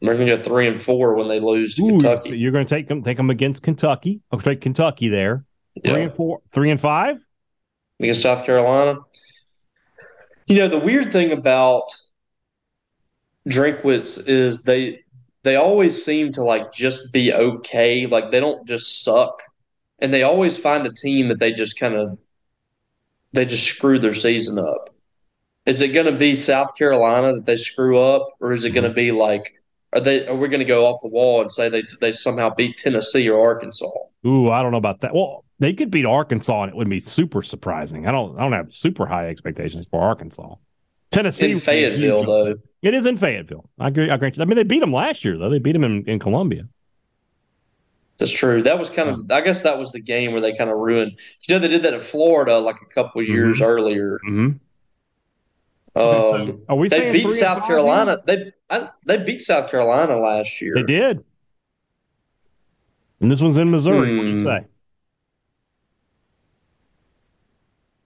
We're 0.00 0.14
going 0.14 0.28
to 0.28 0.36
go 0.36 0.42
three 0.42 0.68
and 0.68 0.80
four 0.80 1.14
when 1.14 1.28
they 1.28 1.40
lose 1.40 1.74
to 1.74 1.82
Ooh, 1.82 1.88
Kentucky. 1.88 2.30
So 2.30 2.34
you're 2.34 2.52
going 2.52 2.64
to 2.64 2.74
take 2.74 2.86
them, 2.86 3.02
take 3.02 3.16
them 3.16 3.30
against 3.30 3.62
Kentucky. 3.62 4.20
I'll 4.30 4.38
take 4.38 4.60
Kentucky 4.60 5.08
there. 5.08 5.44
Three 5.84 6.02
and 6.02 6.14
four, 6.14 6.40
three 6.50 6.70
and 6.70 6.80
five 6.80 7.18
against 8.00 8.22
South 8.22 8.44
Carolina. 8.44 8.98
You 10.46 10.56
know 10.56 10.68
the 10.68 10.78
weird 10.78 11.12
thing 11.12 11.32
about 11.32 11.84
Drinkwitz 13.48 14.26
is 14.26 14.62
they 14.62 15.00
they 15.42 15.56
always 15.56 16.04
seem 16.04 16.32
to 16.32 16.42
like 16.42 16.72
just 16.72 17.12
be 17.12 17.32
okay. 17.32 18.06
Like 18.06 18.30
they 18.30 18.40
don't 18.40 18.66
just 18.66 19.02
suck, 19.04 19.42
and 19.98 20.12
they 20.12 20.22
always 20.22 20.58
find 20.58 20.86
a 20.86 20.92
team 20.92 21.28
that 21.28 21.38
they 21.38 21.52
just 21.52 21.78
kind 21.78 21.94
of 21.94 22.18
they 23.32 23.44
just 23.44 23.66
screw 23.66 23.98
their 23.98 24.14
season 24.14 24.58
up. 24.58 24.90
Is 25.66 25.82
it 25.82 25.88
going 25.88 26.06
to 26.06 26.18
be 26.18 26.34
South 26.34 26.76
Carolina 26.76 27.34
that 27.34 27.44
they 27.44 27.56
screw 27.56 27.98
up, 27.98 28.28
or 28.40 28.52
is 28.52 28.64
it 28.64 28.70
going 28.70 28.84
to 28.84 28.90
mm-hmm. 28.90 28.96
be 28.96 29.12
like 29.12 29.57
are 29.94 30.00
they 30.00 30.26
are 30.26 30.36
we 30.36 30.48
going 30.48 30.60
to 30.60 30.66
go 30.66 30.86
off 30.86 31.00
the 31.02 31.08
wall 31.08 31.40
and 31.40 31.50
say 31.50 31.68
they 31.68 31.82
they 32.00 32.12
somehow 32.12 32.54
beat 32.54 32.76
Tennessee 32.76 33.28
or 33.28 33.40
Arkansas? 33.40 33.88
Ooh, 34.26 34.50
I 34.50 34.62
don't 34.62 34.72
know 34.72 34.78
about 34.78 35.00
that. 35.00 35.14
Well, 35.14 35.44
they 35.58 35.72
could 35.72 35.90
beat 35.90 36.04
Arkansas 36.04 36.64
and 36.64 36.70
it 36.70 36.76
would 36.76 36.90
be 36.90 37.00
super 37.00 37.42
surprising. 37.42 38.06
I 38.06 38.12
don't 38.12 38.38
I 38.38 38.42
don't 38.42 38.52
have 38.52 38.72
super 38.72 39.06
high 39.06 39.28
expectations 39.28 39.86
for 39.90 40.00
Arkansas. 40.00 40.54
Tennessee 41.10 41.52
in 41.52 41.60
Fayetteville 41.60 42.24
though. 42.24 42.54
It 42.82 42.94
is 42.94 43.06
in 43.06 43.16
Fayetteville. 43.16 43.68
I 43.78 43.88
agree. 43.88 44.10
I 44.10 44.14
agree. 44.14 44.32
I 44.38 44.44
mean, 44.44 44.56
they 44.56 44.62
beat 44.62 44.80
them 44.80 44.92
last 44.92 45.24
year 45.24 45.38
though. 45.38 45.50
They 45.50 45.58
beat 45.58 45.72
them 45.72 45.84
in, 45.84 46.04
in 46.08 46.18
Columbia. 46.18 46.68
That's 48.18 48.32
true. 48.32 48.62
That 48.62 48.78
was 48.78 48.90
kind 48.90 49.08
of. 49.08 49.30
I 49.30 49.40
guess 49.40 49.62
that 49.62 49.78
was 49.78 49.92
the 49.92 50.00
game 50.00 50.32
where 50.32 50.40
they 50.40 50.52
kind 50.52 50.70
of 50.70 50.76
ruined. 50.76 51.18
You 51.48 51.54
know, 51.54 51.58
they 51.60 51.68
did 51.68 51.82
that 51.82 51.94
in 51.94 52.00
Florida 52.00 52.58
like 52.58 52.76
a 52.82 52.94
couple 52.94 53.22
years 53.22 53.56
mm-hmm. 53.56 53.70
earlier. 53.70 54.20
Mm-hmm. 54.28 54.58
Um, 55.98 56.62
Are 56.68 56.76
we 56.76 56.88
they 56.88 57.10
beat 57.10 57.30
South 57.32 57.66
Carolina. 57.66 58.18
They 58.26 58.52
I, 58.70 58.88
they 59.04 59.22
beat 59.22 59.40
South 59.40 59.70
Carolina 59.70 60.18
last 60.18 60.60
year. 60.60 60.74
They 60.74 60.82
did. 60.82 61.24
And 63.20 63.30
this 63.30 63.40
one's 63.40 63.56
in 63.56 63.70
Missouri. 63.70 64.10
Hmm. 64.10 64.16
What 64.16 64.22
do 64.22 64.28
you 64.28 64.38
hmm. 64.38 64.46
say? 64.46 64.64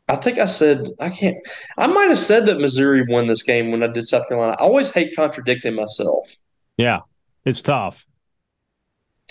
I 0.09 0.17
think 0.17 0.39
I 0.39 0.45
said 0.45 0.89
I 1.01 1.09
can't. 1.09 1.37
I 1.79 1.87
might 1.87 2.09
have 2.09 2.19
said 2.19 2.47
that 2.47 2.61
Missouri 2.61 3.05
won 3.09 3.27
this 3.27 3.43
game 3.43 3.71
when 3.71 3.83
I 3.83 3.87
did 3.87 4.07
South 4.07 4.29
Carolina. 4.29 4.57
I 4.59 4.63
always 4.63 4.91
hate 4.91 5.17
contradicting 5.17 5.75
myself. 5.75 6.37
Yeah, 6.77 7.01
it's 7.45 7.63
tough. 7.63 8.05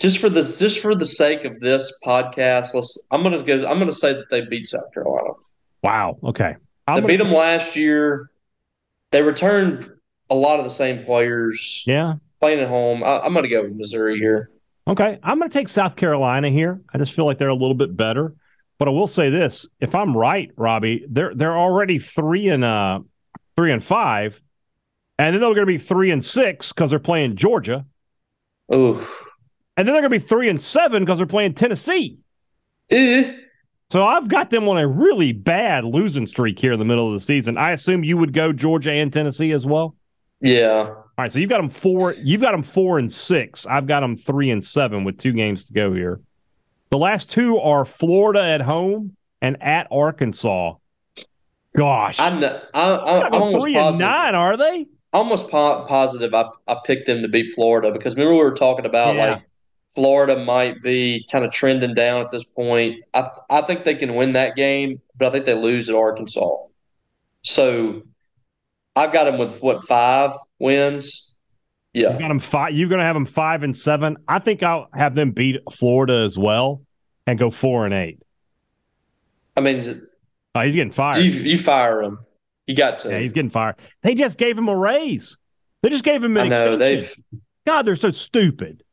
Just 0.00 0.18
for 0.18 0.28
the 0.28 0.42
just 0.42 0.80
for 0.80 0.94
the 0.94 1.06
sake 1.06 1.44
of 1.44 1.60
this 1.60 2.00
podcast, 2.04 2.74
let's. 2.74 2.98
I'm 3.12 3.22
gonna 3.22 3.42
go. 3.42 3.64
I'm 3.66 3.78
gonna 3.78 3.92
say 3.92 4.12
that 4.12 4.28
they 4.30 4.40
beat 4.40 4.66
South 4.66 4.92
Carolina. 4.92 5.34
Wow. 5.82 6.18
Okay. 6.24 6.56
I'm 6.88 7.02
they 7.02 7.06
beat 7.06 7.22
them 7.22 7.32
last 7.32 7.76
year. 7.76 8.30
They 9.12 9.22
returned 9.22 9.86
a 10.32 10.34
lot 10.34 10.58
of 10.58 10.64
the 10.64 10.70
same 10.70 11.04
players. 11.04 11.84
Yeah. 11.86 12.14
Playing 12.40 12.60
at 12.60 12.68
home. 12.68 13.04
I, 13.04 13.24
am 13.24 13.34
going 13.34 13.44
to 13.44 13.50
go 13.50 13.62
with 13.62 13.74
Missouri 13.74 14.18
here. 14.18 14.50
Okay. 14.88 15.18
I'm 15.22 15.38
going 15.38 15.50
to 15.50 15.56
take 15.56 15.68
South 15.68 15.94
Carolina 15.94 16.48
here. 16.48 16.80
I 16.92 16.98
just 16.98 17.12
feel 17.12 17.26
like 17.26 17.38
they're 17.38 17.48
a 17.48 17.54
little 17.54 17.74
bit 17.74 17.96
better. 17.96 18.34
But 18.78 18.88
I 18.88 18.90
will 18.90 19.06
say 19.06 19.30
this: 19.30 19.68
if 19.78 19.94
I'm 19.94 20.16
right, 20.16 20.50
Robbie, 20.56 21.06
they're 21.08 21.32
they're 21.36 21.56
already 21.56 22.00
three 22.00 22.48
and 22.48 22.64
uh 22.64 23.00
three 23.54 23.70
and 23.70 23.84
five, 23.84 24.42
and 25.18 25.32
then 25.32 25.40
they're 25.40 25.54
going 25.54 25.60
to 25.60 25.66
be 25.66 25.78
three 25.78 26.10
and 26.10 26.24
six 26.24 26.72
because 26.72 26.90
they're 26.90 26.98
playing 26.98 27.36
Georgia. 27.36 27.86
Ooh. 28.74 29.06
And 29.76 29.86
then 29.86 29.94
they're 29.94 30.02
going 30.02 30.10
to 30.12 30.18
be 30.18 30.26
three 30.26 30.48
and 30.48 30.60
seven 30.60 31.04
because 31.04 31.18
they're 31.18 31.28
playing 31.28 31.54
Tennessee. 31.54 32.18
Eh. 32.90 33.36
So 33.92 34.04
I've 34.04 34.26
got 34.26 34.50
them 34.50 34.68
on 34.68 34.78
a 34.78 34.88
really 34.88 35.32
bad 35.32 35.84
losing 35.84 36.26
streak 36.26 36.58
here 36.58 36.72
in 36.72 36.78
the 36.78 36.84
middle 36.84 37.06
of 37.06 37.14
the 37.14 37.20
season. 37.20 37.58
I 37.58 37.72
assume 37.72 38.02
you 38.02 38.16
would 38.16 38.32
go 38.32 38.52
Georgia 38.52 38.90
and 38.90 39.12
Tennessee 39.12 39.52
as 39.52 39.64
well. 39.64 39.94
Yeah. 40.42 40.88
All 40.88 41.04
right. 41.16 41.32
So 41.32 41.38
you've 41.38 41.48
got 41.48 41.58
them 41.58 41.70
four. 41.70 42.14
You've 42.14 42.40
got 42.40 42.52
them 42.52 42.64
four 42.64 42.98
and 42.98 43.10
six. 43.10 43.64
I've 43.66 43.86
got 43.86 44.00
them 44.00 44.16
three 44.16 44.50
and 44.50 44.62
seven 44.62 45.04
with 45.04 45.16
two 45.16 45.32
games 45.32 45.64
to 45.66 45.72
go 45.72 45.92
here. 45.94 46.20
The 46.90 46.98
last 46.98 47.30
two 47.30 47.58
are 47.58 47.84
Florida 47.84 48.42
at 48.42 48.60
home 48.60 49.16
and 49.40 49.62
at 49.62 49.86
Arkansas. 49.90 50.74
Gosh, 51.74 52.20
I'm, 52.20 52.44
I, 52.44 52.60
I, 52.74 53.26
I'm 53.26 53.32
almost 53.32 53.62
three 53.62 53.74
positive. 53.74 54.06
and 54.06 54.12
nine. 54.12 54.34
Are 54.34 54.56
they? 54.58 54.86
Almost 55.12 55.48
po- 55.48 55.86
positive. 55.88 56.34
I 56.34 56.46
I 56.66 56.76
picked 56.84 57.06
them 57.06 57.22
to 57.22 57.28
beat 57.28 57.54
Florida 57.54 57.90
because 57.92 58.14
remember 58.14 58.34
we 58.34 58.40
were 58.40 58.54
talking 58.54 58.84
about 58.84 59.14
yeah. 59.14 59.30
like 59.32 59.42
Florida 59.90 60.44
might 60.44 60.82
be 60.82 61.24
kind 61.30 61.44
of 61.44 61.50
trending 61.50 61.94
down 61.94 62.20
at 62.20 62.30
this 62.30 62.44
point. 62.44 63.02
I 63.14 63.30
I 63.48 63.60
think 63.62 63.84
they 63.84 63.94
can 63.94 64.14
win 64.16 64.32
that 64.32 64.56
game, 64.56 65.00
but 65.16 65.28
I 65.28 65.30
think 65.30 65.44
they 65.46 65.54
lose 65.54 65.88
at 65.88 65.94
Arkansas. 65.94 66.56
So 67.42 68.02
I've 68.94 69.12
got 69.12 69.24
them 69.24 69.38
with 69.38 69.62
what 69.62 69.84
five 69.84 70.32
wins. 70.58 71.36
Yeah, 71.92 72.10
you've 72.10 72.20
got 72.20 72.28
them 72.28 72.40
five. 72.40 72.74
You're 72.74 72.88
going 72.88 73.00
to 73.00 73.04
have 73.04 73.14
them 73.16 73.26
five 73.26 73.62
and 73.62 73.76
seven. 73.76 74.16
I 74.28 74.38
think 74.38 74.62
I'll 74.62 74.88
have 74.94 75.14
them 75.14 75.32
beat 75.32 75.58
Florida 75.70 76.22
as 76.24 76.38
well 76.38 76.82
and 77.26 77.38
go 77.38 77.50
four 77.50 77.84
and 77.84 77.94
eight. 77.94 78.20
I 79.56 79.60
mean, 79.60 80.02
oh, 80.54 80.60
he's 80.60 80.74
getting 80.74 80.92
fired. 80.92 81.18
You, 81.18 81.30
you 81.30 81.58
fire 81.58 82.02
him. 82.02 82.18
You 82.66 82.74
got 82.74 83.00
to. 83.00 83.10
Yeah, 83.10 83.18
he's 83.18 83.32
getting 83.32 83.50
fired. 83.50 83.76
They 84.02 84.14
just 84.14 84.38
gave 84.38 84.56
him 84.56 84.68
a 84.68 84.76
raise. 84.76 85.36
They 85.82 85.90
just 85.90 86.04
gave 86.04 86.22
him 86.22 86.36
an 86.36 86.46
I 86.46 86.48
know, 86.48 86.72
extension. 86.74 87.24
They've... 87.30 87.40
God, 87.66 87.82
they're 87.82 87.96
so 87.96 88.10
stupid. 88.10 88.84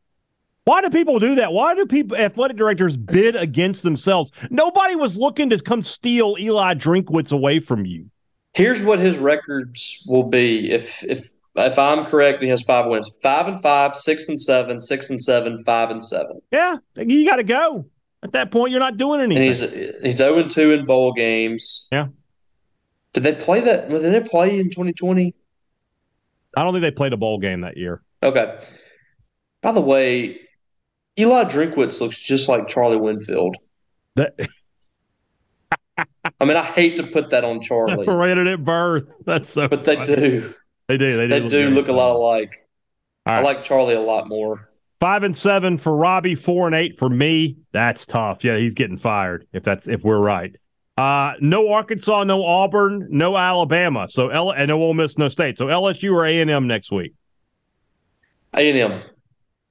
Why 0.65 0.81
do 0.81 0.89
people 0.89 1.19
do 1.19 1.35
that? 1.35 1.53
Why 1.53 1.73
do 1.75 1.85
people 1.85 2.17
athletic 2.17 2.57
directors 2.57 2.97
bid 2.97 3.35
against 3.35 3.81
themselves? 3.81 4.31
Nobody 4.49 4.95
was 4.95 5.17
looking 5.17 5.49
to 5.51 5.59
come 5.59 5.81
steal 5.81 6.35
Eli 6.37 6.75
Drinkwitz 6.75 7.31
away 7.31 7.59
from 7.59 7.85
you. 7.85 8.11
Here's 8.53 8.83
what 8.83 8.99
his 8.99 9.17
records 9.17 10.03
will 10.07 10.23
be 10.23 10.71
if 10.71 11.03
if 11.03 11.31
if 11.55 11.77
I'm 11.77 12.05
correct, 12.05 12.41
he 12.41 12.49
has 12.49 12.61
five 12.61 12.87
wins. 12.87 13.09
Five 13.21 13.47
and 13.47 13.61
five, 13.61 13.95
six 13.95 14.29
and 14.29 14.39
seven, 14.39 14.79
six 14.79 15.09
and 15.09 15.21
seven, 15.21 15.63
five 15.63 15.89
and 15.89 16.03
seven. 16.03 16.41
Yeah, 16.51 16.77
you 16.97 17.25
got 17.25 17.37
to 17.37 17.43
go. 17.43 17.85
At 18.23 18.33
that 18.33 18.51
point, 18.51 18.71
you're 18.71 18.79
not 18.79 18.97
doing 18.97 19.21
anything. 19.21 19.47
And 19.47 19.73
he's 19.73 20.01
he's 20.01 20.17
zero 20.17 20.35
oh 20.35 20.39
and 20.39 20.51
two 20.51 20.71
in 20.71 20.85
bowl 20.85 21.13
games. 21.13 21.87
Yeah. 21.91 22.07
Did 23.13 23.23
they 23.23 23.33
play 23.33 23.61
that? 23.61 23.89
Did 23.89 24.01
they 24.01 24.21
play 24.21 24.59
in 24.59 24.69
2020? 24.69 25.33
I 26.55 26.63
don't 26.63 26.73
think 26.73 26.81
they 26.81 26.91
played 26.91 27.13
a 27.13 27.17
bowl 27.17 27.39
game 27.39 27.61
that 27.61 27.77
year. 27.77 28.01
Okay. 28.21 28.57
By 29.61 29.71
the 29.71 29.81
way, 29.81 30.39
Eli 31.17 31.43
Drinkwitz 31.45 32.01
looks 32.01 32.19
just 32.19 32.49
like 32.49 32.67
Charlie 32.67 32.97
Winfield. 32.97 33.57
That. 34.15 34.35
I 36.39 36.45
mean, 36.45 36.57
I 36.57 36.63
hate 36.63 36.95
to 36.97 37.03
put 37.03 37.29
that 37.31 37.43
on 37.43 37.61
Charlie. 37.61 38.05
Separated 38.05 38.47
at 38.47 38.63
birth. 38.63 39.05
That's 39.25 39.49
so. 39.51 39.67
But 39.67 39.83
they 39.83 40.03
do. 40.03 40.53
They 40.87 40.97
do. 40.97 41.17
They 41.17 41.27
do. 41.27 41.41
They 41.41 41.47
do 41.47 41.65
look, 41.67 41.75
look 41.75 41.87
a 41.87 41.93
lot 41.93 42.15
alike. 42.15 42.67
Right. 43.25 43.39
I 43.39 43.41
like 43.41 43.61
Charlie 43.61 43.93
a 43.93 44.01
lot 44.01 44.27
more. 44.27 44.69
Five 44.99 45.23
and 45.23 45.37
seven 45.37 45.77
for 45.77 45.95
Robbie. 45.95 46.35
Four 46.35 46.67
and 46.67 46.75
eight 46.75 46.97
for 46.97 47.09
me. 47.09 47.57
That's 47.71 48.05
tough. 48.05 48.43
Yeah, 48.43 48.57
he's 48.57 48.73
getting 48.73 48.97
fired. 48.97 49.47
If 49.53 49.63
that's 49.63 49.87
if 49.87 50.03
we're 50.03 50.19
right. 50.19 50.55
Uh, 50.97 51.33
no 51.39 51.71
Arkansas, 51.71 52.25
no 52.25 52.43
Auburn, 52.43 53.07
no 53.09 53.37
Alabama. 53.37 54.07
So 54.09 54.27
L 54.27 54.51
and 54.51 54.67
no 54.67 54.81
Ole 54.81 54.93
Miss, 54.93 55.17
no 55.17 55.29
State. 55.29 55.57
So 55.57 55.67
LSU 55.67 56.11
or 56.11 56.25
A 56.25 56.41
and 56.41 56.51
M 56.51 56.67
next 56.67 56.91
week. 56.91 57.13
A&M. 58.53 59.03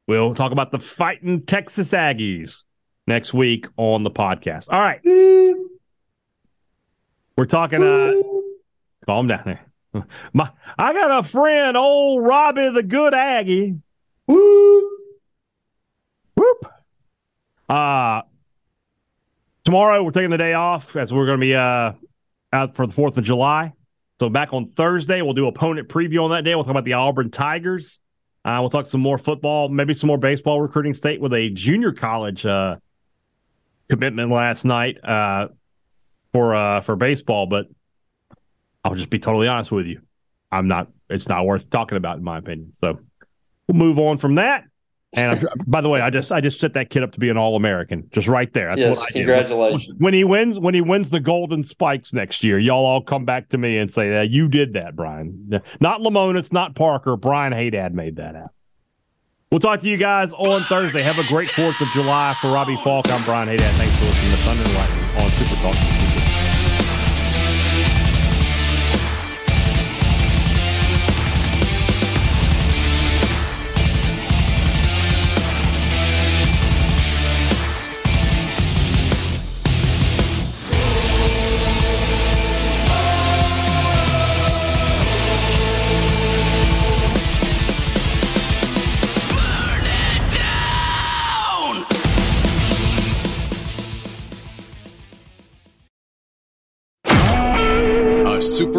We'll 0.07 0.35
talk 0.35 0.53
about 0.53 0.71
the 0.71 0.79
fighting 0.79 1.45
Texas 1.45 1.93
Aggies 1.93 2.64
next 3.07 3.35
week 3.35 3.66
on 3.77 4.05
the 4.05 4.11
podcast. 4.11 4.69
All 4.71 4.81
right. 4.81 5.01
We're 7.39 7.47
talking 7.47 7.84
uh 7.84 8.14
calm 9.07 9.28
down 9.28 9.43
there. 9.45 10.07
My 10.32 10.51
I 10.76 10.93
got 10.93 11.20
a 11.20 11.22
friend, 11.22 11.76
old 11.76 12.24
Robbie 12.24 12.70
the 12.70 12.82
good 12.82 13.14
Aggie. 13.14 13.76
Whoop. 14.26 14.91
Whoop. 16.34 16.72
Uh 17.68 18.22
tomorrow 19.62 20.03
we're 20.03 20.11
taking 20.11 20.30
the 20.30 20.36
day 20.36 20.55
off 20.55 20.97
as 20.97 21.12
we're 21.12 21.26
gonna 21.26 21.39
be 21.39 21.55
uh 21.55 21.93
out 22.53 22.74
for 22.74 22.89
the 22.89 22.93
fourth 22.93 23.16
of 23.16 23.22
July. 23.22 23.72
So 24.18 24.28
back 24.28 24.53
on 24.53 24.66
Thursday, 24.66 25.22
we'll 25.22 25.32
do 25.32 25.47
opponent 25.47 25.89
preview 25.89 26.24
on 26.24 26.32
that 26.32 26.43
day. 26.43 26.57
We'll 26.57 26.64
talk 26.64 26.72
about 26.72 26.86
the 26.86 26.95
Auburn 26.95 27.30
Tigers. 27.30 28.01
Uh, 28.45 28.59
we'll 28.61 28.70
talk 28.70 28.86
some 28.86 29.01
more 29.01 29.16
football, 29.16 29.68
maybe 29.68 29.95
some 29.95 30.09
more 30.09 30.18
baseball 30.18 30.61
recruiting 30.61 30.93
state 30.93 31.20
with 31.20 31.32
a 31.34 31.51
junior 31.51 31.93
college 31.93 32.45
uh, 32.45 32.78
commitment 33.89 34.32
last 34.32 34.64
night 34.64 34.99
uh, 35.05 35.49
for 36.33 36.55
uh, 36.55 36.81
for 36.81 36.97
baseball. 36.97 37.47
But 37.47 37.66
I'll 38.85 38.95
just 38.95 39.11
be 39.11 39.18
totally 39.18 39.49
honest 39.49 39.72
with 39.72 39.87
you, 39.87 40.01
I'm 40.51 40.68
not. 40.68 40.89
It's 41.11 41.29
not 41.29 41.47
worth 41.47 41.70
talking 41.70 41.97
about, 41.97 42.18
in 42.18 42.24
my 42.24 42.39
opinion. 42.39 42.72
So 42.81 42.99
we'll 43.66 43.76
move 43.76 43.99
on 43.99 44.18
from 44.18 44.37
that. 44.37 44.64
And 45.14 45.49
by 45.66 45.81
the 45.81 45.89
way, 45.89 46.01
I 46.01 46.11
just 46.11 46.31
I 46.33 46.41
just 46.41 46.61
set 46.61 46.74
that 46.74 46.91
kid 46.91 47.03
up 47.03 47.12
to 47.12 47.20
be 47.20 47.29
an 47.29 47.37
All 47.37 47.57
American, 47.57 48.09
just 48.12 48.29
right 48.29 48.53
there. 48.53 48.68
That's 48.68 48.81
yes, 48.81 48.99
what 48.99 49.09
I 49.09 49.12
congratulations. 49.12 49.87
Did. 49.87 50.01
When 50.01 50.14
he 50.14 50.24
wins, 50.24 50.59
when 50.59 50.74
he 50.74 50.81
wins 50.81 51.11
the 51.11 51.20
Golden 51.20 51.64
Spikes 51.64 52.12
next 52.12 52.45
year, 52.45 52.59
y'all 52.59 52.85
all 52.85 53.03
come 53.03 53.24
back 53.24 53.49
to 53.51 53.59
me 53.59 53.79
and 53.79 53.91
say 53.91 54.11
that 54.11 54.31
you 54.31 54.49
did 54.49 54.74
that, 54.74 54.95
Brian. 54.95 55.62
Not 55.81 56.01
Lemonis, 56.01 56.53
not 56.53 56.74
Parker. 56.74 57.16
Brian 57.16 57.53
Hadad 57.53 57.95
made 57.95 58.16
that 58.16 58.35
happen. 58.35 58.51
We'll 59.51 59.61
talk 59.61 59.81
to 59.81 59.89
you 59.89 59.97
guys 59.97 60.35
on 60.35 60.61
Thursday. 60.62 61.01
Have 61.01 61.18
a 61.18 61.26
great 61.26 61.49
Fourth 61.49 61.81
of 61.81 61.89
July 61.89 62.35
for 62.39 62.49
Robbie 62.49 62.76
Faulk. 62.76 63.11
I'm 63.11 63.24
Brian 63.24 63.49
Hadad. 63.49 63.74
Thanks 63.76 63.97
for 63.97 64.05
listening 64.05 64.31
to 64.33 64.37
Thunder 64.39 64.62
and 64.62 64.74
Lightning 64.74 65.24
on 65.24 65.31
Super 65.31 65.55
Talk. 65.62 66.08